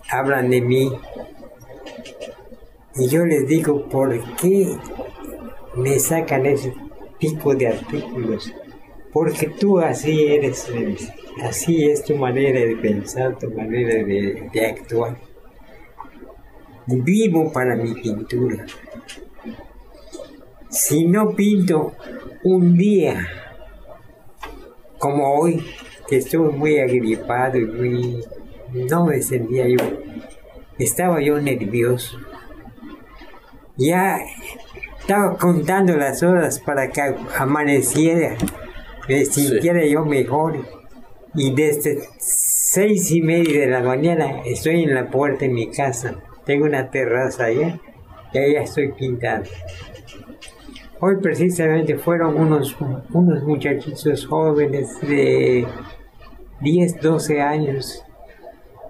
Hablan 0.09 0.49
de 0.49 0.61
mí. 0.61 0.89
Y 2.95 3.09
yo 3.09 3.25
les 3.25 3.45
digo, 3.49 3.89
¿por 3.89 4.17
qué 4.35 4.77
me 5.75 5.99
sacan 5.99 6.45
ese 6.45 6.73
tipo 7.19 7.53
de 7.53 7.67
artículos? 7.67 8.53
Porque 9.11 9.47
tú 9.47 9.77
así 9.79 10.27
eres, 10.27 10.71
así 11.43 11.83
es 11.83 12.05
tu 12.05 12.15
manera 12.15 12.61
de 12.61 12.77
pensar, 12.77 13.37
tu 13.37 13.51
manera 13.51 13.95
de, 14.05 14.47
de 14.53 14.65
actuar. 14.65 15.17
Vivo 16.87 17.51
para 17.51 17.75
mi 17.75 17.93
pintura. 17.93 18.65
Si 20.69 21.03
no 21.03 21.35
pinto 21.35 21.91
un 22.45 22.77
día, 22.77 23.48
como 24.99 25.33
hoy, 25.33 25.65
que 26.07 26.17
estuve 26.17 26.51
muy 26.51 26.79
agripado 26.79 27.57
y 27.57 27.65
muy... 27.65 28.25
no 28.73 29.05
me 29.05 29.21
sentía 29.21 29.67
yo, 29.67 29.77
estaba 30.77 31.21
yo 31.21 31.39
nervioso. 31.39 32.19
Ya 33.77 34.19
estaba 34.99 35.37
contando 35.37 35.95
las 35.95 36.21
horas 36.21 36.59
para 36.59 36.89
que 36.89 37.01
amaneciera, 37.37 38.35
me 39.07 39.25
sintiera 39.25 39.85
yo 39.85 40.05
mejor. 40.05 40.57
Y 41.35 41.53
desde 41.53 41.99
seis 42.17 43.11
y 43.11 43.21
media 43.21 43.61
de 43.61 43.67
la 43.67 43.81
mañana 43.81 44.41
estoy 44.45 44.83
en 44.83 44.93
la 44.93 45.09
puerta 45.09 45.45
de 45.45 45.49
mi 45.49 45.71
casa. 45.71 46.15
Tengo 46.45 46.65
una 46.65 46.89
terraza 46.89 47.45
allá 47.45 47.79
y 48.33 48.37
ahí 48.37 48.55
estoy 48.55 48.91
pintando. 48.91 49.49
Hoy 51.01 51.15
precisamente 51.21 51.97
fueron 51.97 52.35
unos, 52.35 52.75
unos 53.13 53.43
muchachitos 53.43 54.25
jóvenes 54.25 54.99
de 54.99 55.65
10, 56.59 56.99
12 56.99 57.41
años. 57.41 58.03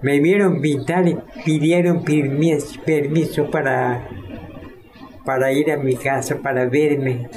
Me 0.02 0.18
vieron 0.18 0.60
pintar 0.60 1.06
y 1.06 1.16
pidieron 1.44 2.02
permiso 2.02 3.48
para, 3.48 4.08
para 5.24 5.52
ir 5.52 5.70
a 5.70 5.76
mi 5.76 5.94
casa, 5.94 6.34
para 6.42 6.66
verme. 6.66 7.28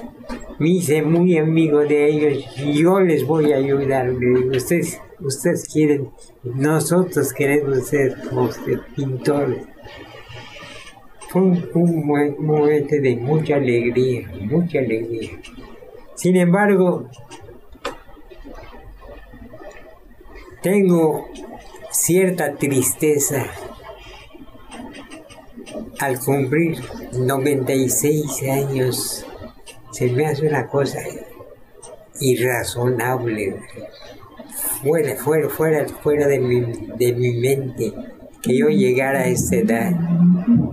Me 0.57 0.69
hice 0.69 1.03
muy 1.03 1.37
amigo 1.37 1.81
de 1.81 2.07
ellos 2.07 2.43
y 2.57 2.81
yo 2.81 2.99
les 2.99 3.27
voy 3.27 3.53
a 3.53 3.57
ayudar. 3.57 4.09
Ustedes, 4.09 4.99
ustedes 5.19 5.69
quieren, 5.71 6.09
nosotros 6.43 7.31
queremos 7.31 7.85
ser 7.85 8.15
pintores 8.95 9.72
fue 11.33 11.41
un, 11.41 12.35
momento 12.45 12.95
de 13.01 13.15
mucha 13.15 13.55
alegría, 13.55 14.31
mucha 14.41 14.77
alegría. 14.77 15.31
Sin 16.13 16.35
embargo, 16.35 17.09
tengo 20.61 21.27
cierta 21.89 22.53
tristeza 22.53 23.47
al 25.99 26.19
cumplir 26.19 26.77
96 27.13 28.43
años. 28.43 29.25
Se 29.91 30.11
me 30.11 30.27
hace 30.27 30.47
una 30.47 30.67
cosa 30.67 30.99
irrazonable, 32.19 33.59
fuera, 34.83 35.15
fuera, 35.15 35.49
fuera, 35.49 35.87
fuera 35.87 36.27
de 36.27 36.37
mi, 36.37 36.61
de 36.95 37.13
mi 37.13 37.33
mente, 37.39 37.91
que 38.43 38.57
yo 38.57 38.67
llegara 38.67 39.21
a 39.21 39.27
esta 39.27 39.55
edad. 39.55 39.93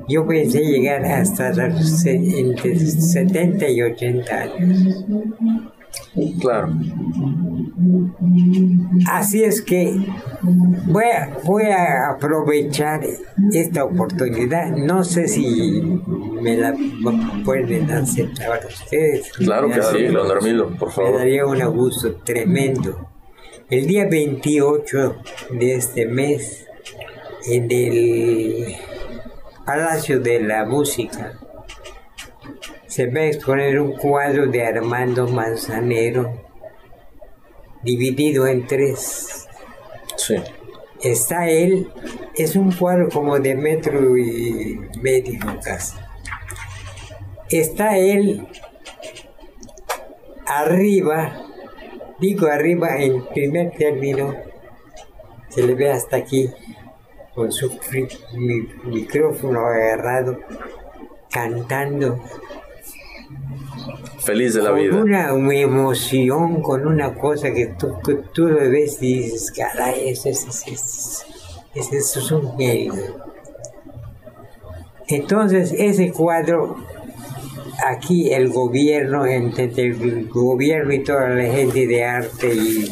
Yo 0.08 0.26
pensé 0.26 0.60
llegar 0.60 1.04
hasta 1.04 1.52
los 1.52 2.04
entre 2.04 2.78
70 2.78 3.68
y 3.68 3.82
80 3.82 4.36
años. 4.36 5.04
Claro. 6.40 6.72
Así 9.08 9.44
es 9.44 9.62
que 9.62 9.96
voy 10.86 11.04
a, 11.04 11.38
voy 11.44 11.64
a 11.64 12.10
aprovechar 12.10 13.00
esta 13.52 13.84
oportunidad. 13.84 14.76
No 14.76 15.04
sé 15.04 15.28
si 15.28 15.80
me 16.42 16.56
la 16.56 16.74
pueden 17.44 17.90
aceptar 17.90 18.60
ustedes. 18.66 19.32
Claro 19.32 19.68
que 19.68 19.82
sí, 19.82 19.98
Leonardo 19.98 20.76
por 20.76 20.90
favor. 20.90 21.12
Me 21.12 21.18
daría 21.18 21.46
un 21.46 21.76
gusto 21.76 22.14
tremendo. 22.24 23.08
El 23.68 23.86
día 23.86 24.08
28 24.10 25.16
de 25.52 25.74
este 25.76 26.06
mes, 26.06 26.66
en 27.50 27.70
el 27.70 28.76
Palacio 29.66 30.20
de 30.20 30.40
la 30.40 30.64
Música 30.64 31.38
se 32.86 33.06
va 33.06 33.20
a 33.20 33.26
exponer 33.26 33.80
un 33.80 33.96
cuadro 33.96 34.46
de 34.46 34.64
Armando 34.64 35.26
Manzanero 35.28 36.42
dividido 37.82 38.46
en 38.46 38.66
tres. 38.66 39.48
Sí. 40.16 40.36
Está 41.02 41.48
él, 41.48 41.90
es 42.36 42.56
un 42.56 42.72
cuadro 42.72 43.08
como 43.08 43.38
de 43.38 43.54
metro 43.54 44.16
y 44.18 44.78
medio 45.00 45.40
casi. 45.62 45.96
Está 47.48 47.96
él 47.96 48.46
arriba, 50.46 51.46
digo 52.18 52.48
arriba 52.48 52.98
en 52.98 53.24
primer 53.26 53.70
término, 53.70 54.34
se 55.48 55.62
le 55.62 55.74
ve 55.74 55.90
hasta 55.90 56.16
aquí, 56.16 56.50
con 57.34 57.52
su 57.52 57.78
micrófono 58.84 59.66
agarrado, 59.66 60.38
cantando. 61.30 62.20
Feliz 64.18 64.54
de 64.54 64.62
la 64.62 64.72
vida. 64.72 64.90
Con 64.90 65.02
una 65.44 65.54
emoción, 65.54 66.62
con 66.62 66.86
una 66.86 67.14
cosa 67.14 67.52
que 67.52 67.74
tú, 67.78 67.96
tú 68.32 68.48
lo 68.48 68.58
ves 68.58 68.98
y 69.00 69.22
dices, 69.22 69.52
caray, 69.52 70.10
eso, 70.10 70.28
es 70.28 70.66
un 72.32 72.56
genio. 72.56 72.94
Entonces, 75.06 75.72
ese 75.76 76.12
cuadro, 76.12 76.76
aquí 77.86 78.32
el 78.32 78.50
gobierno, 78.50 79.26
entre 79.26 79.64
el 79.64 80.28
gobierno 80.28 80.92
y 80.92 81.02
toda 81.02 81.30
la 81.30 81.44
gente 81.44 81.86
de 81.86 82.04
arte 82.04 82.52
y, 82.52 82.84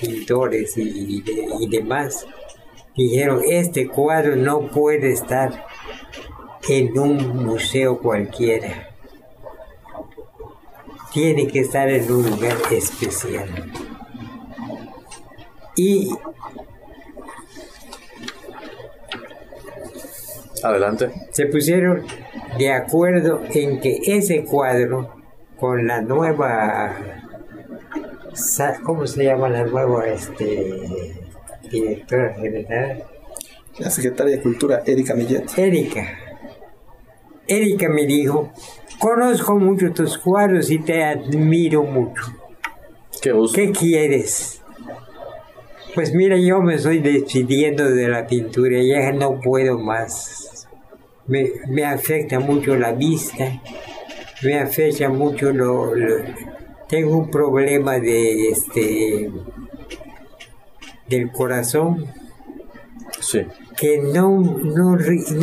pintores 0.00 0.74
y 0.76 1.68
demás, 1.68 2.26
dijeron, 3.02 3.42
este 3.46 3.88
cuadro 3.88 4.36
no 4.36 4.68
puede 4.68 5.12
estar 5.12 5.66
en 6.68 6.98
un 6.98 7.44
museo 7.44 7.98
cualquiera. 7.98 8.88
Tiene 11.12 11.46
que 11.46 11.60
estar 11.60 11.88
en 11.88 12.10
un 12.10 12.30
lugar 12.30 12.56
especial. 12.70 13.48
Y 15.76 16.10
Adelante. 20.64 21.10
Se 21.30 21.44
pusieron 21.44 22.06
de 22.56 22.72
acuerdo 22.72 23.42
en 23.52 23.80
que 23.80 24.00
ese 24.06 24.44
cuadro 24.44 25.14
con 25.58 25.86
la 25.86 26.00
nueva 26.00 26.96
¿cómo 28.82 29.06
se 29.06 29.24
llama 29.24 29.50
la 29.50 29.64
nueva 29.64 30.06
este 30.06 31.23
directora 31.80 32.34
general. 32.34 33.04
La 33.78 33.90
secretaria 33.90 34.36
de 34.36 34.42
Cultura, 34.42 34.82
Erika 34.86 35.14
Millet. 35.14 35.46
Erika. 35.56 36.18
Erika 37.46 37.88
me 37.88 38.06
dijo, 38.06 38.52
conozco 38.98 39.58
mucho 39.58 39.92
tus 39.92 40.16
cuadros 40.18 40.70
y 40.70 40.78
te 40.78 41.04
admiro 41.04 41.82
mucho. 41.82 42.22
Qué, 43.20 43.32
¿Qué 43.54 43.72
quieres? 43.72 44.62
Pues 45.94 46.14
mira, 46.14 46.36
yo 46.36 46.60
me 46.60 46.74
estoy 46.74 46.98
despidiendo 46.98 47.88
de 47.88 48.08
la 48.08 48.26
pintura, 48.26 48.82
ya 48.82 49.12
no 49.12 49.40
puedo 49.40 49.78
más. 49.78 50.68
Me, 51.26 51.50
me 51.68 51.84
afecta 51.84 52.40
mucho 52.40 52.76
la 52.76 52.92
vista, 52.92 53.60
me 54.42 54.58
afecta 54.58 55.08
mucho 55.08 55.52
lo, 55.52 55.92
tengo 56.88 57.16
un 57.16 57.30
problema 57.30 57.98
de 57.98 58.50
este 58.50 59.30
del 61.08 61.30
corazón 61.30 62.06
que 63.76 63.98
no, 63.98 64.40
no, 64.40 64.98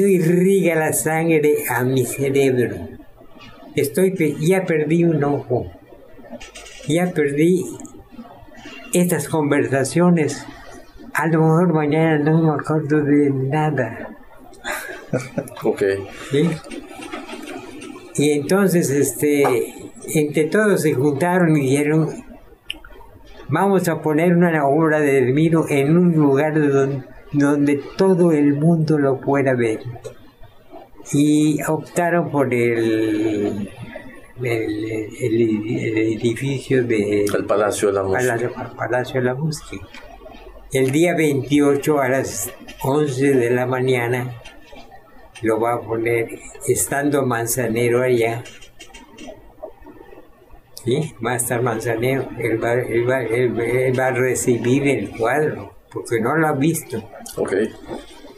irriga 0.07 0.75
la 0.75 0.93
sangre 0.93 1.65
a 1.69 1.83
mi 1.83 2.05
cerebro. 2.05 2.75
Estoy, 3.75 4.37
ya 4.39 4.65
perdí 4.65 5.03
un 5.03 5.23
ojo, 5.23 5.71
ya 6.87 7.11
perdí 7.11 7.65
estas 8.93 9.27
conversaciones. 9.27 10.45
A 11.13 11.27
lo 11.27 11.41
mejor 11.41 11.73
mañana 11.73 12.19
no 12.19 12.41
me 12.41 12.61
acuerdo 12.61 13.03
de 13.03 13.29
nada. 13.29 14.09
ok. 15.63 15.83
Y 18.15 18.31
entonces, 18.31 18.89
este, 18.89 19.73
entre 20.13 20.45
todos 20.45 20.81
se 20.81 20.93
juntaron 20.93 21.57
y 21.57 21.61
dijeron, 21.61 22.30
vamos 23.51 23.87
a 23.87 24.01
poner 24.01 24.35
una 24.35 24.65
obra 24.65 24.99
de 24.99 25.19
Hermino 25.19 25.65
en 25.69 25.97
un 25.97 26.13
lugar 26.13 26.53
donde, 26.53 27.03
donde 27.33 27.81
todo 27.97 28.31
el 28.31 28.53
mundo 28.53 28.97
lo 28.97 29.19
pueda 29.19 29.53
ver. 29.53 29.81
Y 31.11 31.61
optaron 31.63 32.31
por 32.31 32.53
el, 32.53 33.69
el, 34.41 34.85
edificio 36.17 36.83
de... 36.83 37.25
El 37.25 37.45
Palacio 37.45 37.89
de 37.89 37.93
la 37.93 38.03
Música. 38.03 38.73
Palacio 38.75 39.19
de 39.19 39.25
la 39.25 39.35
Música. 39.35 39.85
El 40.71 40.91
día 40.91 41.13
28 41.15 41.99
a 41.99 42.07
las 42.07 42.49
11 42.81 43.33
de 43.33 43.51
la 43.51 43.65
mañana 43.65 44.41
lo 45.41 45.59
va 45.59 45.73
a 45.73 45.81
poner 45.81 46.29
estando 46.67 47.25
Manzanero 47.25 48.01
allá. 48.01 48.43
¿Sí? 50.83 51.13
Va 51.23 51.33
a 51.33 51.35
estar 51.35 51.61
Manzanero, 51.61 52.27
él 52.39 52.63
va, 52.63 52.73
él 52.73 53.09
va, 53.09 53.21
él 53.21 53.99
va 53.99 54.07
a 54.07 54.11
recibir 54.11 54.87
el 54.87 55.11
cuadro, 55.11 55.75
porque 55.93 56.19
no 56.19 56.35
lo 56.35 56.47
ha 56.47 56.53
visto. 56.53 57.03
Okay. 57.37 57.69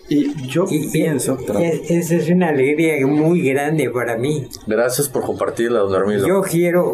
Y 0.09 0.47
yo 0.47 0.65
pienso... 0.91 1.37
esa 1.59 2.15
es 2.15 2.29
una 2.29 2.49
alegría 2.49 3.05
muy 3.07 3.41
grande 3.41 3.89
para 3.89 4.17
mí. 4.17 4.47
Gracias 4.67 5.07
por 5.07 5.23
compartirla, 5.23 5.79
don. 5.79 6.11
Yo 6.27 6.41
quiero 6.41 6.93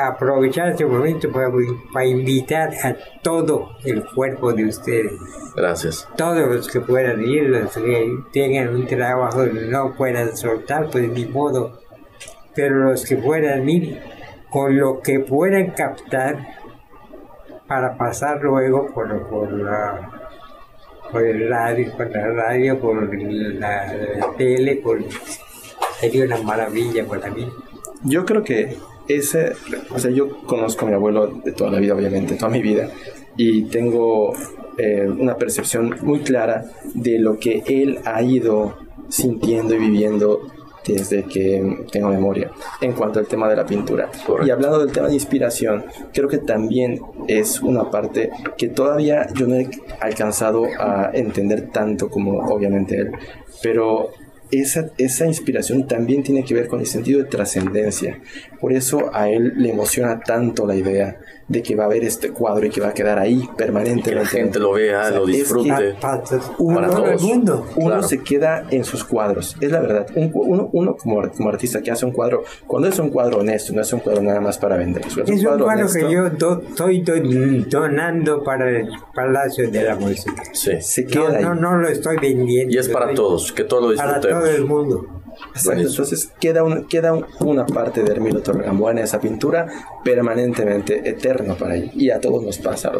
aprovechar 0.00 0.70
este 0.70 0.86
momento 0.86 1.30
para, 1.32 1.50
para, 1.92 2.06
invitar 2.06 2.72
a 2.84 2.96
todo 3.22 3.70
el 3.84 4.04
cuerpo 4.04 4.52
de 4.52 4.66
ustedes. 4.66 5.12
Gracias. 5.56 6.08
Todos 6.16 6.48
los 6.48 6.68
que 6.68 6.80
puedan 6.80 7.22
ir, 7.22 7.44
los 7.44 7.72
que 7.72 8.08
tengan 8.32 8.74
un 8.74 8.86
trabajo 8.86 9.44
y 9.44 9.68
no 9.68 9.94
puedan 9.96 10.36
soltar, 10.36 10.88
pues 10.90 11.08
ni 11.08 11.26
modo. 11.26 11.80
Pero 12.54 12.90
los 12.90 13.04
que 13.04 13.16
puedan 13.16 13.68
ir, 13.68 14.00
con 14.56 14.74
lo 14.74 15.02
que 15.02 15.20
puedan 15.20 15.72
captar, 15.72 16.46
para 17.68 17.94
pasar 17.98 18.40
luego 18.40 18.88
por, 18.94 19.06
la 19.52 20.10
por 21.12 21.22
el 21.22 21.46
radio, 21.46 21.92
por 21.94 22.10
la 22.10 22.26
radio, 22.28 22.80
por 22.80 23.14
la, 23.14 24.32
tele, 24.38 24.76
por... 24.76 25.04
sería 26.00 26.24
una 26.24 26.38
maravilla 26.38 27.04
para 27.04 27.28
mí. 27.30 27.46
Yo 28.04 28.24
creo 28.24 28.42
que 28.42 28.78
ese, 29.08 29.52
o 29.90 29.98
sea, 29.98 30.10
yo 30.10 30.42
conozco 30.46 30.86
a 30.86 30.88
mi 30.88 30.94
abuelo 30.94 31.26
de 31.26 31.52
toda 31.52 31.72
la 31.72 31.78
vida, 31.78 31.94
obviamente, 31.94 32.36
toda 32.36 32.50
mi 32.50 32.62
vida, 32.62 32.88
y 33.36 33.64
tengo 33.64 34.32
eh, 34.78 35.06
una 35.06 35.36
percepción 35.36 35.96
muy 36.00 36.20
clara 36.20 36.64
de 36.94 37.18
lo 37.18 37.38
que 37.38 37.62
él 37.66 37.98
ha 38.06 38.22
ido 38.22 38.78
sintiendo 39.10 39.74
y 39.74 39.80
viviendo 39.80 40.50
desde 40.86 41.24
que 41.24 41.86
tengo 41.90 42.08
memoria 42.08 42.50
en 42.80 42.92
cuanto 42.92 43.18
al 43.18 43.26
tema 43.26 43.48
de 43.48 43.56
la 43.56 43.66
pintura. 43.66 44.10
Y 44.44 44.50
hablando 44.50 44.78
del 44.78 44.92
tema 44.92 45.08
de 45.08 45.14
inspiración, 45.14 45.84
creo 46.12 46.28
que 46.28 46.38
también 46.38 47.00
es 47.28 47.60
una 47.60 47.90
parte 47.90 48.30
que 48.56 48.68
todavía 48.68 49.26
yo 49.34 49.46
no 49.46 49.56
he 49.56 49.68
alcanzado 50.00 50.66
a 50.78 51.10
entender 51.12 51.70
tanto 51.70 52.08
como 52.08 52.38
obviamente 52.38 52.96
él, 52.96 53.12
pero 53.62 54.10
esa, 54.50 54.90
esa 54.98 55.26
inspiración 55.26 55.86
también 55.86 56.22
tiene 56.22 56.44
que 56.44 56.54
ver 56.54 56.68
con 56.68 56.80
el 56.80 56.86
sentido 56.86 57.22
de 57.22 57.28
trascendencia. 57.28 58.20
Por 58.60 58.72
eso 58.72 59.10
a 59.12 59.28
él 59.28 59.54
le 59.56 59.70
emociona 59.70 60.20
tanto 60.20 60.66
la 60.66 60.76
idea 60.76 61.18
de 61.48 61.62
que 61.62 61.76
va 61.76 61.84
a 61.84 61.86
haber 61.86 62.04
este 62.04 62.30
cuadro 62.30 62.66
y 62.66 62.70
que 62.70 62.80
va 62.80 62.88
a 62.88 62.94
quedar 62.94 63.18
ahí 63.18 63.48
permanentemente. 63.56 64.10
Que 64.10 64.16
la 64.16 64.26
gente 64.26 64.58
lo 64.58 64.72
vea, 64.72 65.10
lo 65.10 65.26
disfrute. 65.26 65.96
uno, 66.58 66.80
para 66.80 67.16
mundo. 67.18 67.66
uno 67.76 68.02
se 68.02 68.22
queda 68.22 68.66
en 68.70 68.84
sus 68.84 69.04
cuadros, 69.04 69.56
es 69.60 69.70
la 69.70 69.80
verdad. 69.80 70.06
uno, 70.14 70.68
uno 70.72 70.96
como, 70.96 71.28
como, 71.30 71.48
artista 71.48 71.80
que 71.82 71.90
hace 71.90 72.04
un 72.04 72.12
cuadro, 72.12 72.44
cuando 72.66 72.88
es 72.88 72.98
un 72.98 73.10
cuadro 73.10 73.38
honesto, 73.38 73.72
no 73.72 73.82
es 73.82 73.92
un 73.92 74.00
cuadro 74.00 74.22
nada 74.22 74.40
más 74.40 74.58
para 74.58 74.76
vender. 74.76 75.06
Es, 75.06 75.16
un 75.16 75.42
cuadro, 75.42 75.86
que 75.92 76.10
yo 76.10 76.26
estoy 76.26 77.04
donando 77.68 78.42
para 78.42 78.68
el 78.68 78.88
Palacio 79.14 79.70
de 79.70 79.82
la 79.82 79.96
Música. 79.96 80.42
Sí. 80.52 80.80
Se 80.80 81.06
queda 81.06 81.40
no, 81.40 81.54
no, 81.54 81.76
lo 81.76 81.88
estoy 81.88 82.16
vendiendo. 82.16 82.74
Y 82.74 82.78
es 82.78 82.88
para 82.88 83.14
todos, 83.14 83.52
que 83.52 83.64
todo 83.64 83.82
lo 83.82 83.90
disfrutemos. 83.90 84.26
Para 84.26 84.40
todo 84.40 84.46
el 84.46 84.64
mundo. 84.64 85.06
Entonces 85.64 86.32
queda, 86.40 86.62
queda 86.88 87.14
una 87.40 87.66
parte 87.66 88.02
de 88.02 88.12
Hermilo 88.12 88.42
Torregamboa 88.42 88.92
en 88.92 88.98
esa 88.98 89.20
pintura 89.20 89.66
permanentemente 90.04 91.08
eterna 91.08 91.54
para 91.54 91.76
él. 91.76 91.90
Y 91.94 92.10
a 92.10 92.20
todos 92.20 92.42
nos 92.42 92.58
pasa, 92.58 92.92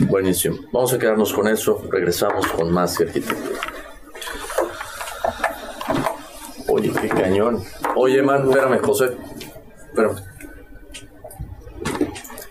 Buenísimo. 0.00 0.56
Vamos 0.72 0.92
a 0.94 0.98
quedarnos 0.98 1.32
con 1.32 1.46
eso. 1.46 1.82
Regresamos 1.90 2.46
con 2.48 2.72
más 2.72 2.98
arquitectura. 3.00 3.60
Oye, 6.68 6.90
qué 7.00 7.08
cañón. 7.08 7.62
Oye, 7.96 8.22
man, 8.22 8.48
espérame, 8.48 8.78
José. 8.78 9.10
Espérame. 9.88 10.16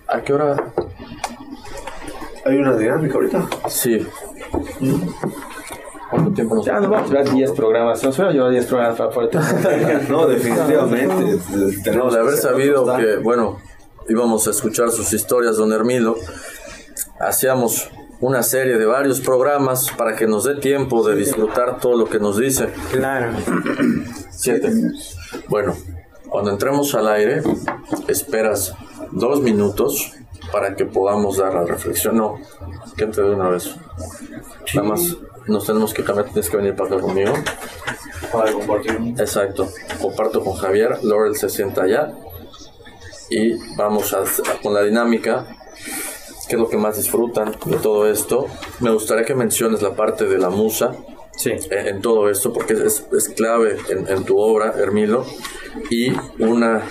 ¿A 0.08 0.22
qué 0.22 0.34
hora? 0.34 0.74
¿Hay 2.46 2.58
una 2.58 2.76
dinámica 2.76 3.16
ahorita? 3.16 3.48
Sí. 3.68 4.06
¿Cuánto 6.10 6.32
tiempo 6.32 6.56
nos 6.56 6.66
Ya 6.66 6.80
nos 6.80 6.90
vamos 6.90 7.12
a 7.12 7.14
llevar 7.14 7.34
10 7.34 7.52
programas. 7.52 8.04
Nos 8.04 8.18
voy 8.18 8.28
a 8.28 8.32
llevar 8.32 8.52
10 8.52 8.66
programas 8.66 8.98
para 8.98 9.10
poder 9.10 9.30
No, 10.10 10.28
definitivamente. 10.28 11.40
No, 11.96 12.10
de 12.10 12.20
haber 12.20 12.38
sabido 12.38 12.86
que, 12.98 13.18
bueno, 13.18 13.60
íbamos 14.08 14.48
a 14.48 14.52
escuchar 14.52 14.92
sus 14.92 15.14
historias, 15.14 15.58
don 15.58 15.72
Hermilo, 15.72 16.16
hacíamos 17.20 17.90
una 18.22 18.44
serie 18.44 18.78
de 18.78 18.86
varios 18.86 19.22
programas 19.22 19.92
para 19.92 20.16
que 20.16 20.28
nos 20.28 20.44
dé 20.44 20.56
tiempo 20.56 21.08
de 21.08 21.16
disfrutar 21.16 21.80
todo 21.80 21.98
lo 21.98 22.06
que 22.06 22.20
nos 22.20 22.38
dice. 22.38 22.70
Claro. 22.92 23.34
Siete. 24.32 24.72
Bueno, 25.48 25.76
cuando 26.28 26.52
entremos 26.52 26.96
al 26.96 27.08
aire, 27.08 27.44
esperas 28.08 28.74
dos 29.12 29.42
minutos 29.42 30.14
para 30.52 30.76
que 30.76 30.86
podamos 30.86 31.38
dar 31.38 31.54
la 31.54 31.66
reflexión. 31.66 32.18
No, 32.18 32.40
que 32.98 33.06
te 33.06 33.22
doy 33.22 33.36
una 33.36 33.50
vez. 33.50 33.76
Nada 34.74 34.88
más 34.90 35.18
nos 35.50 35.66
tenemos 35.66 35.94
que 35.94 36.04
cambiar, 36.04 36.28
tienes 36.28 36.50
que 36.50 36.58
venir 36.58 36.76
para 36.76 36.96
acá 36.96 37.02
conmigo. 37.02 37.34
Para 38.32 38.52
compartir. 38.54 38.98
Exacto. 39.18 39.70
Comparto 40.02 40.44
con 40.44 40.54
Javier, 40.54 41.04
Laurel 41.04 41.36
se 41.36 41.50
sienta 41.50 41.84
allá 41.84 42.14
y 43.30 43.54
vamos 43.76 44.14
a, 44.14 44.24
con 44.62 44.74
la 44.74 44.84
dinámica. 44.84 45.46
¿Qué 46.48 46.56
es 46.56 46.62
lo 46.62 46.68
que 46.68 46.78
más 46.78 46.98
disfrutan 46.98 47.56
de 47.66 47.78
todo 47.78 48.10
esto? 48.10 48.48
Me 48.80 48.92
gustaría 48.92 49.24
que 49.24 49.36
menciones 49.36 49.82
la 49.82 49.96
parte 49.96 50.26
de 50.26 50.40
la 50.40 50.50
musa 50.50 50.96
sí. 51.36 51.52
en, 51.70 52.02
todo 52.02 52.30
esto, 52.30 52.52
porque 52.52 52.74
es, 52.74 53.06
es 53.12 53.30
clave 53.30 53.78
en, 53.90 54.08
en, 54.08 54.24
tu 54.26 54.40
obra, 54.40 54.74
Hermilo, 54.76 55.26
y 55.92 56.12
una 56.40 56.84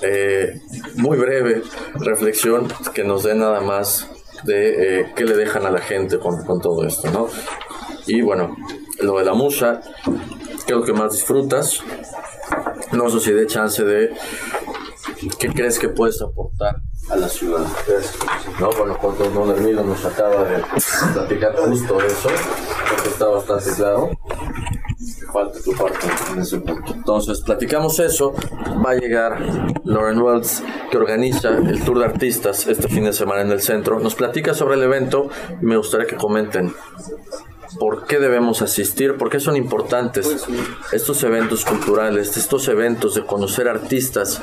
eh, 0.00 0.60
muy 0.96 1.16
breve 1.18 1.62
reflexión 1.94 2.68
que 2.94 3.04
nos 3.04 3.24
dé 3.24 3.34
nada 3.34 3.60
más 3.60 4.08
de 4.44 5.00
eh, 5.00 5.12
qué 5.14 5.24
le 5.24 5.36
dejan 5.36 5.66
a 5.66 5.70
la 5.70 5.80
gente 5.80 6.18
con, 6.18 6.44
con, 6.44 6.60
todo 6.60 6.84
esto, 6.86 7.10
¿no? 7.10 7.28
Y 8.06 8.22
bueno, 8.22 8.56
lo 9.00 9.18
de 9.18 9.24
la 9.24 9.34
musa, 9.34 9.80
¿qué 10.66 10.72
es 10.72 10.78
lo 10.78 10.84
que 10.84 10.92
más 10.92 11.12
disfrutas? 11.12 11.80
No 12.92 13.08
sé 13.08 13.20
si 13.20 13.32
de 13.32 13.46
chance 13.46 13.84
de 13.84 14.12
qué 15.38 15.48
crees 15.48 15.78
que 15.78 15.88
puedes 15.88 16.20
aportar 16.20 16.76
a 17.10 17.16
la 17.16 17.28
ciudad. 17.28 17.66
No, 18.60 18.70
bueno, 18.70 18.96
cuando 19.00 19.24
Don 19.30 19.50
Hermilo 19.50 19.84
nos 19.84 20.04
acaba 20.04 20.44
de 20.44 20.62
platicar 21.12 21.56
justo 21.56 22.00
eso, 22.00 22.28
porque 22.88 23.08
está 23.08 23.26
bastante 23.26 23.72
claro 23.76 24.10
falta 25.32 25.58
tu 25.60 25.72
parte 25.72 26.06
en 26.32 26.40
ese 26.40 26.58
punto. 26.58 26.92
Entonces, 26.94 27.40
platicamos 27.40 27.98
eso. 27.98 28.34
Va 28.84 28.90
a 28.90 28.94
llegar 28.94 29.38
Lauren 29.84 30.20
Wells, 30.20 30.62
que 30.90 30.96
organiza 30.96 31.48
el 31.50 31.82
tour 31.84 31.98
de 31.98 32.04
artistas 32.04 32.66
este 32.66 32.88
fin 32.88 33.04
de 33.04 33.12
semana 33.12 33.42
en 33.42 33.50
el 33.50 33.60
centro. 33.60 33.98
Nos 34.00 34.14
platica 34.14 34.54
sobre 34.54 34.76
el 34.76 34.82
evento 34.82 35.28
y 35.60 35.64
me 35.64 35.76
gustaría 35.76 36.06
que 36.06 36.16
comenten 36.16 36.74
por 37.78 38.06
qué 38.06 38.18
debemos 38.18 38.62
asistir, 38.62 39.16
por 39.16 39.30
qué 39.30 39.40
son 39.40 39.56
importantes 39.56 40.46
estos 40.92 41.22
eventos 41.22 41.64
culturales, 41.64 42.36
estos 42.36 42.68
eventos 42.68 43.14
de 43.14 43.24
conocer 43.24 43.68
artistas, 43.68 44.42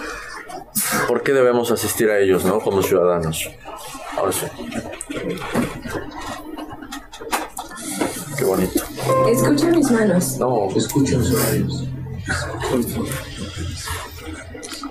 por 1.08 1.22
qué 1.22 1.34
debemos 1.34 1.72
asistir 1.72 2.10
a 2.10 2.20
ellos, 2.20 2.44
¿no? 2.46 2.60
Como 2.60 2.82
ciudadanos. 2.82 3.50
Ahora 4.18 4.32
sí. 4.32 4.46
Qué 8.40 8.46
bonito. 8.46 8.84
Escucha 9.30 9.68
mis 9.68 9.92
manos. 9.92 10.38
No, 10.38 10.70
escucha 10.74 11.18
mis 11.18 11.32
labios. 11.32 11.88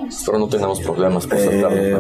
Espero 0.06 0.38
no 0.38 0.48
tengamos 0.48 0.80
problemas 0.80 1.26
por 1.26 1.38
eh, 1.38 1.98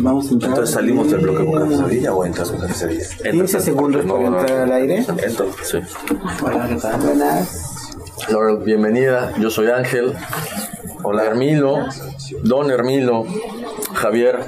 Vamos 0.00 0.28
a 0.28 0.32
entrar. 0.32 0.50
Entonces 0.50 0.74
salimos 0.74 1.10
del 1.12 1.20
bloque 1.20 1.44
con 1.44 1.68
cafetería 1.68 2.12
o 2.12 2.24
entras 2.24 2.50
con 2.50 2.60
cafetería. 2.60 3.06
15 3.30 3.60
segundos 3.60 4.04
para 4.04 4.26
entrar 4.26 4.60
al 4.62 4.72
aire. 4.72 5.06
Entro, 5.22 5.46
sí. 5.62 5.78
Hola, 6.42 6.68
¿qué 6.68 6.74
tal? 6.74 7.00
Buenas. 7.02 7.77
Laura, 8.26 8.56
bienvenida. 8.56 9.32
Yo 9.38 9.48
soy 9.50 9.68
Ángel. 9.68 10.12
Hola, 11.02 11.24
Hermilo. 11.24 11.86
Don 12.42 12.70
Hermilo. 12.70 13.24
Javier. 13.94 14.40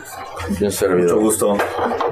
Bien 0.58 0.72
servido. 0.72 1.14
Mucho 1.14 1.20
gusto. 1.20 1.58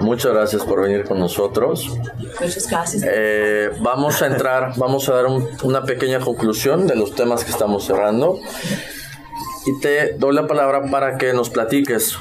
Muchas 0.00 0.32
gracias 0.32 0.64
por 0.64 0.80
venir 0.82 1.04
con 1.04 1.18
nosotros. 1.18 1.98
Muchas 2.40 2.70
gracias. 2.70 3.04
Eh, 3.06 3.70
vamos 3.80 4.22
a 4.22 4.26
entrar, 4.28 4.72
vamos 4.76 5.08
a 5.08 5.14
dar 5.14 5.26
una 5.62 5.82
pequeña 5.82 6.20
conclusión 6.20 6.86
de 6.86 6.96
los 6.96 7.14
temas 7.14 7.44
que 7.44 7.50
estamos 7.50 7.84
cerrando. 7.84 8.38
y 9.66 9.80
te 9.80 10.14
doy 10.14 10.34
la 10.34 10.46
palabra 10.46 10.90
para 10.90 11.18
que 11.18 11.34
nos 11.34 11.50
platiques 11.50 12.16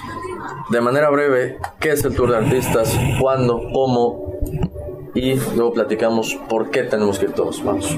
de 0.69 0.81
manera 0.81 1.09
breve 1.09 1.57
qué 1.79 1.91
es 1.91 2.03
el 2.03 2.13
tour 2.13 2.31
de 2.31 2.37
artistas, 2.37 2.93
cuándo, 3.21 3.61
cómo 3.71 4.33
y 5.13 5.35
luego 5.55 5.73
platicamos 5.73 6.37
por 6.49 6.69
qué 6.69 6.83
tenemos 6.83 7.19
que 7.19 7.25
ir 7.25 7.31
todos. 7.31 7.63
Vamos. 7.63 7.97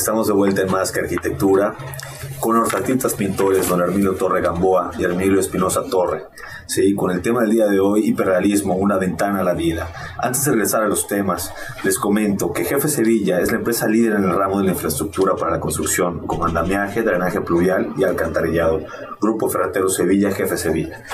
Estamos 0.00 0.28
de 0.28 0.32
vuelta 0.32 0.62
en 0.62 0.70
Más 0.70 0.92
que 0.92 1.00
Arquitectura 1.00 1.76
con 2.40 2.56
los 2.56 3.14
pintores 3.18 3.68
don 3.68 3.82
Hermilo 3.82 4.14
Torre 4.14 4.40
Gamboa 4.40 4.92
y 4.98 5.04
Hermilo 5.04 5.38
Espinosa 5.38 5.82
Torre. 5.90 6.24
Sí, 6.64 6.94
con 6.94 7.10
el 7.10 7.20
tema 7.20 7.42
del 7.42 7.50
día 7.50 7.66
de 7.66 7.80
hoy, 7.80 8.08
hiperrealismo, 8.08 8.76
una 8.76 8.96
ventana 8.96 9.40
a 9.40 9.44
la 9.44 9.52
vida. 9.52 9.92
Antes 10.16 10.46
de 10.46 10.52
regresar 10.52 10.84
a 10.84 10.88
los 10.88 11.06
temas, 11.06 11.52
les 11.84 11.98
comento 11.98 12.50
que 12.50 12.64
Jefe 12.64 12.88
Sevilla 12.88 13.40
es 13.40 13.52
la 13.52 13.58
empresa 13.58 13.86
líder 13.88 14.14
en 14.14 14.24
el 14.24 14.34
ramo 14.34 14.58
de 14.60 14.64
la 14.64 14.70
infraestructura 14.70 15.36
para 15.36 15.52
la 15.52 15.60
construcción, 15.60 16.26
como 16.26 16.46
andamiaje, 16.46 17.02
drenaje 17.02 17.42
pluvial 17.42 17.92
y 17.98 18.04
alcantarillado. 18.04 18.80
Grupo 19.20 19.50
Ferratero 19.50 19.90
Sevilla, 19.90 20.30
Jefe 20.30 20.56
Sevilla. 20.56 21.04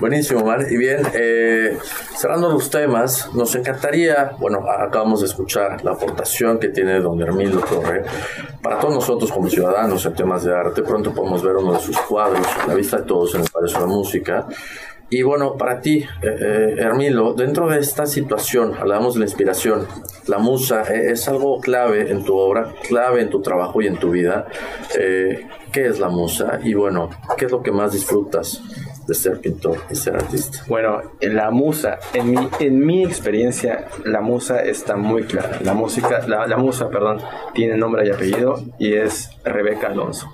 Buenísimo, 0.00 0.40
Omar. 0.40 0.64
Y 0.70 0.78
bien, 0.78 1.02
eh, 1.12 1.76
cerrando 2.16 2.48
los 2.48 2.70
temas, 2.70 3.28
nos 3.34 3.54
encantaría, 3.54 4.30
bueno, 4.38 4.64
acabamos 4.66 5.20
de 5.20 5.26
escuchar 5.26 5.84
la 5.84 5.90
aportación 5.90 6.58
que 6.58 6.68
tiene 6.68 7.00
don 7.00 7.20
Hermilo 7.20 7.60
Torre. 7.60 8.04
Para 8.62 8.78
todos 8.78 8.94
nosotros 8.94 9.30
como 9.30 9.50
ciudadanos 9.50 10.06
en 10.06 10.14
temas 10.14 10.42
de 10.42 10.54
arte, 10.54 10.80
pronto 10.82 11.12
podemos 11.12 11.42
ver 11.42 11.54
uno 11.56 11.74
de 11.74 11.80
sus 11.80 11.98
cuadros, 11.98 12.46
la 12.66 12.72
vista 12.72 12.96
de 12.96 13.02
todos 13.02 13.34
en 13.34 13.42
el 13.42 13.50
Palacio 13.50 13.78
de 13.78 13.86
la 13.86 13.92
Música. 13.92 14.46
Y 15.10 15.20
bueno, 15.20 15.58
para 15.58 15.82
ti, 15.82 15.98
eh, 15.98 16.06
eh, 16.22 16.74
Hermilo, 16.78 17.34
dentro 17.34 17.68
de 17.68 17.78
esta 17.80 18.06
situación, 18.06 18.72
hablamos 18.78 19.14
de 19.14 19.20
la 19.20 19.26
inspiración, 19.26 19.86
la 20.28 20.38
musa 20.38 20.82
es 20.82 21.28
algo 21.28 21.60
clave 21.60 22.10
en 22.10 22.24
tu 22.24 22.38
obra, 22.38 22.72
clave 22.88 23.20
en 23.20 23.28
tu 23.28 23.42
trabajo 23.42 23.82
y 23.82 23.86
en 23.86 23.98
tu 23.98 24.12
vida. 24.12 24.46
¿Qué 24.94 25.86
es 25.86 26.00
la 26.00 26.08
musa? 26.08 26.58
Y 26.64 26.72
bueno, 26.72 27.10
¿qué 27.36 27.44
es 27.44 27.52
lo 27.52 27.62
que 27.62 27.70
más 27.70 27.92
disfrutas? 27.92 28.62
De 29.10 29.14
ser 29.16 29.40
pintor 29.40 29.78
y 29.90 29.96
ser 29.96 30.14
artista? 30.14 30.62
Bueno, 30.68 31.00
la 31.20 31.50
musa, 31.50 31.98
en 32.14 32.30
mi, 32.30 32.38
en 32.60 32.86
mi 32.86 33.04
experiencia, 33.04 33.88
la 34.04 34.20
musa 34.20 34.62
está 34.62 34.94
muy 34.94 35.24
clara. 35.24 35.58
La 35.64 35.74
música, 35.74 36.24
la, 36.28 36.46
la 36.46 36.56
musa, 36.56 36.88
perdón, 36.90 37.18
tiene 37.52 37.76
nombre 37.76 38.06
y 38.06 38.10
apellido 38.10 38.62
y 38.78 38.94
es 38.94 39.30
Rebeca 39.44 39.88
Alonso. 39.88 40.28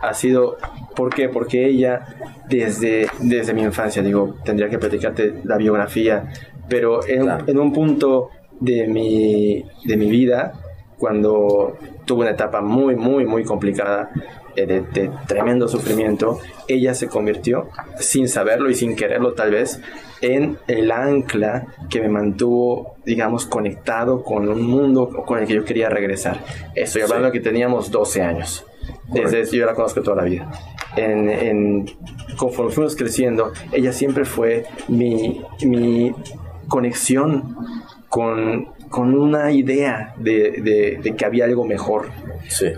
Ha 0.00 0.14
sido, 0.14 0.58
¿por 0.94 1.12
qué? 1.12 1.28
Porque 1.28 1.66
ella, 1.66 2.06
desde, 2.48 3.08
desde 3.18 3.52
mi 3.52 3.62
infancia, 3.62 4.00
digo, 4.00 4.36
tendría 4.44 4.70
que 4.70 4.78
platicarte 4.78 5.40
la 5.42 5.56
biografía, 5.56 6.30
pero 6.68 7.04
en, 7.06 7.28
en 7.48 7.58
un 7.58 7.72
punto 7.72 8.30
de 8.60 8.86
mi, 8.86 9.64
de 9.84 9.96
mi 9.96 10.08
vida, 10.08 10.52
cuando 10.98 11.76
tuve 12.04 12.20
una 12.20 12.30
etapa 12.30 12.60
muy, 12.60 12.94
muy, 12.94 13.26
muy 13.26 13.42
complicada, 13.42 14.10
eh, 14.56 14.66
de, 14.66 15.10
tremendo 15.26 15.68
sufrimiento, 15.68 16.40
ella 16.68 16.94
se 16.94 17.08
convirtió, 17.08 17.68
sin 17.98 18.28
saberlo 18.28 18.70
y 18.70 18.74
sin 18.74 18.96
quererlo 18.96 19.34
tal 19.34 19.50
vez, 19.50 19.80
en 20.20 20.58
el 20.66 20.90
ancla 20.90 21.66
que 21.88 22.00
me 22.00 22.08
mantuvo, 22.08 22.96
digamos, 23.04 23.46
conectado 23.46 24.22
con 24.22 24.48
un 24.48 24.62
mundo 24.62 25.08
con 25.08 25.38
el 25.38 25.46
que 25.46 25.54
yo 25.54 25.64
quería 25.64 25.88
regresar. 25.88 26.40
Estoy 26.74 27.02
hablando 27.02 27.26
de 27.26 27.32
que 27.32 27.40
teníamos 27.40 27.90
12 27.90 28.22
años. 28.22 28.66
Desde 29.08 29.40
eso 29.40 29.56
yo 29.56 29.66
la 29.66 29.74
conozco 29.74 30.02
toda 30.02 30.16
la 30.16 30.24
vida. 30.24 30.50
En, 30.96 31.28
en, 31.28 31.86
conforme 32.36 32.72
fuimos 32.72 32.96
creciendo, 32.96 33.52
ella 33.72 33.92
siempre 33.92 34.24
fue 34.24 34.64
mi, 34.88 35.40
mi 35.62 36.12
conexión 36.68 37.56
con, 38.08 38.68
con 38.90 39.14
una 39.14 39.52
idea 39.52 40.14
de, 40.18 40.98
de, 41.00 41.14
que 41.14 41.24
había 41.24 41.44
algo 41.44 41.64
mejor. 41.64 42.08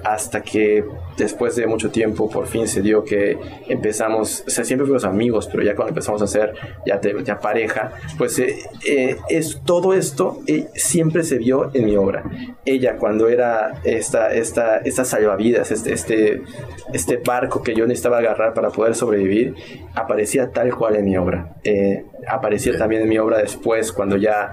Hasta 0.05 0.43
que 0.43 0.85
después 1.17 1.57
de 1.57 1.67
mucho 1.67 1.91
tiempo 1.91 2.29
por 2.29 2.47
fin 2.47 2.69
se 2.69 2.83
dio 2.83 3.03
que 3.05 3.39
empezamos, 3.69 4.45
o 4.47 4.51
sea, 4.51 4.65
siempre 4.65 4.85
fuimos 4.87 5.05
amigos, 5.05 5.49
pero 5.51 5.63
ya 5.63 5.75
cuando 5.75 5.91
empezamos 5.91 6.21
a 6.21 6.27
ser 6.27 6.53
ya, 6.85 7.01
ya 7.25 7.41
pareja, 7.41 7.93
pues 8.19 8.39
eh, 8.39 8.57
eh, 8.87 9.17
es, 9.31 9.63
todo 9.65 9.95
esto 9.95 10.41
eh, 10.47 10.69
siempre 10.75 11.23
se 11.23 11.39
vio 11.39 11.71
en 11.73 11.87
mi 11.87 11.97
obra. 11.97 12.25
Ella 12.67 12.97
cuando 12.97 13.29
era 13.29 13.81
esta, 13.85 14.35
esta, 14.35 14.79
esta 14.79 15.07
salvavidas, 15.07 15.71
este, 15.71 15.95
este, 15.95 16.43
este 16.93 17.17
barco 17.17 17.63
que 17.63 17.75
yo 17.75 17.87
necesitaba 17.87 18.19
agarrar 18.19 18.53
para 18.53 18.69
poder 18.69 18.95
sobrevivir, 18.95 19.55
aparecía 19.95 20.51
tal 20.51 20.75
cual 20.75 20.97
en 20.97 21.07
mi 21.07 21.17
obra. 21.17 21.55
Aparecía 22.29 22.77
también 22.77 23.03
en 23.03 23.09
mi 23.09 23.19
obra 23.19 23.39
después 23.39 23.93
cuando 23.93 24.17
ya 24.17 24.53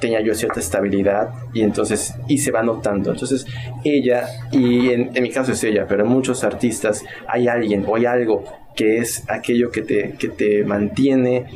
tenía 0.00 0.20
yo 0.20 0.34
cierta 0.34 0.60
estabilidad 0.60 1.30
y 1.52 1.62
entonces, 1.62 2.14
y 2.28 2.38
se 2.38 2.50
va 2.50 2.62
notando. 2.62 3.10
Entonces, 3.10 3.46
ella, 3.84 4.26
y 4.50 4.90
en, 4.90 5.10
en 5.14 5.22
mi 5.22 5.30
caso 5.30 5.52
es 5.52 5.62
ella, 5.64 5.86
pero 5.88 6.04
en 6.04 6.10
muchos 6.10 6.44
artistas 6.44 7.04
hay 7.26 7.48
alguien 7.48 7.84
o 7.86 7.96
hay 7.96 8.06
algo 8.06 8.44
que 8.74 8.98
es 8.98 9.24
aquello 9.28 9.70
que 9.70 9.82
te, 9.82 10.14
que 10.18 10.28
te 10.28 10.64
mantiene 10.64 11.46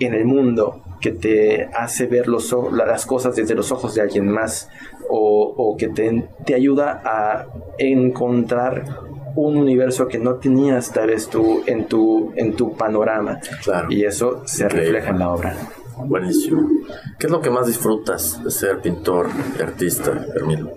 en 0.00 0.14
el 0.14 0.24
mundo, 0.24 0.82
que 1.00 1.12
te 1.12 1.68
hace 1.74 2.06
ver 2.06 2.28
los, 2.28 2.54
las 2.72 3.06
cosas 3.06 3.36
desde 3.36 3.54
los 3.54 3.72
ojos 3.72 3.94
de 3.94 4.02
alguien 4.02 4.28
más 4.28 4.68
o, 5.08 5.54
o 5.56 5.76
que 5.76 5.88
te, 5.88 6.28
te, 6.44 6.54
ayuda 6.54 7.02
a 7.04 7.46
encontrar 7.78 9.07
un 9.46 9.56
universo 9.56 10.08
que 10.08 10.18
no 10.18 10.34
tenías 10.34 10.92
tal 10.92 11.08
vez 11.08 11.28
tú 11.28 11.62
en 11.66 11.86
tu, 11.86 12.32
en 12.36 12.54
tu 12.54 12.76
panorama. 12.76 13.38
Claro. 13.62 13.88
Y 13.90 14.04
eso 14.04 14.42
se 14.46 14.68
refleja 14.68 15.10
en 15.10 15.18
la 15.18 15.30
obra. 15.30 15.56
Buenísimo. 15.96 16.68
¿Qué 17.18 17.26
es 17.26 17.32
lo 17.32 17.40
que 17.40 17.50
más 17.50 17.66
disfrutas 17.66 18.42
de 18.42 18.50
ser 18.50 18.80
pintor 18.80 19.28
y 19.58 19.62
artista, 19.62 20.12
Hermino? 20.34 20.70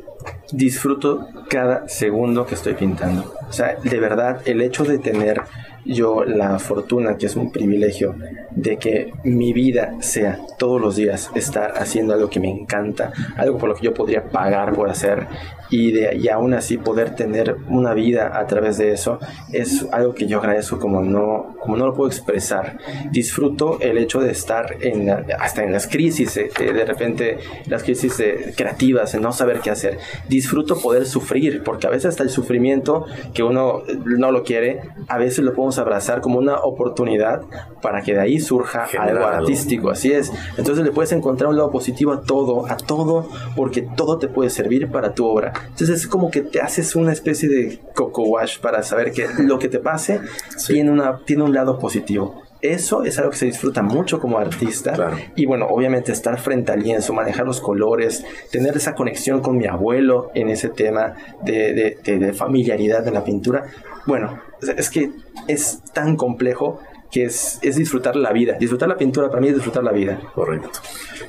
disfruto 0.52 1.28
cada 1.50 1.88
segundo 1.88 2.46
que 2.46 2.56
estoy 2.56 2.74
pintando. 2.74 3.34
O 3.50 3.54
sea, 3.54 3.78
de 3.82 4.00
verdad, 4.00 4.42
el 4.46 4.62
hecho 4.62 4.84
de 4.84 5.00
tener 5.00 5.42
yo 5.86 6.24
la 6.24 6.60
fortuna, 6.60 7.18
que 7.18 7.26
es 7.26 7.36
un 7.36 7.52
privilegio, 7.52 8.16
de 8.52 8.78
que 8.78 9.14
mi 9.24 9.54
vida 9.54 9.96
sea 10.00 10.40
todos 10.58 10.80
los 10.80 10.96
días 10.96 11.32
estar 11.36 11.74
haciendo 11.78 12.14
algo 12.14 12.30
que 12.30 12.40
me 12.40 12.50
encanta, 12.50 13.12
algo 13.38 13.58
por 13.58 13.70
lo 13.70 13.76
que 13.76 13.86
yo 13.86 13.94
podría 13.94 14.24
pagar 14.30 14.74
por 14.74 14.90
hacer 14.90 15.28
y, 15.72 15.92
de, 15.92 16.18
y 16.18 16.28
aún 16.28 16.54
así 16.54 16.78
poder 16.78 17.16
tener 17.16 17.56
una 17.70 17.94
vida 17.94 18.38
a 18.38 18.46
través 18.46 18.78
de 18.78 18.92
eso 18.92 19.20
es 19.52 19.88
algo 19.92 20.14
que 20.14 20.28
yo 20.28 20.40
agradezco 20.40 20.78
como 20.78 21.02
no, 21.02 21.56
como 21.60 21.78
no 21.78 21.88
lo 21.88 21.94
puedo 21.96 22.10
expresar. 22.10 22.78
Disfruto 23.10 23.80
el 23.80 23.98
hecho 23.98 24.20
de 24.20 24.32
estar 24.32 24.76
en 24.82 25.10
hasta 25.10 25.64
en 25.64 25.72
las 25.72 25.88
crisis, 25.88 26.36
eh, 26.38 26.52
de 26.58 26.86
repente 26.86 27.38
las 27.68 27.84
crisis 27.84 28.20
eh, 28.20 28.54
creativas, 28.56 29.16
no 29.16 29.32
saber 29.32 29.62
qué 29.62 29.70
hacer. 29.70 29.98
Disfruto 30.28 30.80
poder 30.80 31.06
sufrir, 31.06 31.64
porque 31.64 31.88
a 31.88 31.90
veces 31.90 32.08
hasta 32.08 32.24
el 32.24 32.30
sufrimiento 32.30 33.06
que 33.34 33.44
uno 33.44 33.84
no 34.06 34.32
lo 34.32 34.44
quiere, 34.44 34.82
a 35.08 35.18
veces 35.18 35.40
lo 35.40 35.54
podemos 35.54 35.71
abrazar 35.78 36.22
como 36.22 36.40
una 36.40 36.58
oportunidad 36.60 37.42
para 37.82 38.02
que 38.02 38.14
de 38.14 38.22
ahí 38.22 38.40
surja 38.40 38.88
algo 39.00 39.26
artístico, 39.26 39.90
así 39.90 40.12
es. 40.12 40.32
Entonces 40.58 40.84
le 40.84 40.92
puedes 40.92 41.12
encontrar 41.12 41.50
un 41.50 41.58
lado 41.58 41.72
positivo 41.72 42.12
a 42.12 42.22
todo, 42.22 42.66
a 42.68 42.78
todo, 42.78 43.28
porque 43.56 43.82
todo 43.82 44.18
te 44.18 44.28
puede 44.28 44.50
servir 44.50 44.90
para 44.92 45.14
tu 45.14 45.26
obra. 45.26 45.54
Entonces 45.68 46.02
es 46.02 46.08
como 46.08 46.32
que 46.32 46.42
te 46.42 46.62
haces 46.62 46.96
una 46.96 47.12
especie 47.12 47.50
de 47.50 47.80
coco 47.96 48.24
wash 48.24 48.60
para 48.60 48.84
saber 48.84 49.12
que 49.12 49.28
lo 49.40 49.60
que 49.60 49.68
te 49.68 49.80
pase 49.80 50.22
tiene, 50.68 50.92
una, 50.92 51.20
tiene 51.26 51.44
un 51.44 51.54
lado 51.54 51.80
positivo. 51.80 52.42
Eso 52.62 53.04
es 53.04 53.18
algo 53.18 53.32
que 53.32 53.38
se 53.38 53.46
disfruta 53.46 53.82
mucho 53.82 54.20
como 54.20 54.38
artista. 54.38 55.18
Y 55.36 55.46
bueno, 55.46 55.68
obviamente 55.68 56.12
estar 56.12 56.40
frente 56.40 56.72
al 56.72 56.82
lienzo, 56.82 57.14
manejar 57.14 57.46
los 57.46 57.60
colores, 57.60 58.24
tener 58.52 58.78
esa 58.78 58.94
conexión 58.94 59.42
con 59.42 59.58
mi 59.58 59.66
abuelo 59.66 60.32
en 60.36 60.50
ese 60.50 60.70
tema 60.70 61.16
de, 61.44 61.98
de 62.04 62.34
familiaridad 62.34 63.04
de 63.04 63.12
la 63.12 63.24
pintura. 63.24 63.66
Bueno, 64.06 64.40
es 64.78 64.90
que 64.90 65.12
es 65.48 65.82
tan 65.94 66.16
complejo 66.16 66.80
que 67.12 67.26
es, 67.26 67.60
es, 67.62 67.76
disfrutar 67.76 68.16
la 68.16 68.32
vida. 68.32 68.56
Disfrutar 68.58 68.88
la 68.88 68.96
pintura 68.96 69.30
para 69.30 69.42
mí 69.42 69.50
es 69.50 69.56
disfrutar 69.56 69.84
la 69.84 69.92
vida. 69.92 70.20
Correcto. 70.34 70.80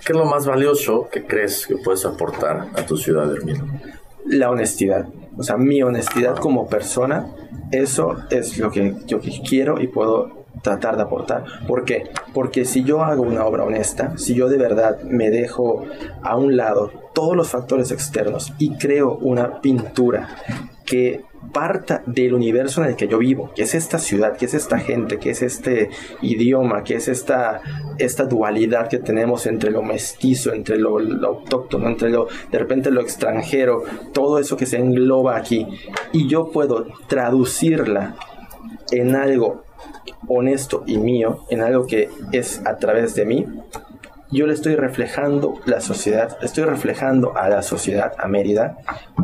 ¿Qué 0.05 0.13
es 0.13 0.19
lo 0.19 0.27
más 0.27 0.47
valioso 0.47 1.09
que 1.11 1.25
crees 1.25 1.67
que 1.67 1.77
puedes 1.77 2.05
aportar 2.05 2.69
a 2.77 2.87
tu 2.87 2.97
ciudad, 2.97 3.31
Hermino? 3.35 3.67
la 4.27 4.51
honestidad. 4.51 5.09
O 5.37 5.43
sea, 5.43 5.57
mi 5.57 5.83
honestidad 5.83 6.37
como 6.37 6.69
persona, 6.69 7.27
eso 7.71 8.17
es 8.31 8.59
lo 8.59 8.71
que 8.71 8.95
yo 9.07 9.21
quiero 9.49 9.81
y 9.81 9.89
puedo 9.89 10.42
tratar 10.63 10.97
de 10.97 11.03
aportar. 11.03 11.45
¿Por 11.67 11.85
qué? 11.85 12.05
Porque 12.33 12.65
si 12.65 12.85
yo 12.85 13.03
hago 13.03 13.23
una 13.23 13.45
obra 13.45 13.65
honesta, 13.65 14.17
si 14.17 14.35
yo 14.35 14.49
de 14.49 14.59
verdad 14.59 15.03
me 15.03 15.31
dejo 15.31 15.85
a 16.23 16.37
un 16.37 16.57
lado 16.57 16.91
todos 17.13 17.37
los 17.37 17.49
factores 17.49 17.91
externos 17.91 18.53
y 18.59 18.77
creo 18.77 19.19
una 19.21 19.61
pintura 19.61 20.29
que 20.87 21.25
parta 21.53 22.03
del 22.07 22.35
universo 22.35 22.83
en 22.83 22.91
el 22.91 22.97
que 22.97 23.09
yo 23.09 23.19
vivo, 23.19 23.51
que 23.55 23.63
es 23.63 23.75
esta 23.75 23.99
ciudad, 23.99 24.37
que 24.37 24.47
es 24.47 24.55
esta 24.55 24.79
gente, 24.79 25.19
que 25.19 25.31
es 25.31 25.43
este 25.43 25.91
idioma, 26.21 26.85
que 26.85 26.95
es 26.95 27.09
esta, 27.09 27.61
esta 27.99 28.25
dualidad 28.25 28.89
que 28.89 28.99
tenemos 28.99 29.47
entre 29.47 29.71
lo 29.71 29.83
mestizo, 29.83 30.53
entre 30.53 30.79
lo, 30.79 30.99
autóctono, 31.27 31.89
entre 31.89 32.11
lo, 32.11 32.29
de 32.51 32.59
repente 32.59 32.91
lo 32.91 33.01
extranjero, 33.01 33.83
todo 34.13 34.39
eso 34.39 34.57
que 34.57 34.67
se 34.67 34.79
engloba 34.79 35.37
aquí, 35.37 35.67
y 36.13 36.29
yo 36.29 36.51
puedo 36.51 36.87
traducirla 37.09 38.17
en 38.91 39.17
algo 39.17 39.65
honesto 40.29 40.85
y 40.87 40.99
mío, 40.99 41.45
en 41.51 41.63
algo 41.63 41.87
que 41.87 42.09
es 42.33 42.63
a 42.65 42.77
través 42.77 43.15
de 43.15 43.25
mí, 43.25 43.47
yo 44.33 44.47
le 44.47 44.55
estoy 44.55 44.77
reflejando 44.77 45.61
la 45.67 45.83
sociedad, 45.83 46.39
estoy 46.41 46.65
reflejando 46.65 47.37
a 47.37 47.51
la 47.51 47.61
sociedad, 47.61 48.15
a 48.19 48.29
Mérida, 48.29 48.79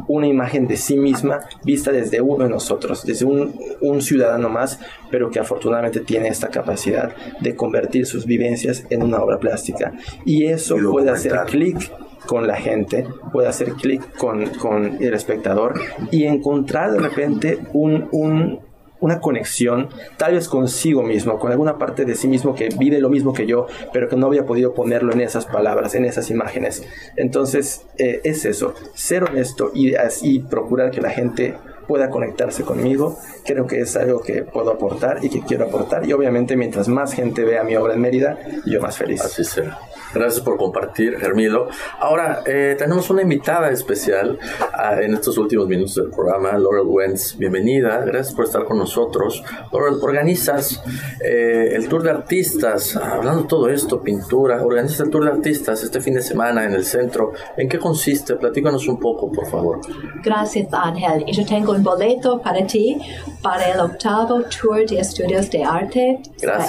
una 0.07 0.27
imagen 0.27 0.67
de 0.67 0.77
sí 0.77 0.99
misma 0.99 1.41
vista 1.65 1.91
desde 1.93 2.21
uno 2.21 2.45
de 2.45 2.51
nosotros, 2.51 3.07
desde 3.07 3.25
un, 3.25 3.59
un 3.81 4.03
ciudadano 4.03 4.51
más, 4.51 4.79
pero 5.11 5.31
que 5.31 5.41
afortunadamente 5.41 6.01
tiene 6.01 6.29
esta 6.29 6.49
capacidad 6.49 7.15
de 7.41 7.57
convertir 7.57 8.05
sus 8.05 8.27
vivencias 8.27 8.85
en 8.91 9.03
una 9.03 9.23
obra 9.23 9.39
plástica. 9.39 9.95
Y 10.27 10.45
eso 10.45 10.77
puede 10.91 11.11
hacer 11.11 11.33
clic 11.47 11.91
con 12.27 12.47
la 12.47 12.57
gente, 12.57 13.07
puede 13.33 13.49
hacer 13.49 13.73
clic 13.73 14.15
con, 14.19 14.45
con, 14.57 15.03
el 15.03 15.15
espectador 15.15 15.81
y 16.11 16.25
encontrar 16.25 16.93
de 16.93 16.99
repente 16.99 17.59
un, 17.73 18.09
un, 18.13 18.61
una 19.01 19.21
conexión, 19.21 19.89
tal 20.17 20.35
vez 20.35 20.49
consigo 20.49 21.03
mismo, 21.03 21.39
con 21.39 21.51
alguna 21.51 21.79
parte 21.79 22.05
de 22.05 22.15
sí 22.15 22.29
mismo 22.29 22.55
que 22.55 22.69
vive 22.77 23.01
lo 23.01 23.11
mismo 23.11 23.33
que 23.33 23.47
yo, 23.47 23.67
pero 23.93 24.09
que 24.09 24.17
no 24.17 24.27
había 24.27 24.47
podido 24.47 24.75
ponerlo 24.75 25.13
en 25.13 25.21
esas 25.21 25.47
palabras, 25.47 25.95
en 25.95 26.05
esas 26.05 26.31
imágenes. 26.31 26.83
Entonces, 27.17 27.83
eh, 27.99 28.21
es 28.25 28.45
eso, 28.45 28.75
ser 28.95 29.25
honesto 29.25 29.71
y 29.75 29.95
así 29.95 30.41
procurar 30.41 30.91
que 30.91 31.01
la 31.01 31.11
gente 31.11 31.55
pueda 31.87 32.11
conectarse 32.11 32.65
conmigo, 32.65 33.19
creo 33.47 33.67
que 33.67 33.81
es 33.81 33.97
algo 33.97 34.21
que 34.21 34.43
puedo 34.43 34.71
aportar 34.71 35.25
y 35.25 35.31
que 35.31 35.41
quiero 35.41 35.65
aportar. 35.65 36.07
Y 36.07 36.13
obviamente, 36.13 36.55
mientras 36.57 36.87
más 36.87 37.15
gente 37.15 37.45
vea 37.45 37.65
mi 37.65 37.75
obra 37.77 37.95
en 37.95 38.01
Mérida, 38.01 38.39
yo 38.67 38.81
más 38.81 38.99
feliz. 38.99 39.23
Así 39.23 39.43
será. 39.43 39.79
Gracias 40.15 40.41
por 40.41 40.57
compartir, 40.57 41.19
Germilo. 41.19 41.69
Ahora, 42.01 42.43
eh, 42.47 42.77
tenemos 42.79 43.11
una 43.11 43.23
invitada 43.23 43.71
especial 43.71 44.39
ah, 44.73 45.01
en 45.01 45.15
estos 45.15 45.37
últimos 45.39 45.69
minutos 45.69 45.97
del 45.97 46.11
programa, 46.11 46.53
Laurel 46.53 46.87
Wentz. 46.87 47.37
Bienvenida, 47.37 47.99
gracias 48.05 48.35
por 48.35 48.47
estar 48.47 48.65
con 48.65 48.79
nosotros. 48.79 49.43
Laurel, 49.73 49.99
organizas 50.01 50.83
eh, 51.23 51.75
el 51.75 51.89
Tour 51.89 52.03
de 52.03 52.11
Artistas, 52.11 52.97
hablando 52.97 53.43
de 53.43 53.49
todo 53.49 53.69
esto, 53.69 54.03
pintura, 54.03 54.63
organizas 54.65 55.01
el 55.01 55.11
Tour 55.11 55.25
de 55.25 55.31
Artistas 55.31 55.83
este 55.83 56.01
fin 56.01 56.15
de 56.15 56.23
semana 56.23 56.65
en 56.65 56.73
el 56.73 56.85
centro. 56.85 57.33
¿En 57.57 57.69
qué 57.69 57.79
consiste? 57.79 58.37
Platícanos 58.37 58.89
un 58.89 58.99
poco, 58.99 59.31
por 59.31 59.47
favor. 59.47 59.81
Gracias, 60.23 60.69
Ángel. 60.73 61.25
Yo 61.27 61.45
tengo 61.45 61.73
un 61.73 61.83
boleto 61.83 62.41
para 62.41 62.67
ti 62.67 62.99
para 63.43 63.73
el 63.73 63.81
octavo 63.81 64.43
Tour 64.43 64.87
de 64.87 65.01
Estudios 65.01 65.51
de 65.51 65.65
Arte 65.65 66.21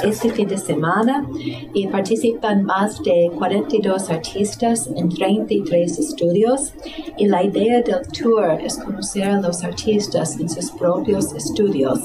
este 0.03 0.29
fin 0.29 0.47
de 0.47 0.57
semana 0.57 1.27
y 1.73 1.87
participan 1.87 2.63
más 2.63 3.01
de 3.03 3.28
42 3.31 4.09
artistas 4.09 4.89
en 4.95 5.09
33 5.09 5.99
estudios 5.99 6.73
y 7.17 7.27
la 7.27 7.43
idea 7.43 7.81
del 7.81 8.07
tour 8.07 8.59
es 8.61 8.77
conocer 8.77 9.29
a 9.29 9.41
los 9.41 9.63
artistas 9.63 10.39
en 10.39 10.49
sus 10.49 10.71
propios 10.71 11.33
estudios. 11.33 11.99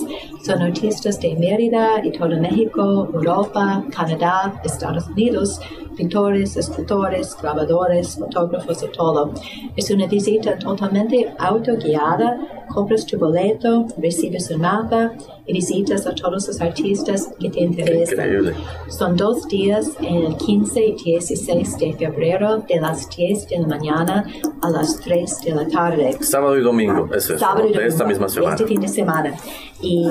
Son 0.45 0.62
artistas 0.62 1.20
de 1.20 1.35
Mérida 1.37 2.05
y 2.05 2.12
todo 2.12 2.41
México, 2.41 3.09
Europa, 3.12 3.85
Canadá, 3.95 4.61
Estados 4.64 5.09
Unidos, 5.09 5.61
pintores, 5.97 6.57
escultores, 6.57 7.37
grabadores, 7.41 8.16
fotógrafos 8.16 8.83
y 8.83 8.89
todo. 8.89 9.33
Es 9.77 9.91
una 9.91 10.07
visita 10.07 10.59
totalmente 10.59 11.33
autoguiada, 11.39 12.64
compras 12.68 13.07
tu 13.07 13.18
boleto, 13.18 13.87
recibes 13.99 14.51
un 14.51 14.61
mapa 14.61 15.12
visitas 15.53 16.07
a 16.07 16.14
todos 16.14 16.49
los 16.49 16.61
artistas 16.61 17.28
que 17.38 17.51
te 17.51 17.61
interesan. 17.61 18.55
Son 18.88 19.16
dos 19.16 19.47
días, 19.49 19.92
el 20.01 20.36
15 20.36 20.86
y 20.86 20.95
16 21.05 21.78
de 21.78 21.92
febrero, 21.95 22.64
de 22.68 22.80
las 22.80 23.09
10 23.14 23.49
de 23.49 23.59
la 23.59 23.66
mañana 23.66 24.26
a 24.62 24.70
las 24.70 24.99
3 25.01 25.40
de 25.45 25.55
la 25.55 25.68
tarde. 25.68 26.16
Sábado 26.20 26.59
y 26.59 26.62
domingo, 26.62 27.09
es 27.14 27.24
eso, 27.24 27.38
Sábado 27.38 27.68
y 27.68 27.72
de 27.72 27.86
esta 27.86 28.05
misma 28.05 28.28
semana. 28.28 28.55
Este 28.55 28.66
fin 28.66 28.80
de 28.80 28.88
semana. 28.88 29.34
Y 29.80 30.07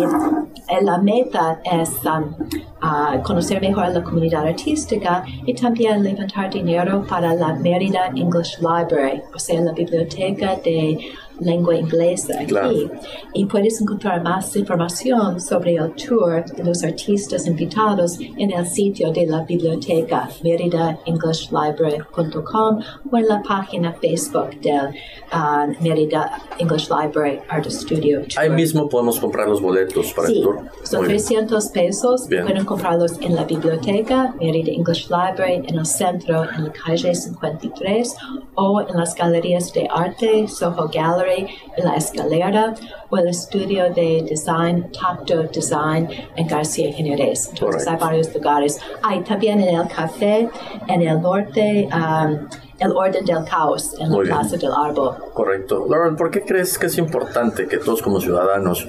la 0.81 0.97
meta 0.99 1.59
es 1.63 1.89
um, 2.05 2.35
uh, 2.83 3.21
conocer 3.23 3.61
mejor 3.61 3.89
la 3.89 4.03
comunidad 4.03 4.45
artística 4.47 5.23
y 5.45 5.53
también 5.53 6.03
levantar 6.03 6.51
dinero 6.51 7.03
para 7.09 7.33
la 7.33 7.53
Mérida 7.55 8.07
English 8.15 8.59
Library, 8.59 9.21
o 9.33 9.39
sea, 9.39 9.61
la 9.61 9.71
biblioteca 9.71 10.57
de 10.63 10.99
lengua 11.39 11.75
inglesa 11.75 12.41
aquí. 12.41 12.89
Y 13.33 13.45
puedes 13.45 13.81
encontrar 13.81 14.21
más 14.23 14.55
información 14.55 15.41
sobre 15.41 15.75
el 15.75 15.91
tour 15.93 16.45
de 16.45 16.63
los 16.63 16.83
artistas 16.83 17.47
invitados 17.47 18.19
en 18.19 18.51
el 18.51 18.67
sitio 18.67 19.11
de 19.11 19.25
la 19.25 19.41
biblioteca 19.43 20.29
meridaenglishlibrary.com 20.43 22.79
o 23.11 23.17
en 23.17 23.27
la 23.27 23.41
página 23.41 23.93
Facebook 23.93 24.51
del 24.61 24.93
uh, 25.33 25.73
Merida 25.81 26.39
English 26.59 26.87
Library 26.89 27.39
Art 27.49 27.65
Studio. 27.69 28.21
Ahí 28.37 28.49
mismo 28.49 28.89
podemos 28.89 29.19
comprar 29.19 29.47
los 29.47 29.61
boletos 29.61 30.11
para 30.13 30.27
sí, 30.27 30.37
el 30.37 30.43
tour. 30.43 30.59
Son 30.83 31.05
300 31.05 31.69
pesos. 31.69 32.27
Pueden 32.27 32.65
comprarlos 32.65 33.13
en 33.21 33.35
la 33.35 33.45
biblioteca 33.45 34.35
Merida 34.39 34.71
English 34.71 35.09
Library 35.09 35.63
en 35.67 35.79
el 35.79 35.85
centro, 35.85 36.43
en 36.43 36.65
la 36.65 36.73
calle 36.73 37.15
53 37.15 38.15
o 38.55 38.81
en 38.81 38.97
las 38.97 39.15
galerías 39.15 39.71
de 39.73 39.87
arte 39.91 40.47
Soho 40.47 40.89
Gallery 40.89 41.22
en 41.27 41.85
la 41.85 41.95
escalera 41.95 42.73
o 43.09 43.17
el 43.17 43.27
estudio 43.27 43.93
de 43.93 44.25
design, 44.27 44.91
Tacto 44.91 45.43
Design 45.43 46.09
en 46.35 46.47
García 46.47 46.91
Jiménez. 46.93 47.49
Entonces 47.49 47.87
hay 47.87 47.97
varios 47.97 48.33
lugares. 48.33 48.79
Hay 49.01 49.21
también 49.21 49.61
en 49.61 49.75
el 49.75 49.87
café, 49.87 50.49
en 50.87 51.01
el 51.01 51.21
norte, 51.21 51.87
um, 51.93 52.47
el 52.79 52.91
orden 52.91 53.23
del 53.23 53.45
caos 53.45 53.95
en 53.99 54.11
la 54.11 54.19
Plaza 54.19 54.57
del 54.57 54.71
Árbol. 54.71 55.15
Correcto. 55.33 55.85
Lauren, 55.89 56.15
¿por 56.15 56.31
qué 56.31 56.43
crees 56.43 56.77
que 56.77 56.87
es 56.87 56.97
importante 56.97 57.67
que 57.67 57.77
todos 57.77 58.01
como 58.01 58.19
ciudadanos 58.19 58.87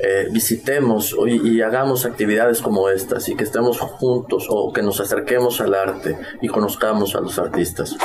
eh, 0.00 0.28
visitemos 0.30 1.14
y, 1.26 1.56
y, 1.56 1.62
hagamos 1.62 2.06
actividades 2.06 2.62
como 2.62 2.88
estas 2.88 3.28
y 3.28 3.36
que 3.36 3.44
estemos 3.44 3.80
juntos 3.80 4.46
o 4.48 4.72
que 4.72 4.82
nos 4.82 5.00
acerquemos 5.00 5.60
al 5.60 5.74
arte 5.74 6.16
y 6.40 6.48
conozcamos 6.48 7.14
a 7.14 7.20
los 7.20 7.38
artistas? 7.38 7.96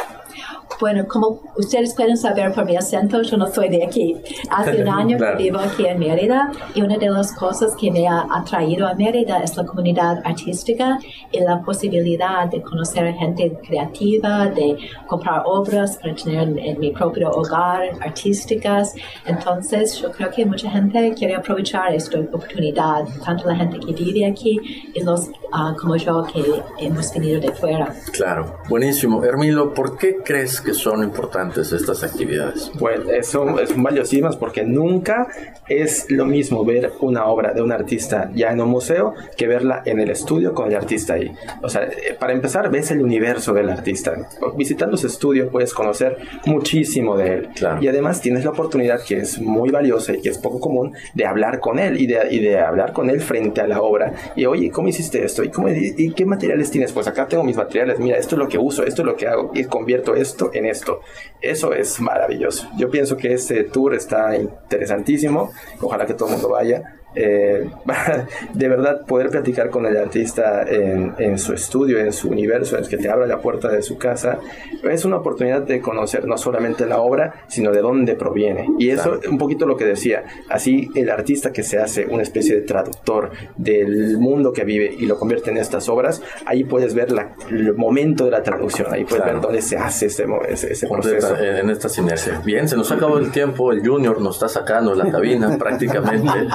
Bueno, 0.80 1.06
como 1.08 1.42
ustedes 1.58 1.94
pueden 1.94 2.16
saber 2.16 2.54
por 2.54 2.66
mi 2.66 2.78
acento, 2.78 3.22
yo 3.22 3.36
no 3.36 3.48
soy 3.48 3.68
de 3.68 3.84
aquí. 3.84 4.16
Hace 4.50 4.82
un 4.82 4.88
año 5.02 5.18
que 5.18 5.36
vivo 5.36 5.60
aquí 5.60 5.86
en 5.86 6.00
Mérida 6.00 6.52
y 6.74 6.82
una 6.82 6.98
de 6.98 7.10
las 7.10 7.34
cosas 7.34 7.76
que 7.76 7.92
me 7.92 8.08
ha 8.08 8.26
atraído 8.32 8.88
a 8.88 8.94
Mérida 8.94 9.40
es 9.40 9.58
la 9.58 9.66
comunidad 9.66 10.22
artística 10.24 10.98
y 11.32 11.42
la 11.42 11.62
posibilidad 11.62 12.50
de 12.50 12.62
conocer 12.62 13.14
gente 13.16 13.60
creativa, 13.68 14.48
de 14.48 14.78
comprar 15.06 15.44
obras 15.46 15.98
para 15.98 16.16
tener 16.16 16.58
en, 16.58 16.80
mi 16.80 16.92
propio 16.92 17.30
hogar 17.32 17.82
artísticas. 18.00 18.94
Entonces, 19.26 20.00
yo 20.00 20.12
creo 20.12 20.32
que 20.32 20.46
mucha 20.46 20.70
gente 20.70 21.14
quiere 21.14 21.36
aprovechar 21.36 21.94
esta 21.94 22.20
oportunidad, 22.20 23.06
tanto 23.26 23.50
la 23.50 23.56
gente 23.58 23.80
que 23.80 23.92
vive 23.92 24.26
aquí 24.26 24.60
y 24.94 25.04
los 25.04 25.28
uh, 25.28 25.76
como 25.80 25.98
yo 25.98 26.24
que 26.24 26.44
hemos 26.78 27.14
venido 27.14 27.42
de 27.42 27.52
fuera. 27.52 27.94
Claro, 28.14 28.56
buenísimo. 28.70 29.26
Hermilo, 29.26 29.74
¿por 29.74 29.98
qué 29.98 30.18
crees 30.24 30.62
que 30.62 30.69
son 30.74 31.04
importantes 31.04 31.72
estas 31.72 32.04
actividades? 32.04 32.72
Pues 32.78 33.28
son, 33.28 33.56
son 33.68 33.84
valiosísimas 33.84 34.36
porque 34.36 34.64
nunca 34.64 35.28
es 35.68 36.10
lo 36.10 36.26
mismo 36.26 36.66
ver 36.66 36.92
una 37.02 37.26
obra 37.26 37.54
de 37.54 37.62
un 37.62 37.72
artista 37.72 38.32
ya 38.34 38.52
en 38.52 38.62
un 38.62 38.70
museo 38.70 39.14
que 39.38 39.48
verla 39.48 39.82
en 39.86 40.00
el 40.00 40.10
estudio 40.10 40.54
con 40.54 40.68
el 40.68 40.76
artista 40.76 41.14
ahí. 41.14 41.32
O 41.62 41.70
sea, 41.70 41.84
eh, 41.84 42.16
para 42.20 42.34
empezar, 42.34 42.70
ves 42.70 42.92
el 42.92 43.02
universo 43.02 43.54
del 43.54 43.70
artista. 43.70 44.14
Visitando 44.56 44.98
su 44.98 45.08
estudio 45.08 45.50
puedes 45.50 45.74
conocer 45.74 46.18
muchísimo 46.46 47.18
de 47.18 47.34
él. 47.34 47.50
Y 47.82 47.88
además 47.88 48.22
tienes 48.22 48.44
la 48.44 48.52
oportunidad, 48.52 49.02
que 49.04 49.18
es 49.18 49.40
muy 49.40 49.70
valiosa 49.70 50.14
y 50.14 50.22
que 50.22 50.30
es 50.30 50.38
poco 50.38 50.60
común, 50.60 50.94
de 51.14 51.26
hablar 51.26 51.60
con 51.60 51.80
él 51.80 52.00
y 52.00 52.08
de, 52.08 52.20
y 52.32 52.40
de 52.40 52.60
hablar 52.60 52.94
con 52.94 53.10
él 53.10 53.22
frente 53.22 53.62
a 53.62 53.68
la 53.68 53.82
obra. 53.82 54.14
Y 54.36 54.46
oye, 54.46 54.72
¿cómo 54.72 54.88
hiciste 54.88 55.24
esto? 55.24 55.44
¿Y, 55.44 55.50
cómo, 55.50 55.70
y 55.70 56.12
qué 56.14 56.26
materiales 56.26 56.72
tienes? 56.72 56.92
Pues 56.92 57.08
acá 57.08 57.28
tengo 57.28 57.44
mis 57.44 57.56
materiales. 57.56 58.00
Mira, 58.00 58.18
esto 58.18 58.36
es 58.36 58.40
lo 58.40 58.48
que 58.48 58.58
uso, 58.58 58.84
esto 58.84 59.02
es 59.02 59.06
lo 59.06 59.16
que 59.16 59.28
hago. 59.28 59.52
Y 59.54 59.64
convierto 59.66 60.16
esto 60.16 60.52
en 60.60 60.68
esto. 60.68 61.02
Eso 61.42 61.74
es 61.74 62.00
maravilloso. 62.00 62.70
Yo 62.78 62.90
pienso 62.90 63.18
que 63.18 63.34
este 63.34 63.64
tour 63.64 63.96
está 63.96 64.36
interesantísimo. 64.36 65.52
Ojalá 65.82 66.06
que 66.06 66.14
todo 66.14 66.30
el 66.30 66.36
mundo 66.36 66.50
vaya. 66.50 66.99
Eh, 67.16 67.70
de 68.54 68.70
verdad 68.70 69.06
poder 69.06 69.30
platicar 69.30 69.70
con 69.70 69.86
el 69.86 69.98
artista 69.98 70.64
en, 70.68 71.38
su 71.38 71.54
estudio, 71.54 72.00
en 72.00 72.14
su 72.14 72.30
universo, 72.30 72.78
en 72.78 72.84
el 72.84 72.90
que 72.90 72.98
te 72.98 73.10
abra 73.10 73.26
la 73.26 73.40
puerta 73.40 73.70
de 73.70 73.82
su 73.82 73.98
casa, 73.98 74.40
es 74.84 75.06
una 75.06 75.18
oportunidad 75.18 75.62
de 75.62 75.82
conocer 75.82 76.26
no 76.26 76.38
solamente 76.38 76.86
la 76.86 77.00
obra, 77.00 77.46
sino 77.48 77.72
de 77.72 77.82
dónde 77.82 78.16
proviene. 78.16 78.68
Y 78.78 78.90
eso 78.90 79.20
un 79.30 79.38
poquito 79.38 79.66
lo 79.66 79.76
que 79.76 79.86
decía, 79.86 80.24
así 80.50 80.90
el 80.96 81.10
artista 81.10 81.52
que 81.52 81.64
se 81.64 81.80
hace 81.80 82.06
una 82.06 82.24
especie 82.24 82.56
de 82.56 82.62
traductor 82.62 83.32
del 83.58 84.18
mundo 84.18 84.54
que 84.54 84.64
vive 84.64 84.94
y 84.98 85.06
lo 85.06 85.18
convierte 85.18 85.50
en 85.52 85.58
estas 85.58 85.90
obras, 85.90 86.22
ahí 86.46 86.64
puedes 86.64 86.94
ver 86.94 87.10
el 87.50 87.74
momento 87.76 88.26
de 88.26 88.32
la 88.32 88.44
traducción, 88.44 88.88
ahí 88.92 89.06
puedes 89.06 89.26
ver 89.26 89.42
dónde 89.42 89.62
se 89.62 89.78
hace 89.78 90.08
ese, 90.08 90.26
ese, 90.50 90.88
proceso. 90.88 91.36
En 91.38 91.70
esta 91.70 91.90
sinergia. 91.90 92.42
Bien, 92.46 92.68
se 92.68 92.76
nos 92.76 92.92
acabó 92.92 93.18
el 93.18 93.32
tiempo, 93.32 93.72
el 93.72 93.86
Junior 93.86 94.22
nos 94.22 94.36
está 94.36 94.48
sacando 94.48 94.94
la 94.94 95.10
cabina 95.12 95.58
prácticamente. 95.60 96.48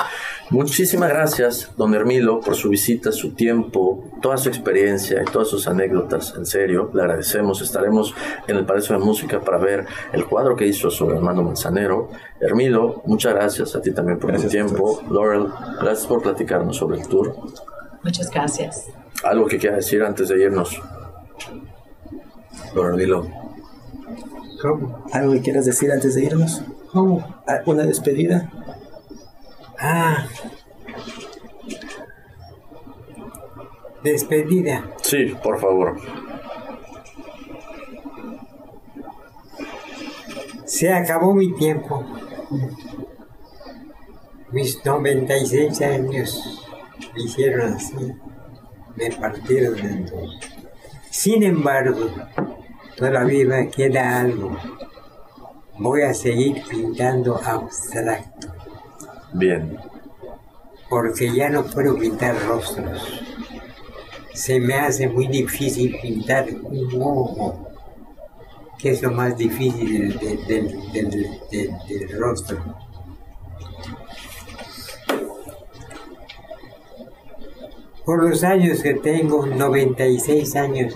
Muchísimas 0.51 1.09
gracias, 1.09 1.71
don 1.77 1.95
Hermilo, 1.95 2.41
por 2.41 2.55
su 2.55 2.69
visita, 2.69 3.11
su 3.13 3.33
tiempo, 3.33 4.11
toda 4.21 4.37
su 4.37 4.49
experiencia 4.51 5.23
y 5.23 5.25
todas 5.25 5.49
sus 5.49 5.67
anécdotas. 5.67 6.35
En 6.37 6.45
serio, 6.45 6.91
le 6.93 7.01
agradecemos. 7.01 7.63
Estaremos 7.63 8.15
en 8.47 8.57
el 8.57 8.67
Palacio 8.67 8.99
de 8.99 9.05
Música 9.05 9.41
para 9.41 9.59
ver 9.59 9.87
el 10.13 10.27
cuadro 10.27 10.55
que 10.55 10.67
hizo 10.67 10.91
su 10.91 11.11
hermano 11.11 11.43
Manzanero. 11.43 12.11
Hermilo, 12.41 13.03
muchas 13.07 13.35
gracias 13.35 13.75
a 13.75 13.81
ti 13.81 13.93
también 13.93 14.19
por 14.19 14.35
tu 14.37 14.49
tiempo. 14.49 15.03
Laurel, 15.11 15.49
gracias 15.81 16.07
por 16.07 16.23
platicarnos 16.23 16.77
sobre 16.77 17.01
el 17.01 17.09
tour. 17.09 17.35
Muchas 18.03 18.31
gracias. 18.31 18.87
¿Algo 19.23 19.47
que 19.47 19.59
quiera 19.59 19.77
decir 19.77 20.03
antes 20.03 20.29
de 20.29 20.43
irnos? 20.43 20.81
Don 22.75 22.99
¿Cómo? 24.61 25.05
¿Algo 25.13 25.33
que 25.33 25.41
quieras 25.41 25.65
decir 25.65 25.91
antes 25.91 26.15
de 26.15 26.25
irnos? 26.25 26.63
¿Cómo? 26.93 27.43
Ah, 27.47 27.61
¿Una 27.67 27.85
despedida? 27.85 28.51
Ah. 29.79 30.27
Despedida. 34.03 34.91
Sí, 35.03 35.35
por 35.43 35.61
favor. 35.61 35.97
Se 40.64 40.93
acabó 40.93 41.35
mi 41.35 41.55
tiempo. 41.55 42.05
Mis 44.51 44.85
96 44.85 45.81
años 45.83 46.64
me 47.14 47.22
hicieron 47.22 47.75
así. 47.75 48.12
Me 48.97 49.11
partieron 49.11 49.79
en 49.79 50.07
dos. 50.07 50.39
Sin 51.11 51.43
embargo, 51.43 52.11
todavía 52.97 53.68
queda 53.68 54.20
algo. 54.20 54.57
Voy 55.79 56.03
a 56.03 56.14
seguir 56.14 56.62
pintando 56.68 57.37
abstracto. 57.37 58.54
Bien. 59.35 59.76
Porque 60.89 61.35
ya 61.35 61.51
no 61.51 61.64
puedo 61.64 61.99
pintar 61.99 62.37
rostros. 62.47 63.03
Se 64.32 64.61
me 64.61 64.74
hace 64.74 65.09
muy 65.09 65.26
difícil 65.26 65.97
pintar 66.01 66.47
un 66.62 67.03
ojo, 67.03 67.68
que 68.78 68.91
es 68.91 69.03
lo 69.03 69.11
más 69.11 69.37
difícil 69.37 70.16
del, 70.20 70.47
del, 70.47 71.41
del, 71.51 72.20
rostro. 72.20 72.62
Por 78.05 78.28
los 78.30 78.45
años 78.45 78.82
que 78.82 78.95
tengo, 78.95 79.47
96 79.47 80.55
años, 80.55 80.95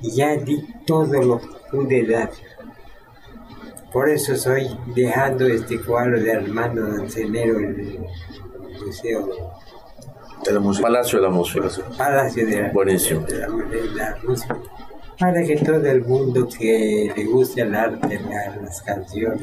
ya 0.00 0.36
di 0.36 0.64
todo 0.86 1.20
lo 1.22 1.40
que 1.40 1.48
pude 1.72 2.06
dar. 2.06 2.30
Por 3.98 4.08
eso 4.08 4.34
estoy 4.34 4.68
dejando 4.94 5.44
este 5.48 5.80
cuadro 5.80 6.20
de 6.20 6.32
Armando 6.32 6.86
Dancenero 6.86 7.58
en 7.58 7.80
el 7.80 7.98
Museo 8.86 9.28
de 10.44 10.52
la 10.52 10.60
música. 10.60 10.86
Palacio 10.86 11.18
de 11.18 11.24
la 11.24 11.30
Música. 11.30 11.68
Palacio 11.96 12.46
de 12.46 12.62
la, 12.62 12.68
Buenísimo. 12.70 13.22
De 13.22 13.38
la, 13.40 13.48
de 13.48 13.90
la 13.96 14.16
música. 14.22 14.56
Para 15.18 15.42
que 15.42 15.56
todo 15.56 15.84
el 15.84 16.04
mundo 16.04 16.46
que 16.46 17.12
le 17.12 17.24
guste 17.24 17.62
el 17.62 17.74
arte, 17.74 18.20
las 18.62 18.82
canciones, 18.82 19.42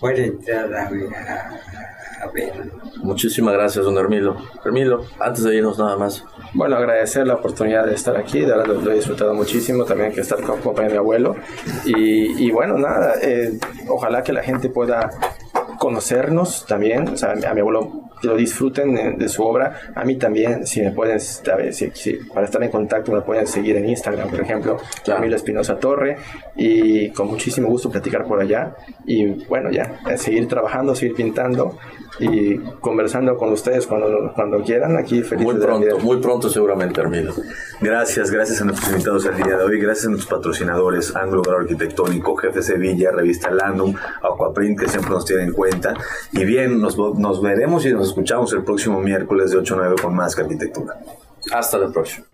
pueda 0.00 0.16
entrar 0.18 0.72
a, 0.74 0.82
a, 0.88 2.24
a 2.24 2.30
verlo. 2.32 2.72
Muchísimas 3.02 3.54
gracias, 3.54 3.84
don 3.84 3.96
Hermilo. 3.96 4.36
Hermilo, 4.64 5.04
antes 5.18 5.44
de 5.44 5.56
irnos 5.56 5.78
nada 5.78 5.96
más. 5.96 6.24
Bueno, 6.52 6.76
agradecer 6.76 7.26
la 7.26 7.34
oportunidad 7.34 7.86
de 7.86 7.94
estar 7.94 8.16
aquí, 8.16 8.40
de 8.40 8.46
verdad 8.46 8.66
lo, 8.66 8.90
he 8.90 8.94
disfrutado 8.94 9.34
muchísimo, 9.34 9.84
también 9.84 10.12
que 10.12 10.20
estar 10.20 10.40
con 10.42 10.60
compañía 10.60 10.88
de 10.88 10.94
mi 10.94 10.98
abuelo. 10.98 11.36
Y, 11.84 12.46
y 12.46 12.50
bueno, 12.50 12.76
nada, 12.76 13.14
eh, 13.22 13.58
ojalá 13.88 14.22
que 14.22 14.32
la 14.32 14.42
gente 14.42 14.68
pueda 14.68 15.10
conocernos 15.80 16.66
también, 16.66 17.08
o 17.08 17.16
sea, 17.16 17.32
a 17.32 17.54
mi 17.54 17.60
abuelo 17.60 18.10
que 18.20 18.28
lo 18.28 18.36
disfruten 18.36 19.16
de, 19.16 19.28
su 19.30 19.42
obra, 19.42 19.80
a 19.94 20.04
mí 20.04 20.16
también, 20.16 20.66
si 20.66 20.82
me 20.82 20.90
pueden, 20.90 21.18
si, 21.18 21.90
si, 21.94 22.12
para 22.34 22.44
estar 22.44 22.62
en 22.62 22.70
contacto 22.70 23.12
me 23.12 23.22
pueden 23.22 23.46
seguir 23.46 23.78
en 23.78 23.88
Instagram, 23.88 24.28
por 24.28 24.42
ejemplo, 24.42 24.76
Camilo 25.06 25.36
Espinosa 25.36 25.78
Torre, 25.78 26.18
y 26.54 27.08
con 27.12 27.28
muchísimo 27.28 27.68
gusto 27.68 27.90
platicar 27.90 28.26
por 28.26 28.42
allá, 28.42 28.76
y 29.06 29.24
bueno, 29.46 29.70
ya, 29.70 29.98
seguir 30.18 30.46
trabajando, 30.48 30.94
seguir 30.94 31.16
pintando, 31.16 31.78
y 32.18 32.58
conversando 32.80 33.34
con 33.38 33.50
ustedes 33.50 33.86
cuando, 33.86 34.32
cuando 34.34 34.62
quieran, 34.62 34.98
aquí 34.98 35.22
feliz 35.22 35.44
Muy 35.44 35.54
pronto, 35.54 35.98
muy 36.00 36.18
pronto 36.18 36.50
seguramente, 36.50 37.00
Armido. 37.00 37.32
Gracias, 37.80 38.30
gracias 38.30 38.60
a 38.60 38.66
nuestros 38.66 38.90
invitados 38.90 39.24
el 39.24 39.36
día 39.36 39.56
de 39.56 39.64
hoy, 39.64 39.80
gracias 39.80 40.06
a 40.06 40.10
nuestros 40.10 40.38
patrocinadores, 40.38 41.16
Anglo 41.16 41.42
Arquitectónico, 41.50 42.36
Jefe 42.36 42.60
Sevilla, 42.60 43.10
Revista 43.12 43.50
Landum, 43.50 43.94
Aquaprint, 44.22 44.78
que 44.78 44.88
siempre 44.88 45.10
nos 45.12 45.24
tienen 45.24 45.48
en 45.48 45.54
cuenta. 45.54 45.69
Y 46.32 46.44
bien, 46.44 46.80
nos, 46.80 47.42
veremos 47.42 47.84
y 47.86 47.92
nos 47.92 48.08
escuchamos 48.08 48.52
el 48.52 48.64
próximo 48.64 49.00
miércoles 49.00 49.50
de 49.50 49.58
8 49.58 49.74
a 49.74 49.78
9 49.78 49.96
con 50.02 50.14
más 50.14 50.34
que 50.34 50.42
arquitectura. 50.42 50.98
Hasta 51.52 51.78
la 51.78 51.90
próxima. 51.90 52.26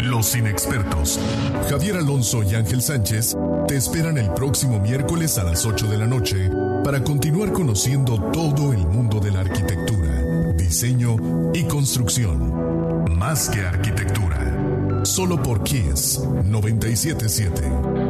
Los 0.00 0.34
inexpertos, 0.36 1.20
Javier 1.68 1.96
Alonso 1.96 2.42
y 2.42 2.54
Ángel 2.54 2.82
Sánchez, 2.82 3.36
te 3.68 3.76
esperan 3.76 4.18
el 4.18 4.30
próximo 4.30 4.80
miércoles 4.80 5.38
a 5.38 5.44
las 5.44 5.64
8 5.64 5.86
de 5.86 5.98
la 5.98 6.06
noche 6.06 6.50
para 6.84 7.02
continuar 7.02 7.52
conociendo 7.52 8.20
todo 8.32 8.72
el 8.72 8.86
mundo 8.86 9.20
de 9.20 9.30
la 9.30 9.40
arquitectura, 9.40 10.52
diseño 10.56 11.16
y 11.54 11.64
construcción. 11.64 13.16
Más 13.16 13.48
que 13.50 13.60
arquitectura. 13.60 15.04
Solo 15.04 15.42
por 15.42 15.62
Kiss 15.62 16.20
977. 16.44 18.09